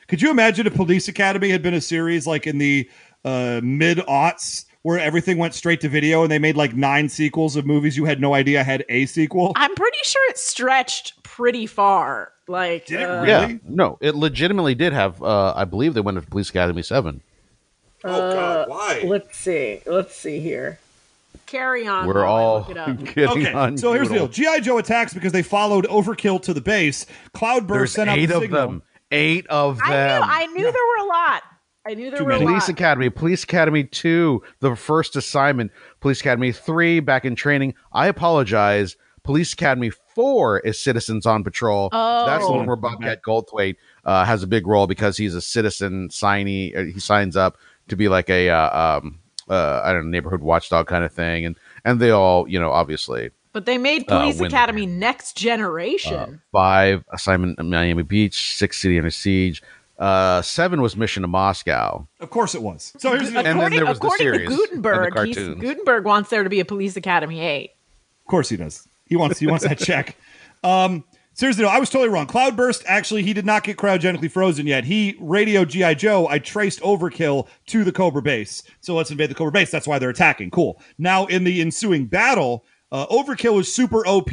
Could 0.09 0.23
you 0.23 0.31
imagine 0.31 0.67
if 0.67 0.75
Police 0.75 1.09
Academy 1.09 1.49
had 1.51 1.63
been 1.63 1.75
a 1.75 1.81
series 1.81 2.27
like 2.27 2.47
in 2.47 2.59
the 2.59 2.89
uh, 3.25 3.61
mid 3.63 3.99
aughts 3.99 4.65
where 4.83 4.99
everything 4.99 5.39
went 5.39 5.55
straight 5.55 5.81
to 5.83 5.89
video 5.89 6.23
and 6.23 6.31
they 6.31 6.39
made 6.39 6.57
like 6.57 6.75
nine 6.75 7.09
sequels 7.09 7.57
of 7.57 7.65
movies 7.67 7.97
you 7.97 8.05
had 8.05 8.21
no 8.21 8.35
idea 8.35 8.63
had 8.65 8.85
a 8.89 9.07
sequel? 9.07 9.53
I'm 9.57 9.75
pretty 9.75 9.99
sure 10.03 10.23
it 10.31 10.39
stretched 10.39 11.23
pretty 11.23 11.67
far. 11.67 12.33
Like, 12.49 12.87
Did 12.87 13.01
it 13.01 13.09
uh, 13.09 13.23
really? 13.23 13.27
Yeah. 13.53 13.59
No, 13.69 13.99
it 14.01 14.15
legitimately 14.17 14.75
did 14.75 14.93
have, 14.93 15.23
uh, 15.23 15.53
I 15.57 15.65
believe 15.65 15.95
they 15.95 16.01
went 16.01 16.21
to 16.21 16.27
Police 16.27 16.51
Academy 16.51 16.83
7. 16.83 17.21
oh 18.05 18.33
God, 18.33 18.69
why? 18.69 19.03
let's 19.07 19.37
see. 19.39 19.81
Let's 19.87 20.15
see 20.17 20.41
here. 20.41 20.79
Carry 21.47 21.87
on. 21.87 22.07
We're 22.07 22.25
all 22.25 22.59
look 22.61 22.71
it 22.71 22.77
up. 22.79 22.97
getting 23.15 23.29
Okay, 23.47 23.53
on. 23.53 23.77
so 23.79 23.93
here's 23.93 24.09
the 24.09 24.15
deal: 24.15 24.29
GI 24.29 24.61
Joe 24.63 24.79
attacks 24.79 25.13
because 25.15 25.33
they 25.33 25.43
followed 25.43 25.87
Overkill 25.87 26.41
to 26.43 26.55
the 26.55 26.61
base. 26.63 27.07
Cloudburst 27.35 27.69
There's 27.69 27.93
sent 27.93 28.11
out 28.11 28.19
eight 28.19 28.27
the 28.27 28.37
of 28.37 28.43
signal. 28.43 28.61
them. 28.69 28.83
Eight 29.11 29.47
of 29.49 29.79
I 29.85 29.91
them. 29.91 30.21
knew. 30.23 30.27
I 30.31 30.47
knew 30.47 30.63
there 30.63 30.73
were 30.73 31.05
a 31.05 31.09
lot. 31.09 31.43
I 31.85 31.95
knew 31.95 32.11
there 32.11 32.19
Too 32.21 32.25
were 32.25 32.31
many. 32.33 32.45
a 32.45 32.47
Police. 32.49 32.69
Academy, 32.69 33.11
Police 33.11 33.43
Academy 33.45 33.85
2, 33.85 34.43
the 34.61 34.77
first 34.77 35.17
assignment, 35.17 35.73
Police 36.01 36.21
Academy 36.21 36.53
3, 36.53 37.01
back 37.01 37.25
in 37.25 37.35
training. 37.35 37.75
I 37.93 38.07
apologize. 38.07 38.97
Police 39.25 39.53
Academy 39.53 39.91
4 40.15 40.61
is 40.61 40.79
Citizens 40.81 41.27
on 41.27 41.43
Patrol. 41.45 41.89
Oh. 41.93 42.27
That's 42.27 42.45
the 42.47 42.53
one 42.53 42.67
where 42.67 42.77
Bobcat 42.77 43.23
Goldthwait 43.23 43.77
uh, 44.05 44.25
has 44.25 44.43
a 44.43 44.47
big 44.47 44.67
role 44.67 44.87
because 44.87 45.17
he's 45.17 45.35
a 45.35 45.41
citizen 45.41 46.09
signee. 46.09 46.77
uh, 46.77 46.85
He 46.93 47.01
signs 47.01 47.37
up 47.37 47.57
to 47.89 47.97
be 47.97 48.09
like 48.09 48.31
a, 48.31 48.49
uh, 48.51 48.99
um, 49.03 49.19
uh, 49.49 49.81
I 49.85 49.93
don't 49.93 50.05
know, 50.05 50.11
neighborhood 50.11 50.41
watchdog 50.41 50.87
kind 50.87 51.05
of 51.05 51.13
thing. 51.13 51.45
And, 51.47 51.57
and 51.85 51.99
they 52.01 52.11
all, 52.11 52.49
you 52.49 52.61
know, 52.61 52.71
obviously, 52.71 53.31
But 53.53 53.67
they 53.67 53.77
made 53.79 54.05
Uh, 54.11 54.21
Police 54.21 54.41
when- 54.41 54.51
Academy 54.51 54.87
Next 54.87 55.37
Generation. 55.37 56.41
five 56.53 57.05
assignment 57.13 57.59
in 57.59 57.71
Miami 57.71 58.03
Beach, 58.05 58.57
six 58.57 58.79
City 58.81 58.99
Under 58.99 59.11
Siege, 59.11 59.63
Uh, 60.03 60.43
seven 60.43 60.83
was 60.83 60.97
Mission 60.97 61.21
to 61.21 61.29
Moscow. 61.29 62.09
Of 62.19 62.31
course 62.31 62.57
it 62.57 62.63
was. 62.63 62.93
So 62.99 63.13
here's 63.13 63.31
the, 63.31 63.41
then 63.41 63.57
according, 63.57 63.77
there 63.77 63.87
was 63.87 64.01
the 64.01 64.11
series 64.19 64.49
to 64.49 64.55
and 64.73 64.83
the 64.83 65.11
Guttenberg. 65.13 65.61
Guttenberg 65.61 66.05
wants 66.05 66.29
there 66.29 66.43
to 66.43 66.51
be 66.51 66.59
a 66.59 66.65
Police 66.65 66.97
Academy 66.97 67.41
8. 67.41 67.71
Of 67.71 68.29
course 68.29 68.49
he 68.49 68.57
does. 68.57 68.89
He 69.07 69.15
wants 69.15 69.39
he 69.39 69.47
wants 69.47 69.65
that 69.65 69.79
check. 69.79 70.17
Um, 70.65 71.05
seriously, 71.35 71.63
though, 71.63 71.71
I 71.71 71.79
was 71.79 71.89
totally 71.89 72.09
wrong. 72.09 72.27
Cloudburst 72.27 72.83
actually 72.89 73.23
he 73.23 73.33
did 73.33 73.47
not 73.47 73.63
get 73.63 73.77
cryogenically 73.77 74.29
frozen 74.29 74.67
yet. 74.67 74.83
He 74.83 75.17
radioed 75.21 75.69
GI 75.69 75.95
Joe. 75.95 76.27
I 76.27 76.41
traced 76.41 76.81
Overkill 76.81 77.47
to 77.67 77.85
the 77.85 77.93
Cobra 77.93 78.23
base. 78.23 78.65
So 78.81 78.97
let's 78.97 79.13
invade 79.13 79.31
the 79.31 79.37
Cobra 79.37 79.53
base. 79.53 79.71
That's 79.71 79.87
why 79.87 80.01
they're 80.01 80.11
attacking. 80.11 80.51
Cool. 80.51 80.83
Now 80.99 81.27
in 81.27 81.45
the 81.45 81.61
ensuing 81.61 82.07
battle, 82.07 82.65
uh, 82.91 83.07
Overkill 83.07 83.61
is 83.61 83.73
super 83.73 84.05
OP 84.05 84.31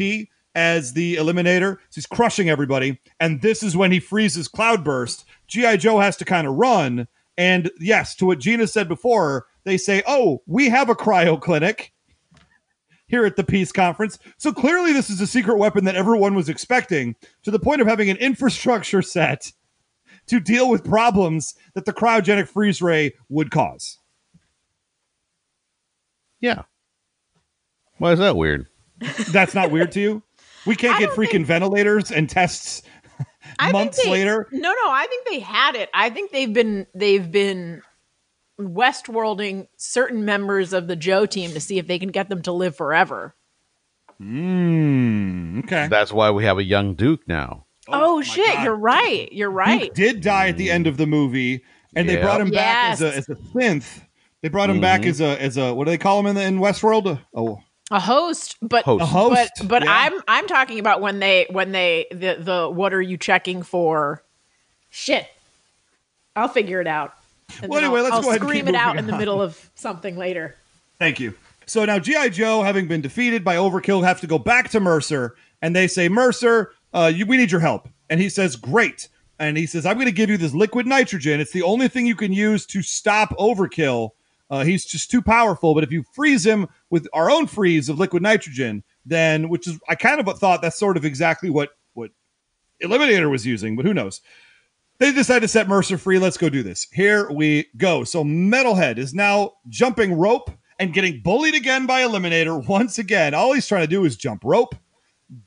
as 0.55 0.93
the 0.93 1.15
Eliminator. 1.17 1.75
So 1.75 1.95
he's 1.95 2.07
crushing 2.07 2.49
everybody. 2.49 2.99
And 3.19 3.41
this 3.41 3.61
is 3.61 3.77
when 3.77 3.91
he 3.91 3.99
freezes 3.99 4.47
Cloudburst. 4.47 5.25
GI 5.49 5.77
Joe 5.77 5.99
has 5.99 6.15
to 6.17 6.25
kind 6.25 6.47
of 6.47 6.55
run. 6.55 7.07
And 7.37 7.69
yes, 7.79 8.15
to 8.15 8.25
what 8.25 8.39
Gina 8.39 8.67
said 8.67 8.87
before, 8.87 9.47
they 9.65 9.77
say, 9.77 10.03
"Oh, 10.07 10.41
we 10.45 10.69
have 10.69 10.89
a 10.89 10.95
cryo 10.95 11.39
clinic." 11.39 11.91
here 13.09 13.25
at 13.25 13.35
the 13.35 13.43
peace 13.43 13.71
conference. 13.71 14.19
So 14.37 14.53
clearly, 14.53 14.93
this 14.93 15.09
is 15.09 15.19
a 15.19 15.25
secret 15.25 15.57
weapon 15.57 15.83
that 15.85 15.95
everyone 15.95 16.35
was 16.35 16.47
expecting 16.47 17.15
to 17.41 17.49
the 17.49 17.57
point 17.57 17.81
of 17.81 17.87
having 17.87 18.07
an 18.09 18.17
infrastructure 18.21 19.01
set 19.01 19.51
to 20.27 20.39
deal 20.39 20.69
with 20.69 20.83
problems 20.83 21.55
that 21.73 21.85
the 21.85 21.93
cryogenic 21.93 22.47
freeze 22.47 22.81
ray 22.81 23.13
would 23.27 23.49
cause. 23.49 23.97
Yeah. 26.39 26.63
Why 27.97 28.13
is 28.13 28.19
that 28.19 28.37
weird? 28.37 28.67
That's 29.31 29.55
not 29.55 29.71
weird 29.71 29.91
to 29.93 29.99
you? 29.99 30.23
We 30.65 30.75
can't 30.75 30.99
get 30.99 31.09
freaking 31.09 31.31
think- 31.31 31.47
ventilators 31.47 32.11
and 32.11 32.29
tests 32.29 32.83
I 33.57 33.71
months 33.71 33.97
think 33.97 34.07
they, 34.07 34.11
later. 34.11 34.47
No, 34.51 34.69
no, 34.69 34.91
I 34.91 35.07
think 35.07 35.27
they 35.27 35.39
had 35.39 35.75
it. 35.75 35.89
I 35.93 36.09
think 36.09 36.31
they've 36.31 36.53
been 36.53 36.87
they've 36.93 37.31
been 37.31 37.81
Westworlding 38.59 39.67
certain 39.77 40.25
members 40.25 40.73
of 40.73 40.87
the 40.87 40.95
Joe 40.95 41.25
team 41.25 41.51
to 41.51 41.59
see 41.59 41.77
if 41.77 41.87
they 41.87 41.97
can 41.97 42.09
get 42.09 42.29
them 42.29 42.41
to 42.43 42.51
live 42.51 42.75
forever. 42.75 43.35
Mm, 44.21 45.63
okay. 45.63 45.87
That's 45.87 46.11
why 46.11 46.31
we 46.31 46.43
have 46.43 46.57
a 46.57 46.63
young 46.63 46.95
Duke 46.95 47.21
now. 47.27 47.65
Oh, 47.87 48.17
my 48.17 48.23
shit, 48.23 48.45
God. 48.45 48.63
you're 48.65 48.75
right. 48.75 49.31
You're 49.31 49.49
right. 49.49 49.81
Duke 49.81 49.93
did 49.93 50.21
die 50.21 50.49
at 50.49 50.57
the 50.57 50.69
end 50.69 50.87
of 50.87 50.97
the 50.97 51.07
movie, 51.07 51.63
and 51.95 52.07
they 52.07 52.17
brought 52.17 52.41
him 52.41 52.51
back 52.51 52.93
as 52.93 53.01
a, 53.01 53.15
as 53.15 53.29
a 53.29 53.35
synth. 53.35 54.01
They 54.41 54.49
brought 54.49 54.69
him 54.69 54.79
back 54.79 55.05
as 55.05 55.19
a 55.21 55.41
as 55.41 55.57
a 55.57 55.73
what 55.73 55.85
do 55.85 55.91
they 55.91 55.97
call 55.97 56.19
him 56.19 56.27
in 56.27 56.35
the 56.35 56.43
in 56.43 56.59
Westworld? 56.59 57.19
Oh, 57.33 57.59
a 57.91 57.99
host, 57.99 58.57
but 58.61 58.85
Host. 58.85 59.01
a 59.01 59.05
host. 59.05 59.51
but 59.57 59.67
but 59.67 59.83
Yeah. 59.83 59.91
I'm 59.91 60.21
I'm 60.27 60.47
talking 60.47 60.79
about 60.79 61.01
when 61.01 61.19
they 61.19 61.47
when 61.49 61.71
they 61.71 62.05
the 62.11 62.37
the 62.39 62.69
what 62.69 62.93
are 62.93 63.01
you 63.01 63.17
checking 63.17 63.63
for? 63.63 64.23
Shit, 64.89 65.27
I'll 66.35 66.47
figure 66.47 66.81
it 66.81 66.87
out. 66.87 67.13
And 67.61 67.69
Well, 67.69 67.79
anyway, 67.79 67.99
I'll, 67.99 68.03
let's 68.03 68.15
I'll 68.15 68.21
go 68.21 68.29
ahead 68.29 68.41
and 68.41 68.49
scream 68.49 68.67
it 68.67 68.75
out 68.75 68.95
moving 68.95 69.09
in 69.09 69.11
the 69.11 69.17
middle 69.17 69.41
of 69.41 69.69
something 69.75 70.17
later. 70.17 70.55
Thank 70.99 71.19
you. 71.19 71.33
So 71.65 71.85
now 71.85 71.99
GI 71.99 72.31
Joe, 72.31 72.63
having 72.63 72.87
been 72.87 73.01
defeated 73.01 73.43
by 73.43 73.55
Overkill, 73.55 74.03
have 74.03 74.21
to 74.21 74.27
go 74.27 74.39
back 74.39 74.69
to 74.69 74.79
Mercer, 74.79 75.35
and 75.61 75.75
they 75.75 75.87
say, 75.87 76.09
"Mercer, 76.09 76.71
uh, 76.93 77.11
you, 77.13 77.25
we 77.25 77.37
need 77.37 77.51
your 77.51 77.61
help." 77.61 77.87
And 78.09 78.19
he 78.19 78.29
says, 78.29 78.55
"Great." 78.55 79.07
And 79.37 79.55
he 79.55 79.65
says, 79.65 79.85
"I'm 79.85 79.95
going 79.95 80.07
to 80.07 80.11
give 80.11 80.29
you 80.29 80.37
this 80.37 80.53
liquid 80.53 80.85
nitrogen. 80.87 81.39
It's 81.39 81.51
the 81.51 81.63
only 81.63 81.87
thing 81.87 82.05
you 82.05 82.15
can 82.15 82.33
use 82.33 82.65
to 82.67 82.81
stop 82.81 83.29
Overkill. 83.37 84.11
Uh, 84.49 84.63
he's 84.63 84.85
just 84.85 85.11
too 85.11 85.21
powerful. 85.21 85.73
But 85.75 85.83
if 85.83 85.91
you 85.91 86.03
freeze 86.13 86.45
him 86.45 86.67
with 86.89 87.07
our 87.13 87.29
own 87.29 87.47
freeze 87.47 87.89
of 87.89 87.99
liquid 87.99 88.23
nitrogen, 88.23 88.83
then 89.05 89.49
which 89.49 89.67
is 89.67 89.79
I 89.87 89.95
kind 89.95 90.19
of 90.19 90.39
thought 90.39 90.61
that's 90.61 90.79
sort 90.79 90.97
of 90.97 91.05
exactly 91.05 91.49
what 91.49 91.69
what 91.93 92.11
Eliminator 92.83 93.29
was 93.29 93.45
using, 93.45 93.75
but 93.75 93.85
who 93.85 93.93
knows?" 93.93 94.21
They 94.99 95.13
decide 95.13 95.39
to 95.43 95.47
set 95.47 95.69
Mercer 95.69 95.97
free. 95.97 96.19
Let's 96.19 96.37
go 96.37 96.49
do 96.49 96.61
this. 96.61 96.85
Here 96.91 97.31
we 97.31 97.67
go. 97.77 98.03
So 98.03 98.25
Metalhead 98.25 98.97
is 98.97 99.13
now 99.13 99.53
jumping 99.69 100.13
rope 100.13 100.51
and 100.77 100.93
getting 100.93 101.21
bullied 101.21 101.55
again 101.55 101.85
by 101.85 102.01
Eliminator 102.01 102.67
once 102.67 102.99
again. 102.99 103.33
All 103.33 103.53
he's 103.53 103.67
trying 103.67 103.83
to 103.83 103.87
do 103.87 104.03
is 104.03 104.17
jump 104.17 104.43
rope. 104.43 104.75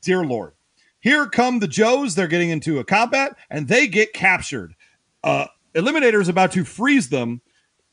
Dear 0.01 0.25
Lord. 0.25 0.53
Here 0.99 1.27
come 1.27 1.59
the 1.59 1.67
Joes. 1.67 2.15
They're 2.15 2.27
getting 2.27 2.49
into 2.49 2.79
a 2.79 2.83
combat 2.83 3.35
and 3.49 3.67
they 3.67 3.87
get 3.87 4.13
captured. 4.13 4.73
Uh, 5.23 5.47
Eliminator 5.75 6.21
is 6.21 6.29
about 6.29 6.51
to 6.53 6.63
freeze 6.63 7.09
them 7.09 7.41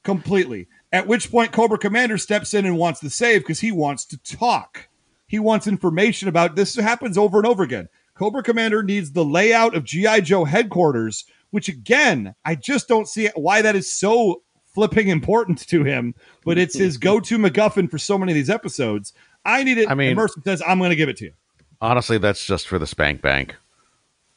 completely. 0.03 0.69
At 0.93 1.07
which 1.07 1.30
point, 1.30 1.53
Cobra 1.53 1.78
Commander 1.78 2.18
steps 2.18 2.53
in 2.53 2.66
and 2.66 2.76
wants 2.76 3.01
the 3.01 3.11
save 3.11 3.43
because 3.43 3.61
he 3.61 3.70
wants 3.70 4.05
to 4.07 4.18
talk. 4.18 4.88
He 5.26 5.38
wants 5.38 5.66
information 5.68 6.28
about 6.28 6.57
this. 6.57 6.74
happens 6.74 7.16
over 7.16 7.38
and 7.38 7.47
over 7.47 7.62
again. 7.62 7.88
Cobra 8.14 8.43
Commander 8.43 8.82
needs 8.82 9.12
the 9.12 9.24
layout 9.24 9.74
of 9.76 9.84
GI 9.84 10.22
Joe 10.22 10.45
headquarters, 10.45 11.24
which 11.51 11.68
again, 11.68 12.34
I 12.45 12.57
just 12.57 12.88
don't 12.88 13.09
see 13.09 13.28
why 13.36 13.62
that 13.62 13.76
is 13.76 13.93
so 13.93 14.43
flipping 14.74 15.09
important 15.09 15.66
to 15.68 15.84
him. 15.84 16.14
But 16.45 16.59
it's 16.59 16.76
his 16.76 16.97
go-to 16.99 17.38
MacGuffin 17.38 17.91
for 17.91 17.99
so 17.99 18.18
many 18.18 18.32
of 18.32 18.34
these 18.36 18.51
episodes. 18.51 19.12
I 19.45 19.62
need 19.62 19.78
it. 19.78 19.88
I 19.88 19.95
mean- 19.95 20.09
and 20.09 20.16
Mercer 20.16 20.41
says, 20.45 20.62
"I'm 20.66 20.78
going 20.78 20.91
to 20.91 20.97
give 20.97 21.09
it 21.09 21.16
to 21.18 21.26
you." 21.26 21.32
Honestly, 21.80 22.18
that's 22.18 22.45
just 22.45 22.68
for 22.68 22.78
the 22.78 22.86
spank 22.86 23.22
bank. 23.22 23.57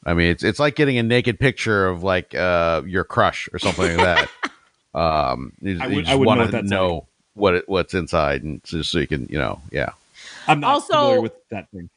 I 0.06 0.14
mean, 0.14 0.28
it's 0.28 0.44
it's 0.44 0.58
like 0.58 0.76
getting 0.76 0.96
a 0.98 1.02
naked 1.02 1.38
picture 1.38 1.86
of 1.86 2.02
like 2.02 2.34
uh, 2.34 2.82
your 2.86 3.04
crush 3.04 3.48
or 3.52 3.58
something 3.58 3.96
like 3.96 3.96
that. 3.96 4.30
Um, 4.94 5.52
you, 5.60 5.78
I 5.80 5.86
you 5.88 5.96
would- 5.96 6.04
just 6.04 6.12
I 6.12 6.14
wouldn't 6.14 6.26
want 6.26 6.38
what 6.40 6.46
to 6.46 6.52
that's 6.52 6.70
know 6.70 7.06
what 7.34 7.54
it, 7.54 7.68
what's 7.68 7.94
inside, 7.94 8.42
and 8.44 8.62
just 8.64 8.90
so 8.92 8.98
you 8.98 9.06
can, 9.06 9.26
you 9.30 9.38
know, 9.38 9.60
yeah. 9.72 9.90
I'm 10.46 10.60
not 10.60 10.70
Also- 10.70 10.92
familiar 10.94 11.20
with 11.22 11.48
that 11.50 11.70
thing. 11.70 11.90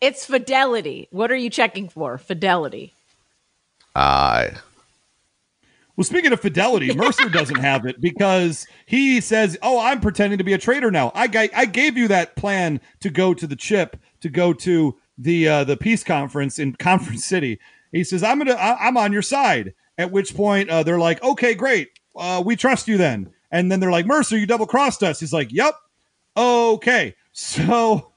It's 0.00 0.24
fidelity. 0.24 1.08
What 1.10 1.30
are 1.30 1.36
you 1.36 1.50
checking 1.50 1.88
for? 1.88 2.16
Fidelity. 2.18 2.94
Uh, 3.94 4.48
Well, 5.96 6.04
speaking 6.04 6.32
of 6.32 6.40
fidelity, 6.40 6.94
Mercer 6.94 7.28
doesn't 7.28 7.58
have 7.60 7.84
it 7.84 8.00
because 8.00 8.66
he 8.86 9.20
says, 9.20 9.58
"Oh, 9.62 9.78
I'm 9.78 10.00
pretending 10.00 10.38
to 10.38 10.44
be 10.44 10.52
a 10.54 10.58
traitor 10.58 10.90
now. 10.90 11.12
I 11.14 11.26
ga- 11.26 11.50
I 11.54 11.66
gave 11.66 11.98
you 11.98 12.08
that 12.08 12.36
plan 12.36 12.80
to 13.00 13.10
go 13.10 13.34
to 13.34 13.46
the 13.46 13.56
chip, 13.56 13.96
to 14.22 14.28
go 14.30 14.52
to 14.54 14.96
the 15.18 15.46
uh, 15.48 15.64
the 15.64 15.76
peace 15.76 16.02
conference 16.04 16.58
in 16.58 16.72
Conference 16.78 17.24
City." 17.26 17.58
He 17.92 18.04
says, 18.04 18.22
"I'm 18.22 18.38
gonna, 18.38 18.52
I- 18.54 18.86
I'm 18.86 18.96
on 18.96 19.12
your 19.12 19.22
side." 19.22 19.74
At 19.98 20.10
which 20.12 20.34
point, 20.34 20.70
uh, 20.70 20.82
they're 20.82 20.98
like, 20.98 21.22
"Okay, 21.22 21.52
great, 21.54 21.90
uh, 22.16 22.42
we 22.44 22.56
trust 22.56 22.88
you 22.88 22.96
then." 22.96 23.30
And 23.50 23.70
then 23.70 23.80
they're 23.80 23.90
like, 23.90 24.06
"Mercer, 24.06 24.36
you 24.38 24.46
double 24.46 24.66
crossed 24.66 25.02
us." 25.02 25.20
He's 25.20 25.32
like, 25.32 25.52
"Yep, 25.52 25.74
okay." 26.36 27.14
So 27.32 28.10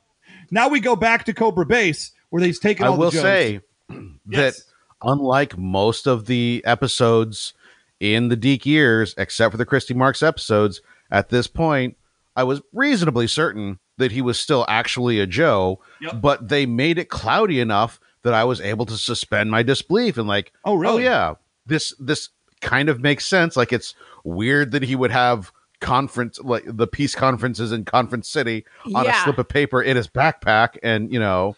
now 0.49 0.69
we 0.69 0.79
go 0.79 0.95
back 0.95 1.25
to 1.25 1.33
Cobra 1.33 1.67
Base 1.67 2.11
where 2.31 2.41
he's 2.43 2.57
taken. 2.59 2.83
I 2.87 2.89
will 2.89 3.11
say 3.11 3.61
that 3.87 4.15
Yes. 4.27 4.63
unlike 5.03 5.55
most 5.55 6.07
of 6.07 6.25
the 6.25 6.63
episodes 6.65 7.53
in 7.99 8.29
the 8.29 8.35
DiC 8.35 8.65
years, 8.65 9.13
except 9.15 9.51
for 9.51 9.57
the 9.57 9.65
Christy 9.67 9.93
Marx 9.93 10.23
episodes, 10.23 10.81
at 11.11 11.29
this 11.29 11.45
point, 11.45 11.95
I 12.35 12.43
was 12.43 12.61
reasonably 12.73 13.27
certain 13.27 13.77
that 13.99 14.11
he 14.11 14.21
was 14.23 14.39
still 14.39 14.65
actually 14.67 15.19
a 15.19 15.27
Joe, 15.27 15.79
Yep. 16.01 16.19
but 16.21 16.49
they 16.49 16.65
made 16.65 16.97
it 16.97 17.09
cloudy 17.09 17.59
enough 17.59 17.99
that 18.23 18.33
I 18.33 18.45
was 18.45 18.59
able 18.59 18.87
to 18.87 18.97
suspend 18.97 19.51
my 19.51 19.61
disbelief 19.61 20.17
and 20.17 20.27
like, 20.27 20.51
Oh, 20.65 20.73
really? 20.73 21.03
oh 21.03 21.05
yeah, 21.11 21.33
this 21.67 21.93
this 21.99 22.29
kind 22.63 22.89
of 22.89 22.99
makes 22.99 23.25
sense. 23.25 23.55
Like 23.55 23.71
it's 23.71 23.93
weird 24.23 24.71
that 24.71 24.81
he 24.83 24.95
would 24.95 25.11
have 25.11 25.51
conference 25.79 26.39
like 26.39 26.63
the 26.65 26.87
peace 26.87 27.13
conferences 27.13 27.71
in 27.71 27.85
Conference 27.85 28.29
City 28.29 28.65
on 28.95 29.05
a 29.05 29.13
slip 29.23 29.37
of 29.37 29.49
paper 29.49 29.81
in 29.81 29.97
his 29.97 30.07
backpack, 30.07 30.77
and 30.81 31.11
you 31.11 31.19
know, 31.19 31.55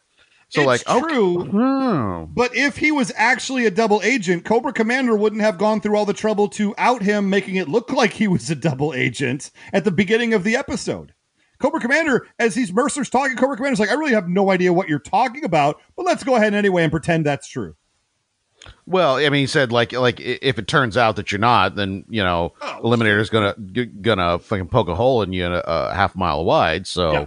so 0.49 0.61
It's 0.61 0.67
like, 0.67 0.83
oh, 0.87 1.07
true. 1.07 1.43
hmm. 1.45 2.33
But 2.33 2.55
if 2.55 2.77
he 2.77 2.91
was 2.91 3.11
actually 3.15 3.65
a 3.65 3.71
double 3.71 4.01
agent, 4.03 4.45
Cobra 4.45 4.73
Commander 4.73 5.15
wouldn't 5.15 5.41
have 5.41 5.57
gone 5.57 5.81
through 5.81 5.97
all 5.97 6.05
the 6.05 6.13
trouble 6.13 6.47
to 6.49 6.75
out 6.77 7.01
him, 7.01 7.29
making 7.29 7.55
it 7.55 7.67
look 7.67 7.91
like 7.91 8.13
he 8.13 8.27
was 8.27 8.49
a 8.49 8.55
double 8.55 8.93
agent 8.93 9.51
at 9.73 9.83
the 9.83 9.91
beginning 9.91 10.33
of 10.33 10.43
the 10.43 10.55
episode. 10.55 11.13
Cobra 11.59 11.79
Commander, 11.79 12.27
as 12.37 12.53
he's 12.53 12.73
Mercer's 12.73 13.09
talking, 13.09 13.37
Cobra 13.37 13.55
Commander's 13.55 13.79
like, 13.79 13.89
I 13.89 13.93
really 13.93 14.13
have 14.13 14.27
no 14.27 14.51
idea 14.51 14.73
what 14.73 14.89
you're 14.89 14.99
talking 14.99 15.45
about, 15.45 15.79
but 15.95 16.05
let's 16.05 16.23
go 16.23 16.35
ahead 16.35 16.53
anyway 16.53 16.83
and 16.83 16.91
pretend 16.91 17.25
that's 17.25 17.47
true. 17.47 17.75
Well, 18.85 19.15
I 19.17 19.29
mean, 19.29 19.41
he 19.41 19.47
said 19.47 19.71
like 19.71 19.93
like 19.93 20.19
if 20.19 20.59
it 20.59 20.67
turns 20.67 20.97
out 20.97 21.15
that 21.15 21.31
you're 21.31 21.39
not, 21.39 21.75
then 21.75 22.05
you 22.09 22.23
know, 22.23 22.53
Oh, 22.61 22.79
Eliminator's 22.83 23.29
gonna 23.29 23.53
gonna 24.01 24.39
fucking 24.39 24.67
poke 24.67 24.87
a 24.87 24.95
hole 24.95 25.21
in 25.21 25.33
you 25.33 25.45
a, 25.45 25.59
a 25.65 25.93
half 25.93 26.15
mile 26.15 26.45
wide. 26.45 26.85
So 26.87 27.11
Yeah. 27.11 27.25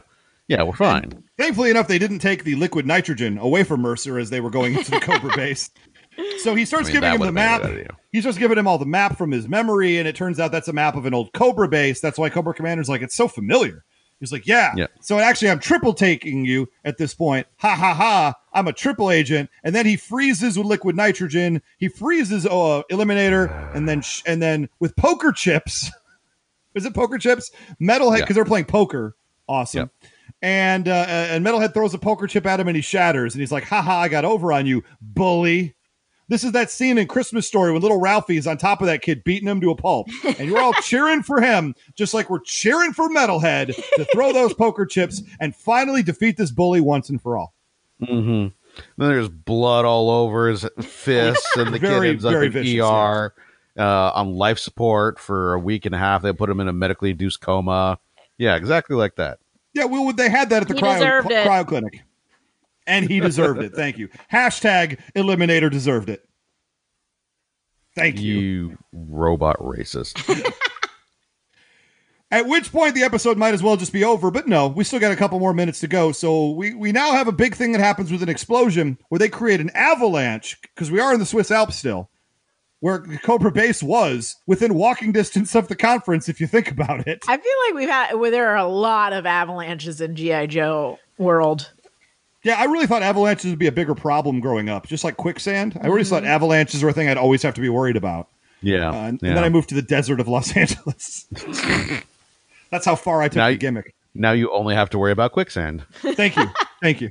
yeah, 0.48 0.62
we're 0.62 0.72
fine. 0.74 1.22
Thankfully 1.36 1.70
enough, 1.70 1.88
they 1.88 1.98
didn't 1.98 2.18
take 2.20 2.44
the 2.44 2.54
liquid 2.56 2.86
nitrogen 2.86 3.38
away 3.38 3.64
from 3.64 3.80
Mercer 3.80 4.18
as 4.18 4.30
they 4.30 4.40
were 4.40 4.50
going 4.50 4.74
into 4.76 4.90
the 4.90 5.00
Cobra 5.00 5.34
base. 5.36 5.70
So 6.38 6.56
he 6.56 6.64
starts 6.64 6.88
I 6.88 6.94
mean, 6.94 7.00
giving 7.00 7.10
him 7.12 7.18
the 7.18 7.20
would've 7.26 7.34
been 7.36 7.78
a 7.78 7.84
map. 7.84 8.00
He 8.10 8.20
starts 8.20 8.38
giving 8.38 8.58
him 8.58 8.66
all 8.66 8.76
the 8.76 8.84
map 8.84 9.16
from 9.16 9.30
his 9.30 9.48
memory, 9.48 9.98
and 9.98 10.08
it 10.08 10.16
turns 10.16 10.40
out 10.40 10.50
that's 10.50 10.66
a 10.66 10.72
map 10.72 10.96
of 10.96 11.06
an 11.06 11.14
old 11.14 11.32
Cobra 11.32 11.68
base. 11.68 12.00
That's 12.00 12.18
why 12.18 12.28
Cobra 12.28 12.54
Commander's 12.54 12.88
like, 12.88 13.02
it's 13.02 13.14
so 13.14 13.28
familiar. 13.28 13.84
He's 14.20 14.32
like, 14.32 14.46
yeah. 14.46 14.72
Yeah. 14.76 14.86
So 15.00 15.18
actually, 15.18 15.50
I'm 15.50 15.60
triple 15.60 15.94
taking 15.94 16.44
you 16.44 16.68
at 16.84 16.98
this 16.98 17.14
point. 17.14 17.46
Ha 17.58 17.74
ha 17.74 17.94
ha! 17.94 18.34
I'm 18.52 18.66
a 18.66 18.72
triple 18.72 19.10
agent, 19.12 19.48
and 19.62 19.74
then 19.74 19.86
he 19.86 19.96
freezes 19.96 20.58
with 20.58 20.66
liquid 20.66 20.96
nitrogen. 20.96 21.62
He 21.78 21.88
freezes 21.88 22.44
uh, 22.44 22.82
Eliminator, 22.90 23.74
and 23.76 23.88
then 23.88 24.00
sh- 24.02 24.22
and 24.26 24.42
then 24.42 24.68
with 24.80 24.96
poker 24.96 25.30
chips. 25.32 25.90
Is 26.74 26.84
it 26.84 26.94
poker 26.94 27.18
chips? 27.18 27.50
Metalhead 27.80 28.18
Yeah. 28.18 28.24
because 28.24 28.34
they're 28.34 28.44
playing 28.44 28.66
poker. 28.66 29.16
Awesome. 29.48 29.78
Yep. 30.02 30.10
And 30.42 30.88
uh, 30.88 31.06
and 31.08 31.44
Metalhead 31.44 31.72
throws 31.74 31.94
a 31.94 31.98
poker 31.98 32.26
chip 32.26 32.46
at 32.46 32.60
him, 32.60 32.68
and 32.68 32.76
he 32.76 32.82
shatters. 32.82 33.34
And 33.34 33.40
he's 33.40 33.50
like, 33.52 33.64
"Ha 33.64 33.80
ha! 33.82 34.00
I 34.00 34.08
got 34.08 34.24
over 34.24 34.52
on 34.52 34.66
you, 34.66 34.84
bully." 35.00 35.74
This 36.28 36.44
is 36.44 36.52
that 36.52 36.70
scene 36.70 36.98
in 36.98 37.06
Christmas 37.06 37.46
Story 37.46 37.72
when 37.72 37.80
little 37.80 38.00
Ralphie 38.00 38.36
is 38.36 38.46
on 38.46 38.58
top 38.58 38.82
of 38.82 38.86
that 38.86 39.00
kid, 39.00 39.24
beating 39.24 39.48
him 39.48 39.60
to 39.62 39.70
a 39.70 39.74
pulp, 39.74 40.08
and 40.24 40.48
you're 40.48 40.60
all 40.60 40.72
cheering 40.82 41.22
for 41.22 41.40
him, 41.40 41.74
just 41.94 42.12
like 42.12 42.28
we're 42.28 42.40
cheering 42.40 42.92
for 42.92 43.08
Metalhead 43.08 43.74
to 43.96 44.04
throw 44.12 44.32
those 44.32 44.52
poker 44.58 44.84
chips 44.84 45.22
and 45.40 45.56
finally 45.56 46.02
defeat 46.02 46.36
this 46.36 46.50
bully 46.50 46.82
once 46.82 47.08
and 47.08 47.20
for 47.20 47.38
all. 47.38 47.54
Mm-hmm. 48.02 48.48
Then 48.98 49.08
there's 49.08 49.30
blood 49.30 49.86
all 49.86 50.10
over 50.10 50.48
his 50.48 50.66
fists, 50.80 51.56
and 51.56 51.72
the 51.72 51.78
Very, 51.78 52.08
kid 52.08 52.10
ends 52.10 52.24
up 52.26 52.34
in 52.34 52.52
vicious, 52.52 52.80
ER 52.80 53.34
uh, 53.78 54.12
on 54.14 54.34
life 54.34 54.58
support 54.58 55.18
for 55.18 55.54
a 55.54 55.58
week 55.58 55.86
and 55.86 55.94
a 55.94 55.98
half. 55.98 56.22
They 56.22 56.32
put 56.32 56.50
him 56.50 56.60
in 56.60 56.68
a 56.68 56.72
medically 56.72 57.10
induced 57.10 57.40
coma. 57.40 57.98
Yeah, 58.36 58.56
exactly 58.56 58.96
like 58.96 59.16
that. 59.16 59.38
Yeah, 59.72 59.84
well, 59.84 60.12
they 60.12 60.28
had 60.28 60.50
that 60.50 60.62
at 60.62 60.68
the 60.68 60.74
cryo, 60.74 61.22
cryo 61.22 61.66
clinic, 61.66 62.02
and 62.88 63.08
he 63.08 63.20
deserved 63.20 63.62
it. 63.62 63.74
Thank 63.74 63.98
you. 63.98 64.08
Hashtag 64.32 64.98
Eliminator 65.14 65.70
deserved 65.70 66.08
it. 66.08 66.26
Thank 67.94 68.18
you. 68.18 68.34
You 68.34 68.78
robot 68.92 69.58
racist. 69.58 70.18
At 72.30 72.46
which 72.46 72.70
point 72.72 72.94
the 72.94 73.04
episode 73.04 73.38
might 73.38 73.54
as 73.54 73.62
well 73.62 73.76
just 73.76 73.92
be 73.92 74.04
over, 74.04 74.30
but 74.30 74.46
no, 74.46 74.68
we 74.68 74.84
still 74.84 75.00
got 75.00 75.12
a 75.12 75.16
couple 75.16 75.40
more 75.40 75.54
minutes 75.54 75.80
to 75.80 75.88
go. 75.88 76.12
So 76.12 76.50
we, 76.50 76.74
we 76.74 76.92
now 76.92 77.12
have 77.12 77.26
a 77.26 77.32
big 77.32 77.54
thing 77.54 77.72
that 77.72 77.80
happens 77.80 78.12
with 78.12 78.22
an 78.22 78.28
explosion 78.28 78.98
where 79.08 79.18
they 79.18 79.30
create 79.30 79.60
an 79.60 79.70
avalanche 79.70 80.60
because 80.60 80.90
we 80.90 81.00
are 81.00 81.14
in 81.14 81.20
the 81.20 81.26
Swiss 81.26 81.50
Alps 81.50 81.76
still, 81.76 82.10
where 82.80 83.00
Cobra 83.22 83.50
Base 83.50 83.82
was 83.82 84.36
within 84.46 84.74
walking 84.74 85.10
distance 85.10 85.54
of 85.54 85.68
the 85.68 85.76
conference. 85.76 86.28
If 86.28 86.38
you 86.38 86.46
think 86.46 86.70
about 86.70 87.08
it, 87.08 87.24
I 87.26 87.38
feel 87.38 87.52
like 87.66 87.74
we've 87.74 87.88
had 87.88 88.14
well, 88.14 88.30
there 88.30 88.50
are 88.50 88.56
a 88.56 88.68
lot 88.68 89.14
of 89.14 89.24
avalanches 89.24 90.02
in 90.02 90.14
GI 90.14 90.48
Joe 90.48 90.98
world. 91.16 91.72
Yeah, 92.44 92.54
I 92.58 92.64
really 92.64 92.86
thought 92.86 93.02
avalanches 93.02 93.50
would 93.50 93.58
be 93.58 93.66
a 93.66 93.72
bigger 93.72 93.94
problem 93.94 94.40
growing 94.40 94.68
up, 94.68 94.86
just 94.86 95.04
like 95.04 95.16
quicksand. 95.16 95.78
I 95.82 95.88
always 95.88 96.08
thought 96.08 96.22
Mm-hmm. 96.22 96.30
avalanches 96.32 96.82
were 96.82 96.90
a 96.90 96.92
thing 96.92 97.08
I'd 97.08 97.16
always 97.16 97.42
have 97.42 97.54
to 97.54 97.60
be 97.60 97.68
worried 97.68 97.96
about. 97.96 98.28
Yeah. 98.60 98.90
Uh, 98.90 98.92
and, 98.94 99.20
yeah. 99.22 99.28
and 99.28 99.36
then 99.36 99.44
I 99.44 99.48
moved 99.48 99.68
to 99.70 99.74
the 99.74 99.82
desert 99.82 100.20
of 100.20 100.28
Los 100.28 100.56
Angeles. 100.56 101.26
That's 102.70 102.84
how 102.84 102.96
far 102.96 103.22
I 103.22 103.28
took 103.28 103.36
Now 103.36 103.48
the 103.48 103.56
gimmick. 103.56 103.94
now 104.14 104.32
you 104.32 104.52
only 104.52 104.74
have 104.74 104.90
to 104.90 104.98
worry 104.98 105.12
about 105.12 105.32
quicksand. 105.32 105.84
Thank 105.92 106.36
you. 106.36 106.46
Thank 106.82 107.00
you. 107.00 107.10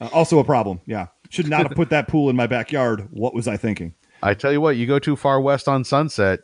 Uh, 0.00 0.08
also 0.12 0.38
a 0.38 0.44
problem. 0.44 0.80
Yeah. 0.86 1.06
Should 1.30 1.48
not 1.48 1.62
have 1.66 1.72
put 1.76 1.90
that 1.90 2.06
pool 2.08 2.28
in 2.30 2.36
my 2.36 2.46
backyard. 2.46 3.08
What 3.10 3.34
was 3.34 3.48
I 3.48 3.56
thinking? 3.56 3.94
I 4.22 4.34
tell 4.34 4.52
you 4.52 4.60
what, 4.60 4.76
you 4.76 4.86
go 4.86 4.98
too 4.98 5.16
far 5.16 5.40
west 5.40 5.68
on 5.68 5.84
Sunset, 5.84 6.40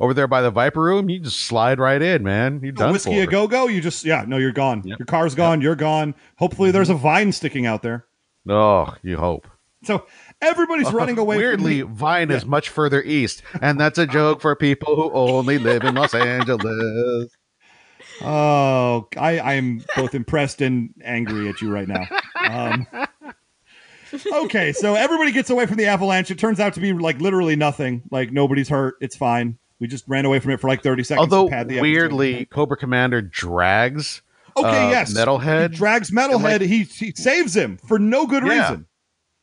over 0.00 0.14
there 0.14 0.26
by 0.28 0.42
the 0.42 0.50
Viper 0.50 0.82
Room, 0.82 1.08
you 1.10 1.20
just 1.20 1.40
slide 1.40 1.78
right 1.78 2.00
in, 2.00 2.22
man. 2.22 2.60
You're 2.62 2.72
done 2.72 2.92
Whiskey 2.92 3.16
for. 3.16 3.22
a 3.22 3.26
go 3.26 3.46
go. 3.48 3.66
You 3.66 3.80
just 3.80 4.04
yeah. 4.04 4.24
No, 4.26 4.36
you're 4.36 4.52
gone. 4.52 4.82
Yep. 4.84 4.98
Your 4.98 5.06
car's 5.06 5.34
gone. 5.34 5.60
You're 5.60 5.74
gone. 5.76 6.14
Hopefully, 6.38 6.70
there's 6.70 6.90
a 6.90 6.94
Mm-hmm. 6.94 7.02
vine 7.02 7.32
sticking 7.32 7.66
out 7.66 7.82
there. 7.82 8.06
Oh, 8.48 8.94
you 9.02 9.16
hope. 9.16 9.46
So 9.84 10.06
everybody's 10.40 10.90
running 10.92 11.18
away. 11.18 11.36
Weirdly, 11.36 11.82
Vine 11.82 12.30
is 12.32 12.44
much 12.44 12.68
further 12.68 13.00
east, 13.02 13.42
and 13.62 13.78
that's 13.78 13.96
a 13.98 14.06
joke 14.08 14.40
for 14.40 14.56
people 14.56 14.96
who 14.96 15.12
only 15.12 15.58
live 15.58 15.84
in 15.84 15.94
Los 15.94 16.14
Angeles. 16.14 17.30
oh, 18.22 19.06
I 19.16 19.38
I'm 19.40 19.84
both 19.96 20.14
impressed 20.14 20.60
and 20.62 20.90
angry 21.04 21.48
at 21.48 21.60
you 21.60 21.70
right 21.72 21.86
now. 21.86 22.04
Um, 22.44 22.86
okay, 24.32 24.72
so 24.72 24.94
everybody 24.94 25.30
gets 25.32 25.50
away 25.50 25.66
from 25.66 25.76
the 25.76 25.86
avalanche. 25.86 26.30
It 26.30 26.38
turns 26.38 26.58
out 26.60 26.74
to 26.74 26.80
be 26.80 26.92
like 26.92 27.20
literally 27.20 27.54
nothing. 27.56 28.02
Like 28.10 28.32
nobody's 28.32 28.68
hurt. 28.68 28.96
It's 29.00 29.16
fine. 29.16 29.58
We 29.80 29.86
just 29.86 30.04
ran 30.08 30.24
away 30.24 30.40
from 30.40 30.50
it 30.52 30.60
for 30.60 30.68
like 30.68 30.82
30 30.82 31.04
seconds. 31.04 31.20
Although 31.32 31.48
pad 31.48 31.68
the 31.68 31.74
episode. 31.78 31.82
weirdly, 31.82 32.44
Cobra 32.46 32.76
Commander 32.76 33.22
drags. 33.22 34.22
Okay, 34.56 34.86
uh, 34.86 34.90
yes. 34.90 35.14
Metalhead. 35.16 35.70
He 35.70 35.76
drags 35.76 36.10
Metalhead. 36.10 36.42
Like- 36.42 36.62
he, 36.62 36.82
he 36.82 37.12
saves 37.12 37.54
him 37.56 37.76
for 37.86 37.98
no 37.98 38.26
good 38.26 38.42
Yeah. 38.44 38.60
reason. 38.60 38.86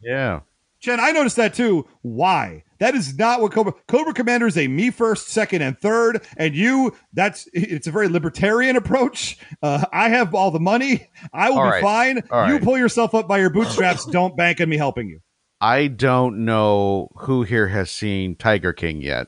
Yeah, 0.01 0.39
Chen, 0.81 0.99
I 0.99 1.11
noticed 1.11 1.37
that 1.37 1.53
too. 1.53 1.87
Why? 2.01 2.63
That 2.79 2.93
is 2.95 3.17
not 3.17 3.39
what 3.41 3.53
Cobra 3.53 3.73
Cobra 3.87 4.13
Commander 4.13 4.45
is 4.45 4.57
a 4.57 4.67
me 4.67 4.91
first, 4.91 5.29
second, 5.29 5.61
and 5.61 5.79
third, 5.79 6.21
and 6.35 6.53
you. 6.53 6.93
That's 7.13 7.47
it's 7.53 7.87
a 7.87 7.91
very 7.91 8.09
libertarian 8.09 8.75
approach. 8.75 9.37
Uh, 9.63 9.85
I 9.93 10.09
have 10.09 10.35
all 10.35 10.51
the 10.51 10.59
money. 10.59 11.07
I 11.33 11.49
will 11.49 11.59
All 11.59 11.63
be 11.65 11.69
right. 11.71 11.81
fine. 11.81 12.21
All 12.29 12.47
You 12.47 12.55
right. 12.55 12.61
pull 12.63 12.77
yourself 12.77 13.15
up 13.15 13.25
by 13.27 13.39
your 13.39 13.49
bootstraps. 13.49 14.05
Don't 14.11 14.35
bank 14.35 14.59
on 14.59 14.67
me 14.67 14.75
helping 14.77 15.07
you. 15.07 15.21
I 15.61 15.87
don't 15.87 16.43
know 16.43 17.07
who 17.15 17.43
here 17.43 17.69
has 17.69 17.89
seen 17.89 18.35
Tiger 18.35 18.73
King 18.73 19.01
yet. 19.01 19.27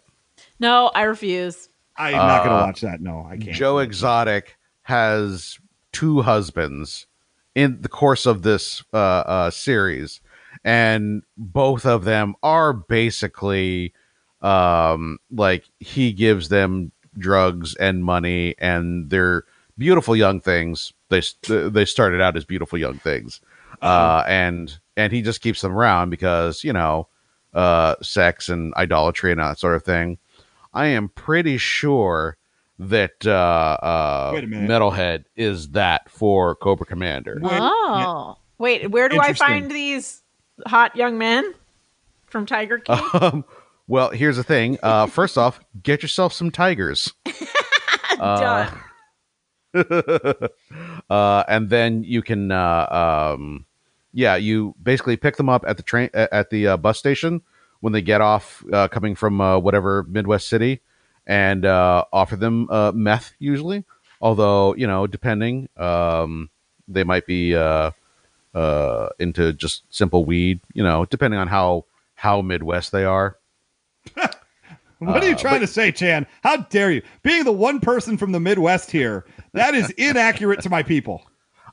No, 0.59 0.91
I 0.93 1.03
refuse. 1.03 1.69
I'm 1.95 2.13
not 2.13 2.43
going 2.43 2.55
Uh, 2.55 2.59
to 2.61 2.65
watch 2.67 2.81
that. 2.81 3.01
No, 3.01 3.25
I 3.29 3.37
can't. 3.37 3.55
Joe 3.55 3.79
Exotic 3.79 4.57
has 4.83 5.57
two 5.91 6.21
husbands 6.21 7.07
in 7.55 7.81
the 7.81 7.89
course 7.89 8.25
of 8.25 8.43
this 8.43 8.83
uh, 8.93 8.97
uh, 8.97 9.49
series, 9.51 10.21
and 10.63 11.23
both 11.37 11.85
of 11.85 12.05
them 12.05 12.35
are 12.43 12.73
basically 12.73 13.93
um, 14.41 15.17
like 15.31 15.65
he 15.79 16.11
gives 16.13 16.49
them 16.49 16.91
drugs 17.17 17.75
and 17.75 18.03
money, 18.03 18.53
and 18.59 19.09
they're 19.09 19.43
beautiful 19.77 20.15
young 20.15 20.39
things. 20.39 20.93
They 21.09 21.21
they 21.47 21.85
started 21.85 22.21
out 22.21 22.37
as 22.37 22.45
beautiful 22.45 22.77
young 22.77 22.99
things, 22.99 23.41
uh, 23.81 24.23
and 24.27 24.77
and 24.95 25.11
he 25.11 25.21
just 25.23 25.41
keeps 25.41 25.61
them 25.61 25.71
around 25.71 26.11
because 26.11 26.63
you 26.63 26.73
know 26.73 27.07
uh, 27.55 27.95
sex 28.03 28.49
and 28.49 28.73
idolatry 28.75 29.31
and 29.31 29.39
that 29.41 29.57
sort 29.57 29.75
of 29.75 29.83
thing. 29.83 30.19
I 30.77 30.87
am 30.87 31.09
pretty 31.09 31.57
sure 31.57 32.37
that 32.77 33.25
uh, 33.25 33.31
uh, 33.31 34.31
Wait 34.35 34.43
a. 34.43 34.47
Metalhead 34.47 35.25
is 35.35 35.69
that 35.71 36.07
for 36.07 36.53
Cobra 36.55 36.85
Commander. 36.85 37.39
Wait, 37.41 37.59
oh, 37.59 38.37
wait. 38.59 38.91
Where 38.91 39.09
do 39.09 39.19
I 39.19 39.33
find 39.33 39.71
these 39.71 40.21
hot 40.67 40.95
young 40.95 41.17
men 41.17 41.51
from 42.27 42.45
Tiger 42.45 42.77
King? 42.77 42.99
Um, 43.13 43.43
well, 43.87 44.11
here's 44.11 44.35
the 44.35 44.43
thing. 44.43 44.77
Uh, 44.83 45.07
first 45.07 45.37
off, 45.37 45.59
get 45.81 46.03
yourself 46.03 46.31
some 46.31 46.51
tigers, 46.51 47.11
Done. 48.17 48.77
uh, 51.09 51.43
and 51.47 51.69
then 51.69 52.03
you 52.03 52.21
can, 52.21 52.51
uh, 52.51 53.33
um, 53.35 53.65
yeah, 54.13 54.35
you 54.35 54.75
basically 54.83 55.15
pick 55.15 55.37
them 55.37 55.47
up 55.49 55.63
at 55.65 55.77
the 55.77 55.83
train 55.83 56.09
at 56.13 56.49
the 56.49 56.67
uh, 56.67 56.77
bus 56.77 56.99
station 56.99 57.41
when 57.81 57.93
they 57.93 58.01
get 58.01 58.21
off, 58.21 58.63
uh, 58.73 58.87
coming 58.87 59.15
from 59.15 59.39
uh, 59.41 59.57
whatever 59.59 60.03
Midwest 60.03 60.47
city, 60.47 60.81
and 61.25 61.65
uh, 61.65 62.03
offer 62.11 62.35
them 62.35 62.69
uh, 62.69 62.91
meth 62.93 63.33
usually. 63.39 63.85
Although 64.21 64.75
you 64.75 64.87
know, 64.87 65.07
depending, 65.07 65.69
um, 65.77 66.49
they 66.87 67.03
might 67.03 67.25
be 67.27 67.55
uh, 67.55 67.91
uh, 68.55 69.09
into 69.19 69.53
just 69.53 69.83
simple 69.93 70.25
weed. 70.25 70.59
You 70.73 70.83
know, 70.83 71.05
depending 71.05 71.39
on 71.39 71.47
how 71.47 71.85
how 72.15 72.41
Midwest 72.41 72.91
they 72.91 73.05
are. 73.05 73.37
What 74.99 75.23
are 75.23 75.27
you 75.27 75.35
Uh, 75.35 75.37
trying 75.37 75.61
to 75.61 75.67
say, 75.67 75.91
Chan? 75.91 76.25
How 76.41 76.57
dare 76.57 76.91
you? 76.91 77.03
Being 77.21 77.43
the 77.43 77.51
one 77.51 77.79
person 77.79 78.17
from 78.17 78.31
the 78.31 78.39
Midwest 78.39 78.89
here, 78.89 79.25
that 79.53 79.75
is 79.75 79.89
inaccurate 79.97 80.61
to 80.61 80.71
my 80.71 80.81
people. 80.81 81.21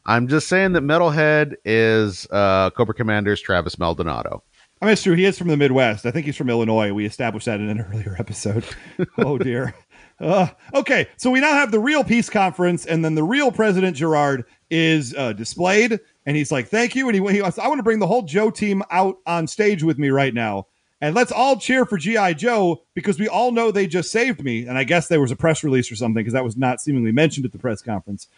I'm 0.04 0.28
just 0.28 0.46
saying 0.46 0.72
that 0.72 0.82
Metalhead 0.82 1.54
is 1.64 2.26
uh, 2.30 2.68
Cobra 2.68 2.94
Commander's 2.94 3.40
Travis 3.40 3.78
Maldonado. 3.78 4.42
I 4.80 4.86
mean, 4.86 4.92
it's 4.92 5.02
true. 5.02 5.14
He 5.14 5.24
is 5.24 5.38
from 5.38 5.48
the 5.48 5.56
Midwest. 5.56 6.04
I 6.04 6.10
think 6.10 6.26
he's 6.26 6.36
from 6.36 6.50
Illinois. 6.50 6.92
We 6.92 7.06
established 7.06 7.46
that 7.46 7.60
in 7.60 7.70
an 7.70 7.80
earlier 7.92 8.16
episode. 8.18 8.64
oh 9.18 9.38
dear. 9.38 9.74
Uh, 10.20 10.46
okay, 10.72 11.08
so 11.16 11.30
we 11.30 11.40
now 11.40 11.52
have 11.52 11.72
the 11.72 11.80
real 11.80 12.04
peace 12.04 12.30
conference, 12.30 12.86
and 12.86 13.04
then 13.04 13.16
the 13.16 13.22
real 13.22 13.50
President 13.50 13.96
Gerard 13.96 14.44
is 14.70 15.12
uh, 15.14 15.32
displayed, 15.32 15.98
and 16.24 16.36
he's 16.36 16.52
like, 16.52 16.68
"Thank 16.68 16.94
you," 16.94 17.08
and 17.08 17.16
he, 17.16 17.34
he 17.34 17.42
wants, 17.42 17.58
I 17.58 17.66
want 17.66 17.80
to 17.80 17.82
bring 17.82 17.98
the 17.98 18.06
whole 18.06 18.22
Joe 18.22 18.50
team 18.50 18.82
out 18.90 19.16
on 19.26 19.48
stage 19.48 19.82
with 19.82 19.98
me 19.98 20.10
right 20.10 20.32
now, 20.32 20.68
and 21.00 21.16
let's 21.16 21.32
all 21.32 21.58
cheer 21.58 21.84
for 21.84 21.98
GI 21.98 22.34
Joe 22.34 22.82
because 22.94 23.18
we 23.18 23.26
all 23.26 23.50
know 23.50 23.72
they 23.72 23.88
just 23.88 24.12
saved 24.12 24.44
me, 24.44 24.66
and 24.66 24.78
I 24.78 24.84
guess 24.84 25.08
there 25.08 25.20
was 25.20 25.32
a 25.32 25.36
press 25.36 25.64
release 25.64 25.90
or 25.90 25.96
something 25.96 26.22
because 26.22 26.34
that 26.34 26.44
was 26.44 26.56
not 26.56 26.80
seemingly 26.80 27.10
mentioned 27.12 27.44
at 27.44 27.52
the 27.52 27.58
press 27.58 27.82
conference. 27.82 28.28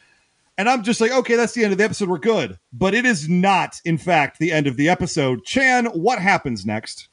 And 0.59 0.69
I'm 0.69 0.83
just 0.83 1.01
like, 1.01 1.13
okay, 1.13 1.37
that's 1.37 1.53
the 1.53 1.65
end 1.65 1.73
of 1.73 1.79
the 1.79 1.85
episode. 1.85 2.09
We're 2.09 2.19
good. 2.19 2.59
But 2.73 2.95
it 2.95 3.05
is 3.05 3.29
not, 3.29 3.81
in 3.85 3.99
fact, 3.99 4.39
the 4.39 4.53
end 4.53 4.67
of 4.67 4.77
the 4.77 4.89
episode. 4.89 5.45
Chan, 5.45 5.87
what 5.87 6.19
happens 6.19 6.65
next? 6.65 7.09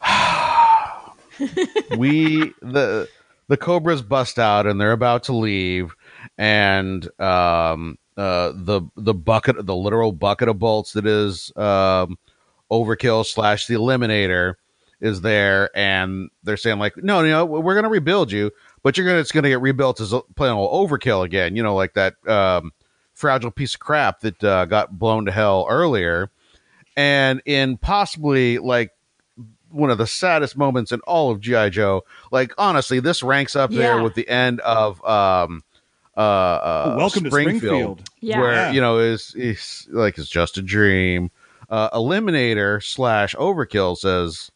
we 1.96 2.52
the 2.60 3.08
the 3.48 3.56
cobras 3.56 4.02
bust 4.02 4.38
out 4.38 4.66
and 4.66 4.80
they're 4.80 4.92
about 4.92 5.24
to 5.24 5.32
leave 5.32 5.94
and 6.38 7.08
um 7.20 7.98
uh 8.16 8.52
the 8.54 8.82
the 8.96 9.14
bucket 9.14 9.64
the 9.66 9.74
literal 9.74 10.12
bucket 10.12 10.48
of 10.48 10.58
bolts 10.58 10.92
that 10.92 11.06
is 11.06 11.50
um 11.56 12.18
overkill 12.70 13.24
slash 13.24 13.66
the 13.66 13.74
eliminator 13.74 14.54
is 15.00 15.22
there 15.22 15.70
and 15.76 16.30
they're 16.42 16.56
saying 16.56 16.78
like 16.78 16.96
no 16.98 17.22
no 17.22 17.44
we're 17.44 17.74
gonna 17.74 17.88
rebuild 17.88 18.30
you 18.30 18.50
but 18.84 18.96
you're 18.96 19.06
gonna 19.06 19.18
it's 19.18 19.32
gonna 19.32 19.48
get 19.48 19.60
rebuilt 19.60 20.00
as 20.00 20.12
a- 20.12 20.22
plain 20.36 20.52
old 20.52 20.88
overkill 20.90 21.24
again 21.24 21.56
you 21.56 21.62
know 21.64 21.74
like 21.74 21.94
that 21.94 22.14
um 22.28 22.72
fragile 23.14 23.50
piece 23.50 23.74
of 23.74 23.80
crap 23.80 24.20
that 24.20 24.42
uh, 24.44 24.64
got 24.66 24.96
blown 24.98 25.24
to 25.24 25.32
hell 25.32 25.66
earlier 25.68 26.30
and 26.96 27.42
in 27.44 27.76
possibly 27.76 28.58
like 28.58 28.90
one 29.70 29.90
of 29.90 29.98
the 29.98 30.06
saddest 30.06 30.56
moments 30.56 30.92
in 30.92 31.00
all 31.00 31.32
of 31.32 31.40
GI 31.40 31.70
Joe. 31.70 32.04
Like 32.30 32.52
honestly, 32.58 33.00
this 33.00 33.24
ranks 33.24 33.56
up 33.56 33.70
there 33.72 34.00
with 34.02 34.14
the 34.14 34.28
end 34.28 34.60
of 34.60 35.04
um 35.04 35.64
uh, 36.16 36.20
uh 36.20 36.94
Welcome 36.96 37.24
to 37.24 37.30
Springfield. 37.30 38.08
Yeah. 38.20 38.38
where 38.40 38.52
Yeah. 38.52 38.70
you 38.70 38.80
know 38.80 38.98
is 38.98 39.34
is 39.34 39.88
like 39.90 40.16
it's 40.18 40.28
just 40.28 40.58
a 40.58 40.62
dream. 40.62 41.30
Uh, 41.68 41.90
Eliminator 41.90 42.82
slash 42.82 43.34
Overkill 43.36 43.96
says, 43.96 44.50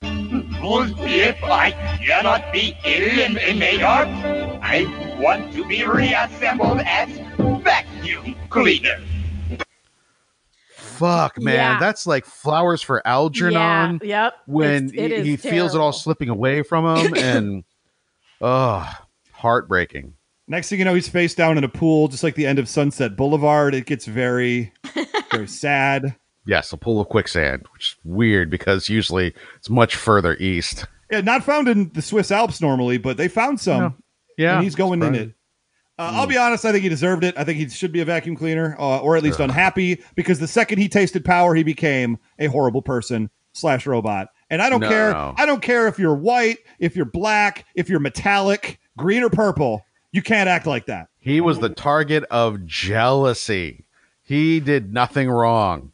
Who's 0.61 0.93
if 0.99 1.43
I 1.45 1.71
cannot 1.99 2.53
be 2.53 2.75
eliminator? 2.85 4.59
I 4.63 5.17
want 5.21 5.53
to 5.55 5.67
be 5.67 5.85
reassembled 5.85 6.81
as 6.81 7.09
vacuum 7.63 8.35
cleaner. 8.51 8.99
"Fuck, 10.77 11.41
man, 11.41 11.55
Yeah. 11.55 11.79
that's 11.79 12.07
like 12.07 12.27
flowers 12.27 12.83
for 12.83 13.07
Algernon." 13.07 14.01
Yeah, 14.03 14.25
yep. 14.25 14.35
when 14.47 14.91
it 14.95 15.25
he, 15.25 15.31
he 15.31 15.37
feels 15.37 15.75
it 15.75 15.81
all 15.81 15.93
slipping 15.93 16.29
away 16.29 16.63
from 16.63 16.97
him 16.97 17.15
and 17.17 17.65
oh 18.41 18.89
heartbreaking 19.33 20.15
Next 20.51 20.71
thing 20.71 20.79
you 20.79 20.87
know, 20.87 20.95
he's 20.95 21.09
face 21.11 21.35
down 21.35 21.59
in 21.59 21.65
a 21.65 21.69
pool, 21.69 22.09
just 22.09 22.25
like 22.25 22.35
the 22.35 22.47
end 22.47 22.59
of 22.59 22.71
Sunset 22.71 23.17
Boulevard. 23.17 23.75
It 23.75 23.85
gets 23.85 24.07
very, 24.07 24.73
very 25.31 25.47
sad. 25.47 26.17
Yes 26.49 26.73
a 26.73 26.77
pool 26.77 27.01
of 27.01 27.09
quicksand 27.09 27.65
which 27.73 27.93
is 27.93 27.97
weird 28.05 28.51
because 28.51 28.89
usually 28.89 29.33
it's 29.57 29.71
much 29.71 29.95
further 29.95 30.37
east 30.41 30.87
Yeah, 31.11 31.21
not 31.21 31.45
found 31.45 31.69
in 31.69 31.91
the 31.95 32.03
Swiss 32.03 32.31
Alps 32.33 32.61
normally, 32.61 32.99
but 32.99 33.17
they 33.17 33.29
found 33.29 33.61
some. 33.61 34.03
yeah 34.37 34.57
and 34.57 34.65
he's 34.65 34.75
going 34.75 35.03
in 35.03 35.15
it. 35.15 35.29
Uh, 36.01 36.11
I'll 36.15 36.27
be 36.29 36.37
honest. 36.37 36.65
I 36.65 36.71
think 36.71 36.83
he 36.85 36.89
deserved 36.89 37.25
it. 37.25 37.35
I 37.37 37.43
think 37.45 37.59
he 37.59 37.69
should 37.69 37.91
be 37.93 38.01
a 38.01 38.05
vacuum 38.05 38.37
cleaner, 38.37 38.77
uh, 38.79 39.01
or 39.01 39.17
at 39.17 39.23
least 39.25 39.41
unhappy, 39.41 40.01
because 40.15 40.39
the 40.39 40.47
second 40.47 40.79
he 40.79 40.89
tasted 40.89 41.25
power, 41.25 41.55
he 41.57 41.65
became 41.65 42.19
a 42.39 42.47
horrible 42.47 42.83
person 42.83 43.31
slash 43.53 43.85
robot. 43.85 44.29
And 44.49 44.63
I 44.63 44.71
don't 44.71 44.79
No, 44.81 44.89
care. 44.89 45.11
no. 45.13 45.35
I 45.37 45.45
don't 45.45 45.61
care 45.61 45.89
if 45.89 45.99
you're 45.99 46.15
white, 46.15 46.59
if 46.79 46.95
you're 46.95 47.05
black, 47.05 47.65
if 47.75 47.89
you're 47.89 47.99
metallic, 47.99 48.79
green 48.97 49.25
or 49.25 49.31
purple. 49.31 49.85
You 50.13 50.23
can't 50.23 50.49
act 50.49 50.67
like 50.69 50.87
that. 50.87 51.09
he 51.19 51.41
was 51.41 51.59
the 51.59 51.69
target 51.71 52.23
of 52.31 52.65
jealousy 52.65 53.85
he 54.23 54.61
did 54.61 54.93
nothing 54.93 55.29
wrong 55.31 55.91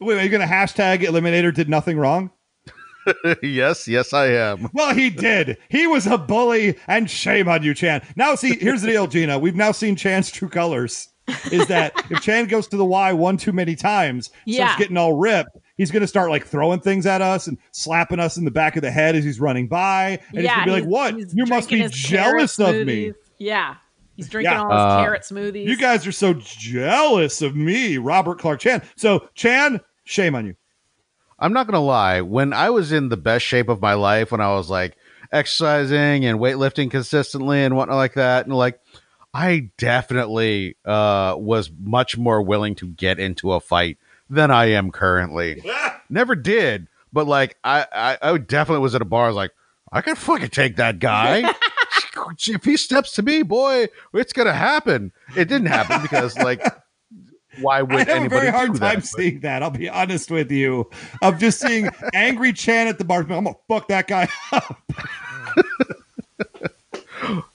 Wait, 0.00 0.18
are 0.18 0.22
you 0.22 0.28
going 0.28 0.46
to 0.46 0.52
hashtag 0.52 1.00
Eliminator 1.00 1.52
did 1.54 1.68
nothing 1.68 1.98
wrong? 1.98 2.30
yes 3.42 3.86
yes 3.86 4.14
i 4.14 4.26
am 4.28 4.70
Well, 4.72 4.94
he 4.94 5.10
did. 5.10 5.58
He 5.68 5.86
was 5.86 6.06
a 6.06 6.16
bully, 6.16 6.76
and 6.88 7.10
shame 7.10 7.48
on 7.48 7.62
you, 7.62 7.74
Chan. 7.74 8.00
Now, 8.16 8.34
see, 8.34 8.56
here's 8.58 8.80
the 8.80 8.88
deal, 8.88 9.06
Gina. 9.06 9.38
We've 9.38 9.54
now 9.54 9.72
seen 9.72 9.94
Chan's 9.94 10.30
true 10.30 10.48
colors. 10.48 11.08
Is 11.52 11.66
that 11.68 11.92
if 12.10 12.22
Chan 12.22 12.46
goes 12.46 12.66
to 12.68 12.76
the 12.78 12.84
Y 12.84 13.12
one 13.12 13.36
too 13.36 13.52
many 13.52 13.76
times, 13.76 14.30
Yeah. 14.46 14.66
starts 14.68 14.78
getting 14.78 14.96
all 14.96 15.12
ripped, 15.18 15.50
he's 15.76 15.90
going 15.90 16.00
to 16.00 16.06
start 16.06 16.30
like 16.30 16.46
throwing 16.46 16.80
things 16.80 17.04
at 17.04 17.20
us 17.20 17.46
and 17.46 17.58
slapping 17.72 18.20
us 18.20 18.38
in 18.38 18.44
the 18.46 18.50
back 18.50 18.76
of 18.76 18.82
the 18.82 18.90
head 18.90 19.16
as 19.16 19.24
he's 19.24 19.38
running 19.40 19.68
by, 19.68 20.18
and 20.30 20.40
he's 20.40 20.48
going 20.48 20.60
to 20.60 20.64
be 20.64 20.70
like, 20.70 20.84
"What? 20.84 21.16
You 21.34 21.44
must 21.44 21.68
be 21.68 21.86
jealous 21.90 22.58
of 22.58 22.86
me. 22.86 23.12
Yeah, 23.38 23.74
he's 24.16 24.28
drinking 24.28 24.52
Yeah. 24.52 24.62
all 24.62 24.70
his 24.70 24.80
Uh, 24.80 25.02
carrot 25.02 25.22
smoothies. 25.22 25.66
You 25.66 25.76
guys 25.76 26.06
are 26.06 26.12
so 26.12 26.34
jealous 26.34 27.42
of 27.42 27.54
me, 27.56 27.98
Robert 27.98 28.38
Clark 28.38 28.60
Chan." 28.60 28.82
So, 28.96 29.28
Chan, 29.34 29.80
shame 30.04 30.34
on 30.34 30.46
you. 30.46 30.54
i'm 31.38 31.52
not 31.52 31.66
gonna 31.66 31.80
lie 31.80 32.20
when 32.20 32.52
i 32.52 32.70
was 32.70 32.92
in 32.92 33.08
the 33.08 33.16
best 33.16 33.44
shape 33.44 33.68
of 33.68 33.80
my 33.82 33.94
life 33.94 34.30
when 34.30 34.40
i 34.40 34.52
was 34.54 34.70
like 34.70 34.96
exercising 35.32 36.24
and 36.24 36.38
weightlifting 36.38 36.90
consistently 36.90 37.62
and 37.64 37.76
whatnot 37.76 37.96
like 37.96 38.14
that 38.14 38.46
and 38.46 38.54
like 38.56 38.78
i 39.34 39.68
definitely 39.78 40.76
uh 40.84 41.34
was 41.36 41.70
much 41.82 42.16
more 42.16 42.40
willing 42.40 42.74
to 42.76 42.86
get 42.86 43.18
into 43.18 43.52
a 43.52 43.60
fight 43.60 43.98
than 44.30 44.50
i 44.50 44.66
am 44.66 44.90
currently 44.92 45.62
never 46.08 46.34
did 46.36 46.86
but 47.12 47.26
like 47.26 47.56
i 47.64 47.84
i, 47.92 48.18
I 48.32 48.38
definitely 48.38 48.82
was 48.82 48.94
at 48.94 49.02
a 49.02 49.06
bar 49.06 49.24
I 49.24 49.28
was 49.28 49.36
like 49.36 49.50
i 49.90 50.00
could 50.02 50.16
fucking 50.18 50.50
take 50.50 50.76
that 50.76 50.98
guy 51.00 51.42
if 52.48 52.64
he 52.64 52.76
steps 52.76 53.12
to 53.12 53.22
me 53.22 53.42
boy 53.42 53.86
it's 54.12 54.32
gonna 54.32 54.52
happen 54.52 55.12
it 55.36 55.46
didn't 55.46 55.66
happen 55.66 56.00
because 56.02 56.36
like 56.38 56.62
why 57.60 57.82
would 57.82 57.92
I 57.94 57.98
have 57.98 58.08
a 58.08 58.12
anybody 58.12 58.40
very 58.40 58.52
hard 58.52 58.72
do 58.72 58.78
time 58.78 59.00
that? 59.00 59.06
seeing 59.06 59.40
that. 59.40 59.62
I'll 59.62 59.70
be 59.70 59.88
honest 59.88 60.28
with 60.28 60.50
you. 60.50 60.90
Of 61.22 61.38
just 61.38 61.60
seeing 61.60 61.88
angry 62.12 62.52
Chan 62.52 62.88
at 62.88 62.98
the 62.98 63.04
bar. 63.04 63.20
I'm 63.20 63.28
gonna 63.28 63.54
fuck 63.68 63.86
that 63.86 64.08
guy 64.08 64.28
up. 64.50 64.82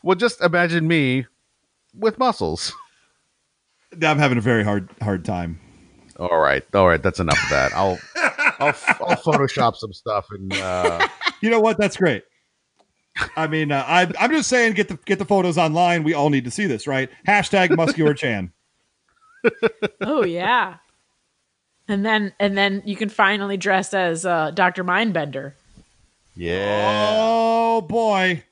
Well, 0.03 0.15
just 0.15 0.41
imagine 0.41 0.87
me 0.87 1.27
with 1.93 2.17
muscles. 2.17 2.73
I'm 4.01 4.17
having 4.17 4.37
a 4.37 4.41
very 4.41 4.63
hard 4.63 4.89
hard 5.01 5.25
time. 5.25 5.59
All 6.17 6.39
right, 6.39 6.63
all 6.73 6.87
right, 6.87 7.01
that's 7.01 7.19
enough 7.19 7.41
of 7.43 7.49
that. 7.49 7.73
I'll 7.73 7.99
I'll, 8.59 8.75
I'll 9.07 9.17
Photoshop 9.17 9.75
some 9.75 9.93
stuff 9.93 10.27
and 10.31 10.51
uh, 10.53 11.07
You 11.41 11.49
know 11.49 11.59
what? 11.59 11.77
That's 11.77 11.95
great. 11.97 12.23
I 13.35 13.47
mean, 13.47 13.71
uh, 13.71 13.83
I, 13.87 14.11
I'm 14.19 14.31
just 14.31 14.49
saying, 14.49 14.73
get 14.73 14.87
the 14.87 14.97
get 15.05 15.19
the 15.19 15.25
photos 15.25 15.57
online. 15.57 16.03
We 16.03 16.13
all 16.13 16.29
need 16.29 16.45
to 16.45 16.51
see 16.51 16.65
this, 16.65 16.87
right? 16.87 17.09
Hashtag 17.27 17.75
Muscular 17.75 18.13
Chan. 18.13 18.51
oh 20.01 20.23
yeah, 20.23 20.77
and 21.87 22.05
then 22.05 22.33
and 22.39 22.57
then 22.57 22.81
you 22.85 22.95
can 22.95 23.09
finally 23.09 23.57
dress 23.57 23.93
as 23.93 24.25
uh, 24.25 24.51
Doctor 24.51 24.83
Mindbender. 24.83 25.53
yeah. 26.35 27.15
Oh 27.17 27.81
boy, 27.81 28.43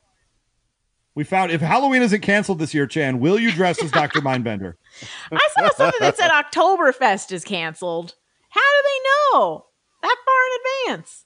we 1.17 1.23
found 1.23 1.51
if 1.51 1.61
Halloween 1.61 2.01
isn't 2.03 2.21
canceled 2.21 2.59
this 2.59 2.73
year, 2.73 2.85
Chan, 2.87 3.19
will 3.19 3.39
you 3.39 3.51
dress 3.51 3.81
as 3.81 3.91
Doctor 3.91 4.21
Mindbender? 4.21 4.75
I 5.31 5.49
saw 5.57 5.69
something 5.71 5.99
that 5.99 6.15
said 6.15 6.29
Oktoberfest 6.29 7.31
is 7.31 7.43
canceled. 7.43 8.13
How 8.49 8.61
do 8.61 8.87
they 8.87 9.39
know 9.39 9.65
that 10.03 10.15
far 10.25 10.89
in 10.89 10.93
advance? 10.95 11.25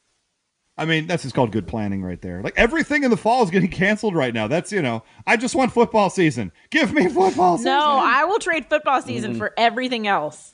I 0.77 0.85
mean, 0.85 1.05
that's 1.05 1.23
just 1.23 1.35
called 1.35 1.51
good 1.51 1.67
planning 1.67 2.01
right 2.01 2.21
there. 2.21 2.41
Like 2.41 2.53
everything 2.57 3.03
in 3.03 3.11
the 3.11 3.17
fall 3.17 3.43
is 3.43 3.49
getting 3.49 3.69
canceled 3.71 4.15
right 4.15 4.33
now. 4.33 4.47
That's 4.47 4.71
you 4.71 4.81
know, 4.81 5.03
I 5.27 5.37
just 5.37 5.55
want 5.55 5.71
football 5.71 6.09
season. 6.09 6.51
Give 6.69 6.93
me 6.93 7.07
football 7.09 7.57
season. 7.57 7.71
No, 7.73 7.99
I 8.03 8.23
will 8.23 8.39
trade 8.39 8.67
football 8.67 9.01
season 9.01 9.35
for 9.35 9.53
everything 9.57 10.07
else. 10.07 10.53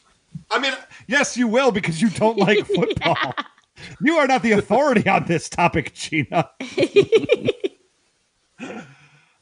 I 0.51 0.59
mean, 0.59 0.73
yes, 1.07 1.37
you 1.37 1.47
will 1.47 1.71
because 1.71 2.01
you 2.01 2.09
don't 2.09 2.37
like 2.37 2.65
football. 2.75 3.33
You 4.01 4.15
are 4.15 4.27
not 4.27 4.43
the 4.43 4.51
authority 4.53 5.07
on 5.07 5.25
this 5.25 5.49
topic, 5.49 5.93
Gina. 5.93 6.49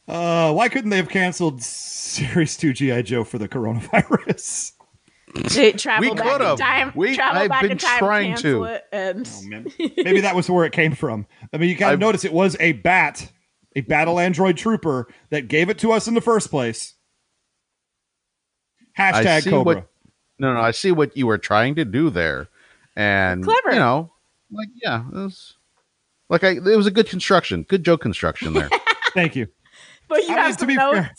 uh, 0.08 0.52
why 0.52 0.68
couldn't 0.68 0.90
they 0.90 0.98
have 0.98 1.08
canceled 1.08 1.62
Series 1.62 2.56
2 2.56 2.72
G.I. 2.74 3.02
Joe 3.02 3.24
for 3.24 3.38
the 3.38 3.48
coronavirus? 3.48 4.72
They 5.42 5.72
travel 5.72 6.10
We 6.10 6.14
back 6.16 6.26
in 6.26 6.32
could've. 6.32 6.58
time. 6.58 6.92
We- 6.94 7.14
travel 7.16 7.42
I've 7.42 7.48
back 7.50 7.62
been 7.62 7.72
in 7.72 7.78
time, 7.78 7.98
trying 7.98 8.34
to. 8.36 8.64
it, 8.64 8.84
and 8.92 9.28
oh, 9.28 9.64
Maybe 9.96 10.20
that 10.20 10.34
was 10.36 10.48
where 10.50 10.64
it 10.64 10.72
came 10.72 10.94
from. 10.94 11.26
I 11.52 11.58
mean, 11.58 11.68
you 11.68 11.74
got 11.76 11.88
to 11.88 11.92
I've- 11.94 12.00
notice 12.00 12.24
it 12.24 12.32
was 12.32 12.56
a 12.60 12.72
bat, 12.72 13.30
a 13.74 13.80
battle 13.82 14.18
android 14.20 14.56
trooper 14.56 15.08
that 15.30 15.48
gave 15.48 15.68
it 15.70 15.78
to 15.78 15.92
us 15.92 16.08
in 16.08 16.14
the 16.14 16.20
first 16.20 16.50
place. 16.50 16.94
Hashtag 18.98 19.42
see 19.42 19.50
Cobra. 19.50 19.74
what 19.76 19.86
no 20.38 20.54
no 20.54 20.60
I 20.60 20.70
see 20.70 20.90
what 20.92 21.16
you 21.16 21.26
were 21.26 21.38
trying 21.38 21.74
to 21.74 21.84
do 21.84 22.08
there, 22.10 22.48
and 22.94 23.44
Clever. 23.44 23.72
You 23.72 23.78
know, 23.78 24.12
like 24.50 24.68
yeah, 24.82 25.06
it 25.06 25.14
was 25.14 25.54
like 26.30 26.44
I 26.44 26.52
it 26.52 26.62
was 26.76 26.86
a 26.86 26.90
good 26.90 27.08
construction, 27.08 27.64
good 27.64 27.84
joke 27.84 28.00
construction 28.00 28.54
there. 28.54 28.70
Thank 29.14 29.36
you. 29.36 29.48
but 30.08 30.22
you 30.22 30.28
I 30.32 30.36
mean, 30.36 30.38
have 30.44 30.56
to 30.58 30.66
be 30.66 30.76
notes. 30.76 30.98
fair, 30.98 31.14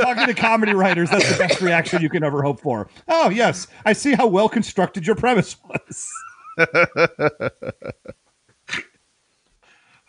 talking 0.00 0.26
to 0.26 0.34
comedy 0.34 0.74
writers, 0.74 1.10
that's 1.10 1.30
the 1.30 1.38
best 1.38 1.60
reaction 1.60 2.02
you 2.02 2.10
can 2.10 2.24
ever 2.24 2.42
hope 2.42 2.60
for. 2.60 2.88
Oh, 3.08 3.30
yes, 3.30 3.66
I 3.84 3.92
see 3.92 4.12
how 4.14 4.26
well 4.26 4.48
constructed 4.48 5.06
your 5.06 5.16
premise 5.16 5.56
was. 5.62 6.10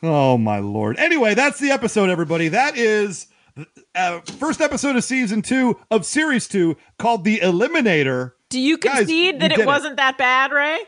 oh, 0.04 0.38
my 0.38 0.60
lord. 0.60 0.98
Anyway, 0.98 1.34
that's 1.34 1.60
the 1.60 1.72
episode, 1.72 2.10
everybody. 2.10 2.50
That 2.50 2.78
is 2.78 3.28
uh, 3.96 4.22
first 4.22 4.62
episode 4.62 4.96
of 4.96 5.04
season 5.04 5.42
two 5.42 5.80
of 5.92 6.06
series 6.06 6.48
two 6.48 6.78
called 6.98 7.24
The 7.24 7.40
Eliminator. 7.40 8.34
Do 8.50 8.60
you 8.60 8.78
concede 8.78 9.10
you 9.10 9.32
that 9.40 9.50
did 9.50 9.52
it 9.54 9.60
it. 9.62 9.66
wasn't 9.66 9.98
that 9.98 10.18
bad, 10.18 10.52
Ray? 10.52 10.80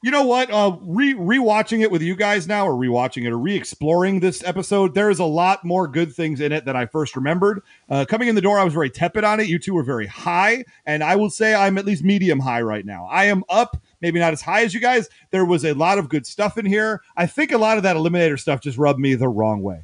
You 0.00 0.12
know 0.12 0.22
what? 0.22 0.48
Uh, 0.48 0.76
re 0.80 1.12
rewatching 1.14 1.80
it 1.80 1.90
with 1.90 2.02
you 2.02 2.14
guys 2.14 2.46
now, 2.46 2.68
or 2.68 2.72
rewatching 2.72 3.26
it, 3.26 3.32
or 3.32 3.38
re-exploring 3.38 4.20
this 4.20 4.44
episode, 4.44 4.94
there 4.94 5.10
is 5.10 5.18
a 5.18 5.24
lot 5.24 5.64
more 5.64 5.88
good 5.88 6.14
things 6.14 6.40
in 6.40 6.52
it 6.52 6.64
than 6.64 6.76
I 6.76 6.86
first 6.86 7.16
remembered. 7.16 7.62
Uh, 7.88 8.04
coming 8.08 8.28
in 8.28 8.36
the 8.36 8.40
door, 8.40 8.60
I 8.60 8.64
was 8.64 8.72
very 8.72 8.90
tepid 8.90 9.24
on 9.24 9.40
it. 9.40 9.48
You 9.48 9.58
two 9.58 9.74
were 9.74 9.82
very 9.82 10.06
high, 10.06 10.64
and 10.86 11.02
I 11.02 11.16
will 11.16 11.30
say 11.30 11.52
I'm 11.52 11.78
at 11.78 11.84
least 11.84 12.04
medium 12.04 12.38
high 12.38 12.62
right 12.62 12.86
now. 12.86 13.08
I 13.10 13.24
am 13.24 13.42
up, 13.48 13.76
maybe 14.00 14.20
not 14.20 14.32
as 14.32 14.40
high 14.40 14.62
as 14.62 14.72
you 14.72 14.78
guys. 14.78 15.08
There 15.32 15.44
was 15.44 15.64
a 15.64 15.72
lot 15.72 15.98
of 15.98 16.08
good 16.08 16.26
stuff 16.26 16.56
in 16.56 16.64
here. 16.66 17.02
I 17.16 17.26
think 17.26 17.50
a 17.50 17.58
lot 17.58 17.76
of 17.76 17.82
that 17.82 17.96
Eliminator 17.96 18.38
stuff 18.38 18.60
just 18.60 18.78
rubbed 18.78 19.00
me 19.00 19.16
the 19.16 19.28
wrong 19.28 19.62
way. 19.62 19.82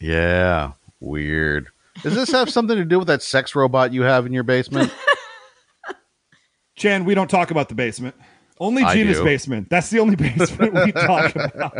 yeah, 0.00 0.72
weird. 0.98 1.68
Does 2.02 2.16
this 2.16 2.32
have 2.32 2.50
something 2.50 2.76
to 2.76 2.84
do 2.84 2.98
with 2.98 3.06
that 3.06 3.22
sex 3.22 3.54
robot 3.54 3.92
you 3.92 4.02
have 4.02 4.26
in 4.26 4.32
your 4.32 4.42
basement? 4.42 4.92
Chan, 6.76 7.04
we 7.04 7.14
don't 7.14 7.30
talk 7.30 7.52
about 7.52 7.68
the 7.68 7.76
basement. 7.76 8.16
Only 8.60 8.82
I 8.84 8.94
Gina's 8.94 9.18
do. 9.18 9.24
basement. 9.24 9.68
That's 9.70 9.90
the 9.90 9.98
only 9.98 10.16
basement 10.28 10.74
we 10.74 10.92
talk 10.92 11.34
about. 11.34 11.74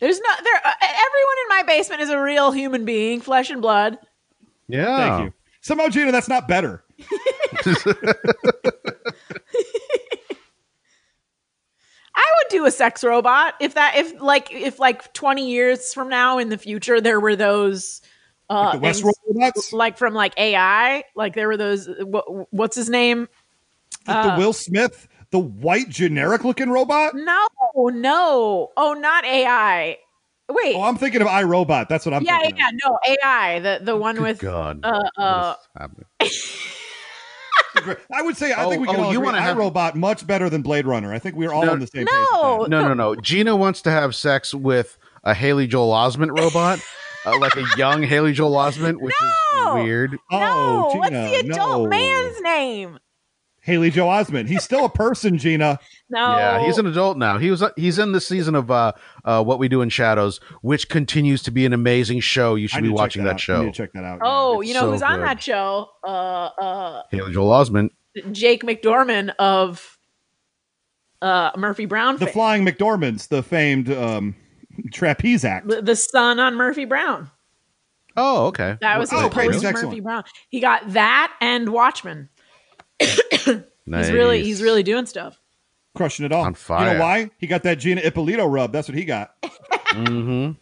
There's 0.00 0.20
no 0.20 0.30
there. 0.42 0.60
Uh, 0.64 0.72
everyone 0.80 1.36
in 1.42 1.48
my 1.48 1.62
basement 1.66 2.02
is 2.02 2.10
a 2.10 2.20
real 2.20 2.50
human 2.50 2.84
being, 2.84 3.20
flesh 3.20 3.50
and 3.50 3.62
blood. 3.62 3.98
Yeah, 4.68 4.96
Thank 5.18 5.24
you. 5.26 5.32
Somehow, 5.60 5.88
Gina, 5.88 6.10
that's 6.10 6.28
not 6.28 6.48
better. 6.48 6.82
I 12.14 12.24
would 12.38 12.50
do 12.50 12.66
a 12.66 12.70
sex 12.70 13.02
robot 13.02 13.54
if 13.60 13.74
that 13.74 13.94
if 13.96 14.20
like 14.20 14.52
if 14.52 14.78
like 14.78 15.12
20 15.14 15.48
years 15.48 15.94
from 15.94 16.08
now 16.08 16.38
in 16.38 16.50
the 16.50 16.58
future 16.58 17.00
there 17.00 17.18
were 17.20 17.34
those 17.36 18.02
uh 18.50 18.72
The 18.76 18.80
things- 18.80 19.02
robots, 19.28 19.72
like 19.72 19.96
from 19.96 20.12
like 20.12 20.34
AI, 20.38 21.04
like 21.14 21.34
there 21.34 21.48
were 21.48 21.56
those 21.56 21.88
what, 22.00 22.52
what's 22.52 22.76
his 22.76 22.90
name? 22.90 23.28
like 24.06 24.34
the 24.36 24.38
Will 24.38 24.52
Smith 24.52 25.08
the 25.32 25.38
white 25.40 25.88
generic 25.88 26.44
looking 26.44 26.70
robot? 26.70 27.14
No, 27.16 27.46
no. 27.76 28.70
Oh, 28.76 28.92
not 28.94 29.24
AI. 29.24 29.98
Wait. 30.48 30.76
Oh, 30.76 30.82
I'm 30.82 30.96
thinking 30.96 31.20
of 31.22 31.28
iRobot. 31.28 31.88
That's 31.88 32.04
what 32.06 32.14
I'm 32.14 32.24
thinking. 32.24 32.36
yeah, 32.36 32.42
thinking. 32.42 32.78
yeah, 32.84 32.88
no, 32.88 32.98
AI. 33.24 33.58
The 33.60 33.80
the 33.84 33.96
one 33.96 34.14
Good 34.16 34.22
with 34.22 34.38
God. 34.40 34.80
uh 34.84 35.02
uh 35.18 35.54
What 35.54 35.58
is 35.58 35.80
happening? 35.80 36.06
of. 37.88 37.98
I 38.12 38.22
would 38.22 38.36
say 38.36 38.52
I 38.52 38.64
Oh, 38.64 38.68
think 38.70 38.82
we 38.82 38.86
can 38.86 38.96
oh, 38.96 39.04
all 39.04 39.12
you 39.12 39.18
agree 39.18 39.26
wanna 39.26 39.40
have- 39.40 39.56
iRobot 39.56 39.94
much 39.94 40.26
better 40.26 40.50
than 40.50 40.60
Blade 40.62 40.86
Runner. 40.86 41.12
I 41.12 41.18
think 41.18 41.36
we're 41.36 41.52
all 41.52 41.64
No. 41.64 41.72
on 41.72 41.80
the 41.80 41.86
same 41.86 42.06
page. 42.06 42.14
No. 42.32 42.58
with. 42.60 42.68
No, 42.68 42.86
no, 42.86 42.92
no. 42.94 43.14
Gina 43.16 43.56
wants 43.56 43.80
to 43.82 43.90
have 43.90 44.14
sex 44.14 44.52
with 44.54 44.98
a 45.24 45.32
Haley 45.34 45.66
Joel 45.66 45.90
Osment 45.92 46.36
robot, 46.38 46.80
uh, 47.26 47.38
like 47.38 47.56
a 47.56 47.64
young 47.78 48.02
Haley 48.02 48.32
Joel 48.34 48.52
Osment, 48.56 49.00
which 49.00 49.14
No. 49.54 49.78
is 49.78 49.84
weird. 49.84 50.18
Oh, 50.30 50.90
no. 50.92 50.98
What's 50.98 51.10
the 51.12 51.34
adult 51.36 51.82
no. 51.84 51.86
man's 51.88 52.40
name? 52.42 52.98
Haley 53.62 53.90
Joel 53.90 54.08
Osment. 54.10 54.48
He's 54.48 54.62
still 54.64 54.84
a 54.84 54.90
person, 54.90 55.38
Gina. 55.38 55.78
No. 56.10 56.36
Yeah, 56.36 56.66
he's 56.66 56.76
an 56.76 56.84
adult 56.86 57.16
now. 57.16 57.38
He 57.38 57.50
was 57.50 57.64
he's 57.74 57.98
in 57.98 58.12
the 58.12 58.20
season 58.20 58.54
of 58.54 58.70
uh, 58.70 58.92
uh, 59.24 59.42
What 59.42 59.58
We 59.58 59.68
Do 59.68 59.80
in 59.80 59.88
Shadows, 59.88 60.40
which 60.60 60.90
continues 60.90 61.42
to 61.44 61.50
be 61.50 61.64
an 61.64 61.72
amazing 61.72 62.20
show. 62.20 62.54
You 62.54 62.68
should 62.68 62.82
need 62.82 62.88
be 62.90 62.94
watching 62.94 63.24
that, 63.24 63.30
out. 63.30 63.34
I 63.36 63.38
show. 63.38 63.62
need 63.62 63.72
to 63.72 63.82
check 63.82 63.94
that 63.94 64.04
out. 64.04 64.18
Oh, 64.22 64.60
It's 64.60 64.68
you 64.68 64.74
know 64.74 64.80
so 64.80 64.90
who's 64.92 65.00
on 65.00 65.20
that 65.20 65.42
show? 65.42 65.88
Uh 66.06 66.10
uh 66.60 67.02
Haley 67.10 67.32
Joel 67.32 67.48
Osment. 67.64 67.88
Jake 68.30 68.62
McDorman 68.62 69.32
of 69.38 69.96
uh 71.22 71.52
Murphy 71.56 71.86
Brown 71.86 72.16
the 72.18 72.26
fame. 72.26 72.32
Flying 72.34 72.66
McDormands, 72.66 73.28
the 73.28 73.42
famed 73.42 73.90
um, 73.90 74.34
trapeze 74.92 75.46
act. 75.46 75.68
the, 75.68 75.80
the 75.80 75.96
son 75.96 76.38
on 76.38 76.56
Murphy 76.56 76.84
Brown. 76.84 77.30
Oh, 78.18 78.48
okay. 78.48 78.76
That 78.82 78.98
was 78.98 79.10
his 79.10 79.18
Oh, 79.18 79.30
great. 79.30 79.50
Post 79.52 79.64
excellent. 79.64 79.88
Murphy 79.92 80.00
Brown. 80.00 80.24
He 80.50 80.60
got 80.60 80.92
that 80.92 81.32
and 81.40 81.70
Watchmen. 81.70 82.28
Nice. 83.86 84.06
He's 84.06 84.14
really 84.14 84.42
he's 84.44 84.62
really 84.62 84.82
doing 84.82 85.06
stuff. 85.06 85.38
Crushing 85.94 86.24
it 86.24 86.32
all. 86.32 86.44
On 86.44 86.54
fire. 86.54 86.86
You 86.88 86.94
know 86.94 87.00
why? 87.00 87.30
He 87.38 87.46
got 87.46 87.62
that 87.64 87.78
Gina 87.78 88.00
Ippolito 88.00 88.46
rub. 88.46 88.72
That's 88.72 88.88
what 88.88 88.96
he 88.96 89.04
got. 89.04 89.34
hmm 89.90 90.52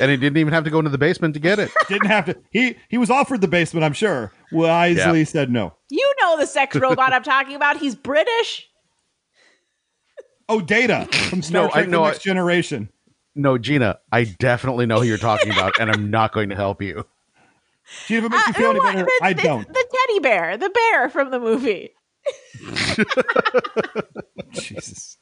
And 0.00 0.10
he 0.10 0.16
didn't 0.16 0.36
even 0.36 0.52
have 0.52 0.64
to 0.64 0.70
go 0.70 0.78
into 0.78 0.90
the 0.90 0.98
basement 0.98 1.34
to 1.34 1.40
get 1.40 1.58
it. 1.58 1.70
Didn't 1.88 2.08
have 2.08 2.26
to. 2.26 2.36
He 2.50 2.76
he 2.88 2.98
was 2.98 3.10
offered 3.10 3.40
the 3.40 3.48
basement. 3.48 3.84
I'm 3.84 3.92
sure. 3.92 4.32
Wisely 4.52 5.18
Yeah. 5.20 5.24
said 5.24 5.50
no. 5.50 5.74
You 5.90 6.12
know 6.20 6.36
the 6.38 6.46
sex 6.46 6.76
robot 6.76 7.12
I'm 7.12 7.22
talking 7.22 7.56
about. 7.56 7.78
He's 7.78 7.94
British. 7.94 8.68
Oh, 10.48 10.60
Data 10.60 11.06
from 11.12 11.42
Star 11.42 11.62
No, 11.64 11.68
I- 11.68 11.72
Trek: 11.72 11.88
no, 11.88 11.98
The 12.00 12.04
I- 12.04 12.10
Next 12.10 12.22
Generation. 12.22 12.88
No, 13.34 13.56
Gina, 13.58 13.98
I 14.10 14.24
definitely 14.24 14.86
know 14.86 14.98
who 15.00 15.04
you're 15.06 15.16
talking 15.18 15.52
about, 15.52 15.78
and 15.78 15.90
I'm 15.90 16.10
not 16.10 16.32
going 16.32 16.48
to 16.48 16.56
help 16.56 16.82
you. 16.82 17.04
Gina, 18.06 18.18
if 18.18 18.24
it 18.24 18.30
makes 18.30 18.46
you 18.48 18.50
Uh, 18.50 18.56
feel 18.56 18.70
any 18.70 18.80
better, 18.80 19.04
the- 19.04 19.20
I 19.22 19.32
the- 19.32 19.42
don't. 19.42 19.68
The 19.68 19.86
teddy 20.08 20.20
bear, 20.20 20.56
the 20.56 20.70
bear 20.70 21.08
from 21.08 21.30
the 21.30 21.40
movie. 21.40 21.90
Jesus. 24.52 25.18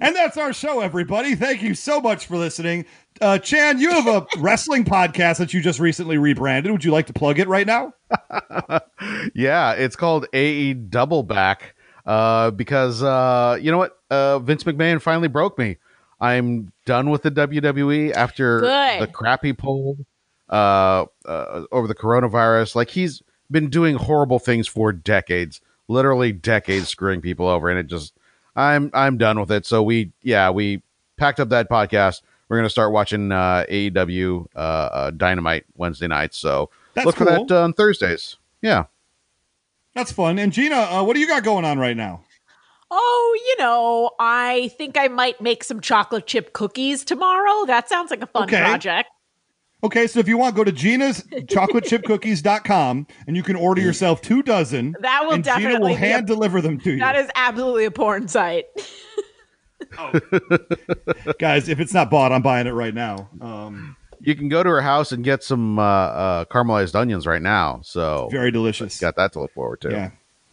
And 0.00 0.14
that's 0.14 0.36
our 0.36 0.52
show, 0.52 0.80
everybody. 0.80 1.34
Thank 1.34 1.62
you 1.62 1.74
so 1.74 2.00
much 2.00 2.26
for 2.26 2.36
listening. 2.36 2.84
Uh, 3.20 3.38
Chan, 3.38 3.78
you 3.78 3.90
have 3.90 4.06
a 4.06 4.26
wrestling 4.38 4.84
podcast 4.84 5.38
that 5.38 5.52
you 5.54 5.60
just 5.60 5.80
recently 5.80 6.18
rebranded. 6.18 6.70
Would 6.70 6.84
you 6.84 6.92
like 6.92 7.06
to 7.06 7.12
plug 7.12 7.38
it 7.38 7.48
right 7.48 7.66
now? 7.66 7.92
Yeah, 9.34 9.72
it's 9.72 9.96
called 9.96 10.26
AE 10.32 10.74
Double 10.74 11.24
Back 11.24 11.74
uh, 12.06 12.52
because 12.52 13.02
uh, 13.02 13.58
you 13.60 13.72
know 13.72 13.78
what? 13.78 13.98
Uh, 14.10 14.38
Vince 14.38 14.62
McMahon 14.62 15.02
finally 15.02 15.26
broke 15.26 15.58
me. 15.58 15.78
I'm 16.20 16.72
done 16.86 17.10
with 17.10 17.22
the 17.22 17.32
WWE 17.32 18.12
after 18.12 18.60
Good. 18.60 19.02
the 19.02 19.06
crap 19.08 19.44
he 19.44 19.52
pulled 19.52 20.04
uh, 20.48 21.06
uh, 21.26 21.64
over 21.72 21.88
the 21.88 21.96
coronavirus. 21.96 22.76
Like 22.76 22.90
he's 22.90 23.22
been 23.52 23.68
doing 23.68 23.94
horrible 23.96 24.38
things 24.38 24.66
for 24.66 24.92
decades, 24.92 25.60
literally 25.88 26.32
decades, 26.32 26.88
screwing 26.88 27.20
people 27.20 27.46
over, 27.46 27.68
and 27.68 27.78
it 27.78 27.86
just 27.86 28.14
I'm 28.56 28.90
I'm 28.94 29.18
done 29.18 29.38
with 29.38 29.52
it. 29.52 29.66
So 29.66 29.82
we 29.82 30.12
yeah 30.22 30.50
we 30.50 30.82
packed 31.16 31.38
up 31.38 31.50
that 31.50 31.70
podcast. 31.70 32.22
We're 32.48 32.58
gonna 32.58 32.70
start 32.70 32.92
watching 32.92 33.30
uh, 33.32 33.64
AEW 33.70 34.46
uh, 34.56 34.58
uh, 34.58 35.10
Dynamite 35.12 35.64
Wednesday 35.76 36.08
nights. 36.08 36.36
So 36.36 36.70
That's 36.94 37.06
look 37.06 37.16
for 37.16 37.24
that 37.24 37.50
uh, 37.50 37.62
on 37.62 37.72
Thursdays. 37.72 38.36
Yeah. 38.60 38.84
That's 39.94 40.10
fun. 40.12 40.38
And 40.38 40.52
Gina, 40.52 40.76
uh, 40.76 41.04
what 41.04 41.14
do 41.14 41.20
you 41.20 41.26
got 41.28 41.44
going 41.44 41.64
on 41.64 41.78
right 41.78 41.96
now? 41.96 42.24
Oh, 42.90 43.38
you 43.46 43.56
know, 43.58 44.10
I 44.18 44.70
think 44.76 44.98
I 44.98 45.08
might 45.08 45.40
make 45.40 45.64
some 45.64 45.80
chocolate 45.80 46.26
chip 46.26 46.52
cookies 46.52 47.04
tomorrow. 47.04 47.64
That 47.66 47.88
sounds 47.88 48.10
like 48.10 48.22
a 48.22 48.26
fun 48.26 48.44
Okay. 48.44 48.58
project. 48.58 49.08
Okay, 49.84 50.06
so 50.06 50.20
if 50.20 50.28
you 50.28 50.38
want, 50.38 50.54
go 50.54 50.62
to 50.64 50.70
Gina's 50.72 51.22
chocolatechipcookies.com 52.02 53.06
and 53.26 53.36
you 53.36 53.42
can 53.42 53.56
order 53.56 53.80
yourself 53.80 54.20
two 54.20 54.42
dozen. 54.42 54.94
That 55.00 55.24
will 55.24 55.32
and 55.34 55.44
Gina 55.44 55.56
definitely 55.60 55.80
will 55.80 55.88
be 55.88 55.94
a- 55.94 56.08
hand 56.08 56.26
deliver 56.26 56.60
them 56.60 56.78
to 56.80 56.92
you. 56.92 56.98
That 56.98 57.16
is 57.16 57.28
absolutely 57.34 57.84
a 57.86 57.90
porn 57.90 58.28
site. 58.28 58.66
oh. 59.98 60.12
Guys, 61.38 61.68
if 61.68 61.80
it's 61.80 61.92
not 61.94 62.10
bought, 62.10 62.32
I'm 62.32 62.42
buying 62.42 62.66
it 62.66 62.72
right 62.72 62.94
now. 62.94 63.28
Um, 63.40 63.96
You 64.20 64.34
can 64.36 64.48
go 64.48 64.62
to 64.62 64.68
her 64.70 64.82
house 64.82 65.10
and 65.12 65.24
get 65.24 65.42
some 65.42 65.78
uh, 65.78 65.82
uh, 65.82 66.44
caramelized 66.44 66.94
onions 66.94 67.26
right 67.26 67.42
now. 67.42 67.80
So 67.82 68.28
very 68.30 68.50
delicious. 68.52 69.00
got 69.00 69.16
that 69.16 69.32
to 69.32 69.40
look 69.40 69.52
forward 69.52 69.80
to. 69.82 69.90
Yeah. 69.90 70.10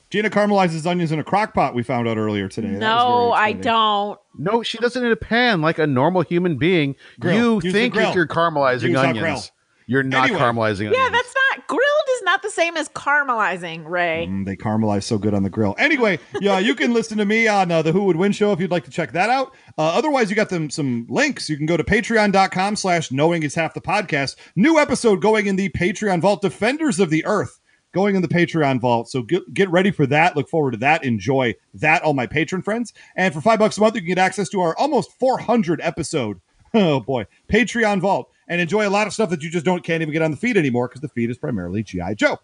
Gina 0.10 0.30
caramelizes 0.30 0.88
onions 0.88 1.12
in 1.12 1.20
a 1.20 1.24
crock 1.24 1.54
pot, 1.54 1.76
we 1.76 1.84
found 1.84 2.08
out 2.08 2.18
earlier 2.18 2.48
today. 2.50 2.70
No, 2.70 3.32
I 3.32 3.52
don't. 3.52 4.20
No, 4.38 4.64
she 4.64 4.80
does 4.80 4.96
it 4.96 5.04
in 5.04 5.12
a 5.12 5.16
pan 5.16 5.62
like 5.62 5.78
a 5.78 5.86
normal 5.86 6.22
human 6.24 6.58
being. 6.58 6.96
Grill. 7.20 7.36
You 7.36 7.62
Use 7.64 7.74
think 7.74 7.94
that 7.94 8.16
you're 8.16 8.26
caramelizing 8.28 8.90
Use 8.90 8.98
onions. 8.98 9.52
You're 9.86 10.04
not 10.04 10.26
Anyway. 10.26 10.40
caramelizing 10.40 10.88
onions. 10.88 10.98
Yeah, 10.98 11.10
that's 11.10 11.34
not 11.52 11.68
grilled 11.68 11.82
is 12.16 12.22
not 12.24 12.42
the 12.42 12.50
same 12.50 12.76
as 12.78 12.90
caramelizing, 12.90 13.88
Ray. 13.88 14.28
Mm, 14.30 14.46
they 14.46 14.56
caramelize 14.56 15.04
so 15.04 15.18
good 15.20 15.34
on 15.34 15.44
the 15.44 15.50
grill. 15.50 15.76
Anyway, 15.78 16.20
yeah, 16.40 16.58
you 16.60 16.74
can 16.76 16.94
listen 16.94 17.18
to 17.20 17.26
me 17.26 17.48
on 17.48 17.72
uh, 17.72 17.82
the 17.82 17.92
Who 17.92 18.06
Would 18.06 18.16
Win 18.16 18.32
show 18.32 18.52
if 18.52 18.60
you'd 18.60 18.72
like 18.72 18.86
to 18.86 18.92
check 18.92 19.12
that 19.14 19.30
out. 19.30 19.54
Uh, 19.78 19.82
otherwise, 19.96 20.30
you 20.30 20.36
got 20.36 20.50
them 20.50 20.70
some 20.70 21.06
links. 21.10 21.50
You 21.50 21.58
can 21.58 21.66
go 21.66 21.76
to 21.78 21.84
patreon.com 21.84 22.76
slash 22.76 23.12
knowing 23.12 23.44
is 23.44 23.56
half 23.56 23.74
the 23.76 23.82
podcast. 23.82 24.36
New 24.56 24.80
episode 24.80 25.22
going 25.22 25.48
in 25.48 25.56
the 25.56 25.70
Patreon 25.70 26.22
vault, 26.22 26.42
Defenders 26.42 27.00
of 27.00 27.10
the 27.10 27.26
Earth 27.26 27.60
going 27.94 28.16
in 28.16 28.22
the 28.22 28.28
Patreon 28.28 28.80
vault. 28.80 29.10
So 29.10 29.22
get, 29.22 29.54
get 29.54 29.70
ready 29.70 29.92
for 29.92 30.06
that. 30.08 30.36
Look 30.36 30.50
forward 30.50 30.72
to 30.72 30.78
that. 30.78 31.04
Enjoy 31.04 31.56
that, 31.74 32.04
all 32.04 32.14
my 32.14 32.28
patron 32.28 32.62
friends. 32.62 32.94
And 33.16 33.34
for 33.34 33.42
five 33.42 33.60
bucks 33.60 33.78
a 33.78 33.82
month, 33.82 33.96
you 33.96 34.02
can 34.02 34.10
get 34.10 34.18
access 34.18 34.50
to 34.50 34.62
our 34.62 34.78
almost 34.78 35.12
400 35.20 35.82
episode. 35.82 36.40
Oh 36.72 37.00
boy, 37.00 37.26
Patreon 37.52 38.00
vault 38.00 38.30
and 38.48 38.62
enjoy 38.62 38.88
a 38.88 38.92
lot 38.92 39.08
of 39.08 39.14
stuff 39.14 39.32
that 39.32 39.42
you 39.42 39.50
just 39.50 39.66
don't 39.66 39.84
can't 39.84 40.04
even 40.04 40.14
get 40.14 40.22
on 40.22 40.30
the 40.30 40.38
feed 40.38 40.56
anymore 40.56 40.88
because 40.88 41.02
the 41.02 41.08
feed 41.08 41.32
is 41.32 41.38
primarily 41.40 41.82
GI 41.82 42.14
Joe. 42.16 42.38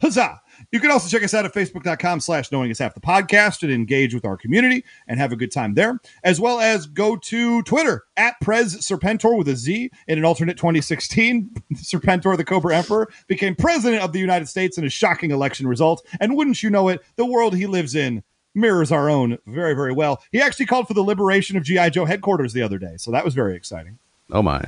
Huzzah! 0.00 0.40
You 0.72 0.80
can 0.80 0.90
also 0.90 1.08
check 1.08 1.22
us 1.22 1.34
out 1.34 1.44
at 1.44 1.54
facebook.com 1.54 2.20
slash 2.20 2.50
knowing 2.52 2.70
is 2.70 2.78
half 2.78 2.94
the 2.94 3.00
podcast 3.00 3.62
and 3.62 3.72
engage 3.72 4.14
with 4.14 4.24
our 4.24 4.36
community 4.36 4.84
and 5.06 5.18
have 5.18 5.32
a 5.32 5.36
good 5.36 5.52
time 5.52 5.74
there, 5.74 6.00
as 6.24 6.40
well 6.40 6.60
as 6.60 6.86
go 6.86 7.16
to 7.16 7.62
Twitter 7.62 8.04
at 8.16 8.40
Prez 8.40 8.76
Serpentor 8.76 9.36
with 9.36 9.48
a 9.48 9.56
Z. 9.56 9.90
In 10.06 10.18
an 10.18 10.24
alternate 10.24 10.56
2016, 10.56 11.50
Serpentor, 11.74 12.36
the 12.36 12.44
Cobra 12.44 12.76
Emperor, 12.76 13.08
became 13.26 13.54
president 13.54 14.02
of 14.02 14.12
the 14.12 14.18
United 14.18 14.46
States 14.46 14.78
in 14.78 14.84
a 14.84 14.90
shocking 14.90 15.30
election 15.30 15.66
result. 15.66 16.06
And 16.20 16.36
wouldn't 16.36 16.62
you 16.62 16.70
know 16.70 16.88
it, 16.88 17.00
the 17.16 17.26
world 17.26 17.54
he 17.54 17.66
lives 17.66 17.94
in 17.94 18.22
mirrors 18.54 18.90
our 18.90 19.08
own 19.08 19.38
very, 19.46 19.74
very 19.74 19.92
well. 19.92 20.22
He 20.32 20.40
actually 20.40 20.66
called 20.66 20.88
for 20.88 20.94
the 20.94 21.02
liberation 21.02 21.56
of 21.56 21.62
G.I. 21.62 21.90
Joe 21.90 22.04
headquarters 22.04 22.52
the 22.52 22.62
other 22.62 22.78
day, 22.78 22.96
so 22.96 23.10
that 23.12 23.24
was 23.24 23.34
very 23.34 23.54
exciting. 23.54 23.98
oh 24.32 24.42
my. 24.42 24.62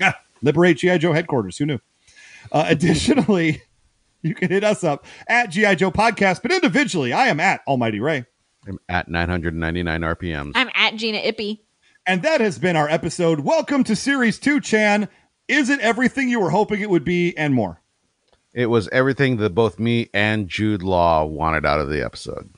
Ah, 0.00 0.18
liberate 0.42 0.78
GI 0.78 0.98
Joe 0.98 1.12
headquarters. 1.12 1.56
Who 1.58 1.66
knew? 1.66 1.78
Uh, 2.50 2.64
additionally, 2.68 3.62
you 4.22 4.34
can 4.34 4.48
hit 4.50 4.64
us 4.64 4.84
up 4.84 5.04
at 5.28 5.50
GI 5.50 5.76
Joe 5.76 5.90
Podcast, 5.90 6.42
but 6.42 6.52
individually, 6.52 7.12
I 7.12 7.26
am 7.28 7.40
at 7.40 7.60
Almighty 7.66 8.00
Ray, 8.00 8.24
I'm 8.66 8.78
at 8.88 9.08
999 9.08 10.00
RPMs. 10.00 10.52
I'm 10.54 10.70
at 10.74 10.94
Gina 10.96 11.18
Ippy. 11.18 11.60
and 12.06 12.22
that 12.22 12.40
has 12.40 12.58
been 12.58 12.76
our 12.76 12.88
episode. 12.88 13.40
Welcome 13.40 13.84
to 13.84 13.96
Series 13.96 14.38
Two, 14.38 14.60
Chan. 14.60 15.08
Is 15.48 15.68
it 15.70 15.80
everything 15.80 16.28
you 16.28 16.40
were 16.40 16.50
hoping 16.50 16.80
it 16.80 16.88
would 16.90 17.04
be, 17.04 17.36
and 17.36 17.52
more? 17.54 17.80
It 18.54 18.66
was 18.66 18.88
everything 18.90 19.38
that 19.38 19.54
both 19.54 19.78
me 19.78 20.08
and 20.14 20.48
Jude 20.48 20.82
Law 20.82 21.24
wanted 21.24 21.64
out 21.66 21.80
of 21.80 21.88
the 21.88 22.04
episode. 22.04 22.50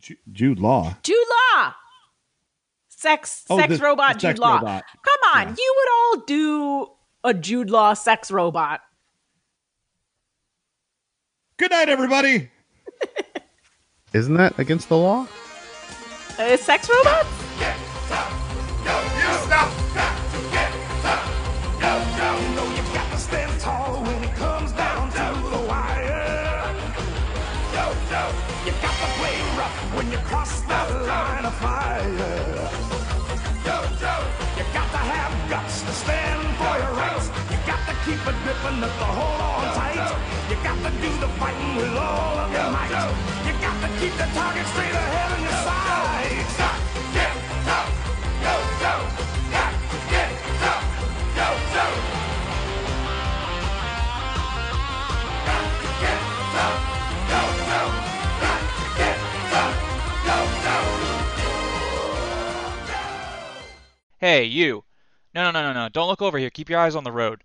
Ju- 0.00 0.16
Jude 0.32 0.58
Law. 0.58 0.96
Jude 1.02 1.16
Law. 1.56 1.74
Sex 2.88 3.44
Oh, 3.50 3.58
sex 3.58 3.78
the- 3.78 3.84
robot 3.84 4.14
the 4.14 4.18
Jude 4.20 4.28
sex 4.28 4.40
Law. 4.40 4.54
robot. 4.56 4.84
Come 5.04 5.30
on, 5.34 5.48
Yeah. 5.48 5.54
you 5.58 5.74
would 5.76 5.88
all 5.92 6.24
do 6.26 6.90
a 7.22 7.34
Jude 7.34 7.70
Law 7.70 7.94
sex 7.94 8.30
robot. 8.30 8.80
Good 11.56 11.70
night, 11.70 11.88
everybody. 11.88 12.50
Isn't 14.12 14.34
that 14.34 14.58
against 14.58 14.88
the 14.88 14.96
law? 14.96 15.28
Uh, 16.36 16.56
sex 16.56 16.90
robots? 16.90 17.44
Dripping, 38.44 38.84
up 38.84 38.92
to 39.00 39.08
hold 39.08 39.40
on 39.40 39.74
tight. 39.74 39.96
You 40.50 40.56
got 40.60 40.76
to 40.84 40.90
do 41.00 41.08
the 41.16 41.28
fighting 41.40 41.76
with 41.76 41.96
all 41.96 42.38
of 42.44 42.52
your 42.52 42.68
might. 42.70 42.92
You 43.46 43.52
got 43.56 43.76
to 43.80 43.88
keep 43.98 44.12
the 44.20 44.28
target 44.36 44.66
straight 44.68 44.92
ahead 44.92 45.38
in 45.38 45.44
your 45.44 45.64
go. 45.64 46.04
Hey, 64.20 64.44
you. 64.44 64.84
No, 65.34 65.44
no, 65.44 65.50
no, 65.50 65.72
no, 65.72 65.82
no. 65.82 65.88
Don't 65.90 66.08
look 66.08 66.22
over 66.22 66.38
here. 66.38 66.48
Keep 66.48 66.70
your 66.70 66.80
eyes 66.80 66.96
on 66.96 67.04
the 67.04 67.12
road. 67.12 67.42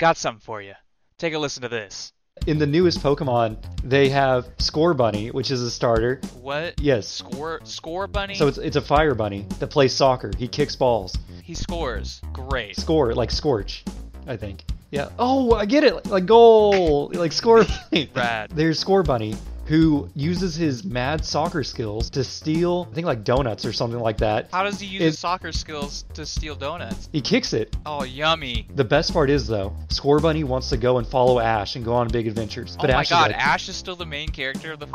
Got 0.00 0.16
something 0.16 0.40
for 0.40 0.62
you. 0.62 0.72
Take 1.18 1.34
a 1.34 1.38
listen 1.38 1.60
to 1.60 1.68
this. 1.68 2.14
In 2.46 2.58
the 2.58 2.66
newest 2.66 3.00
Pokemon, 3.00 3.58
they 3.84 4.08
have 4.08 4.46
Scorbunny, 4.56 5.30
which 5.30 5.50
is 5.50 5.60
a 5.60 5.70
starter. 5.70 6.22
What? 6.40 6.80
Yes. 6.80 7.06
Score 7.06 7.60
score 7.64 8.06
bunny? 8.06 8.34
So 8.34 8.46
it's 8.48 8.56
it's 8.56 8.76
a 8.76 8.80
fire 8.80 9.14
bunny 9.14 9.44
that 9.58 9.66
plays 9.66 9.92
soccer. 9.94 10.30
He 10.38 10.48
kicks 10.48 10.74
balls. 10.74 11.14
he 11.44 11.52
scores. 11.54 12.22
Great. 12.32 12.76
Score 12.76 13.12
like 13.14 13.30
Scorch, 13.30 13.84
I 14.26 14.38
think. 14.38 14.64
Yeah. 14.90 15.10
Oh, 15.18 15.52
I 15.52 15.66
get 15.66 15.84
it. 15.84 16.06
Like 16.06 16.24
goal, 16.24 17.10
like 17.12 17.32
Score 17.32 17.64
Bunny. 17.90 18.08
Rad. 18.14 18.52
There's 18.54 18.82
Scorbunny 18.82 19.36
who 19.70 20.10
uses 20.16 20.56
his 20.56 20.82
mad 20.82 21.24
soccer 21.24 21.62
skills 21.62 22.10
to 22.10 22.24
steal, 22.24 22.88
I 22.90 22.94
think 22.96 23.06
like 23.06 23.22
donuts 23.22 23.64
or 23.64 23.72
something 23.72 24.00
like 24.00 24.18
that. 24.18 24.48
How 24.52 24.64
does 24.64 24.80
he 24.80 24.86
use 24.88 25.00
It- 25.00 25.04
his 25.06 25.18
soccer 25.20 25.52
skills 25.52 26.04
to 26.14 26.26
steal 26.26 26.56
donuts? 26.56 27.08
He 27.12 27.20
kicks 27.20 27.52
it. 27.52 27.76
Oh, 27.86 28.02
yummy. 28.02 28.66
The 28.74 28.82
best 28.82 29.12
part 29.12 29.30
is 29.30 29.46
though, 29.46 29.72
Scorbunny 29.86 30.42
wants 30.42 30.70
to 30.70 30.76
go 30.76 30.98
and 30.98 31.06
follow 31.06 31.38
Ash 31.38 31.76
and 31.76 31.84
go 31.84 31.94
on 31.94 32.08
big 32.08 32.26
adventures. 32.26 32.76
oh 32.78 32.82
But 32.82 32.90
my 32.90 32.98
Ash 33.00 33.10
god, 33.10 33.30
is 33.30 33.36
like, 33.36 33.46
Ash 33.46 33.68
is 33.68 33.76
still 33.76 33.94
the 33.94 34.04
main 34.06 34.30
character 34.30 34.72
of 34.72 34.80
the 34.80 34.88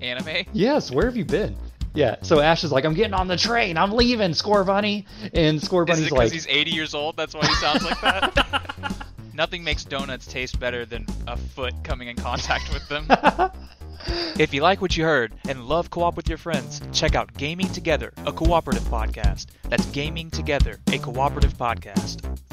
anime? 0.00 0.44
Yes, 0.52 0.90
where 0.90 1.06
have 1.06 1.16
you 1.16 1.24
been? 1.24 1.54
Yeah, 1.94 2.16
so 2.22 2.40
Ash 2.40 2.64
is 2.64 2.72
like, 2.72 2.84
I'm 2.84 2.94
getting 2.94 3.14
on 3.14 3.28
the 3.28 3.36
train, 3.36 3.78
I'm 3.78 3.92
leaving, 3.92 4.32
Scorbunny. 4.32 5.04
And 5.34 5.60
Scorbunny's 5.60 5.98
Is 6.00 6.06
it 6.06 6.10
because 6.10 6.18
like, 6.18 6.32
he's 6.32 6.48
80 6.48 6.70
years 6.72 6.94
old? 6.94 7.16
That's 7.16 7.32
why 7.32 7.46
he 7.46 7.54
sounds 7.54 7.84
like 7.84 8.00
that? 8.00 9.06
Nothing 9.34 9.62
makes 9.62 9.84
donuts 9.84 10.26
taste 10.26 10.58
better 10.58 10.84
than 10.84 11.06
a 11.28 11.36
foot 11.36 11.74
coming 11.84 12.08
in 12.08 12.16
contact 12.16 12.72
with 12.74 12.86
them. 12.88 13.06
if 14.38 14.54
you 14.54 14.62
like 14.62 14.80
what 14.80 14.96
you 14.96 15.04
heard 15.04 15.34
and 15.48 15.64
love 15.64 15.90
co-op 15.90 16.16
with 16.16 16.28
your 16.28 16.38
friends, 16.38 16.80
check 16.92 17.14
out 17.14 17.32
Gaming 17.34 17.68
Together, 17.68 18.12
a 18.26 18.32
cooperative 18.32 18.84
podcast. 18.84 19.46
That's 19.68 19.86
Gaming 19.86 20.30
Together, 20.30 20.78
a 20.92 20.98
cooperative 20.98 21.56
podcast. 21.56 22.45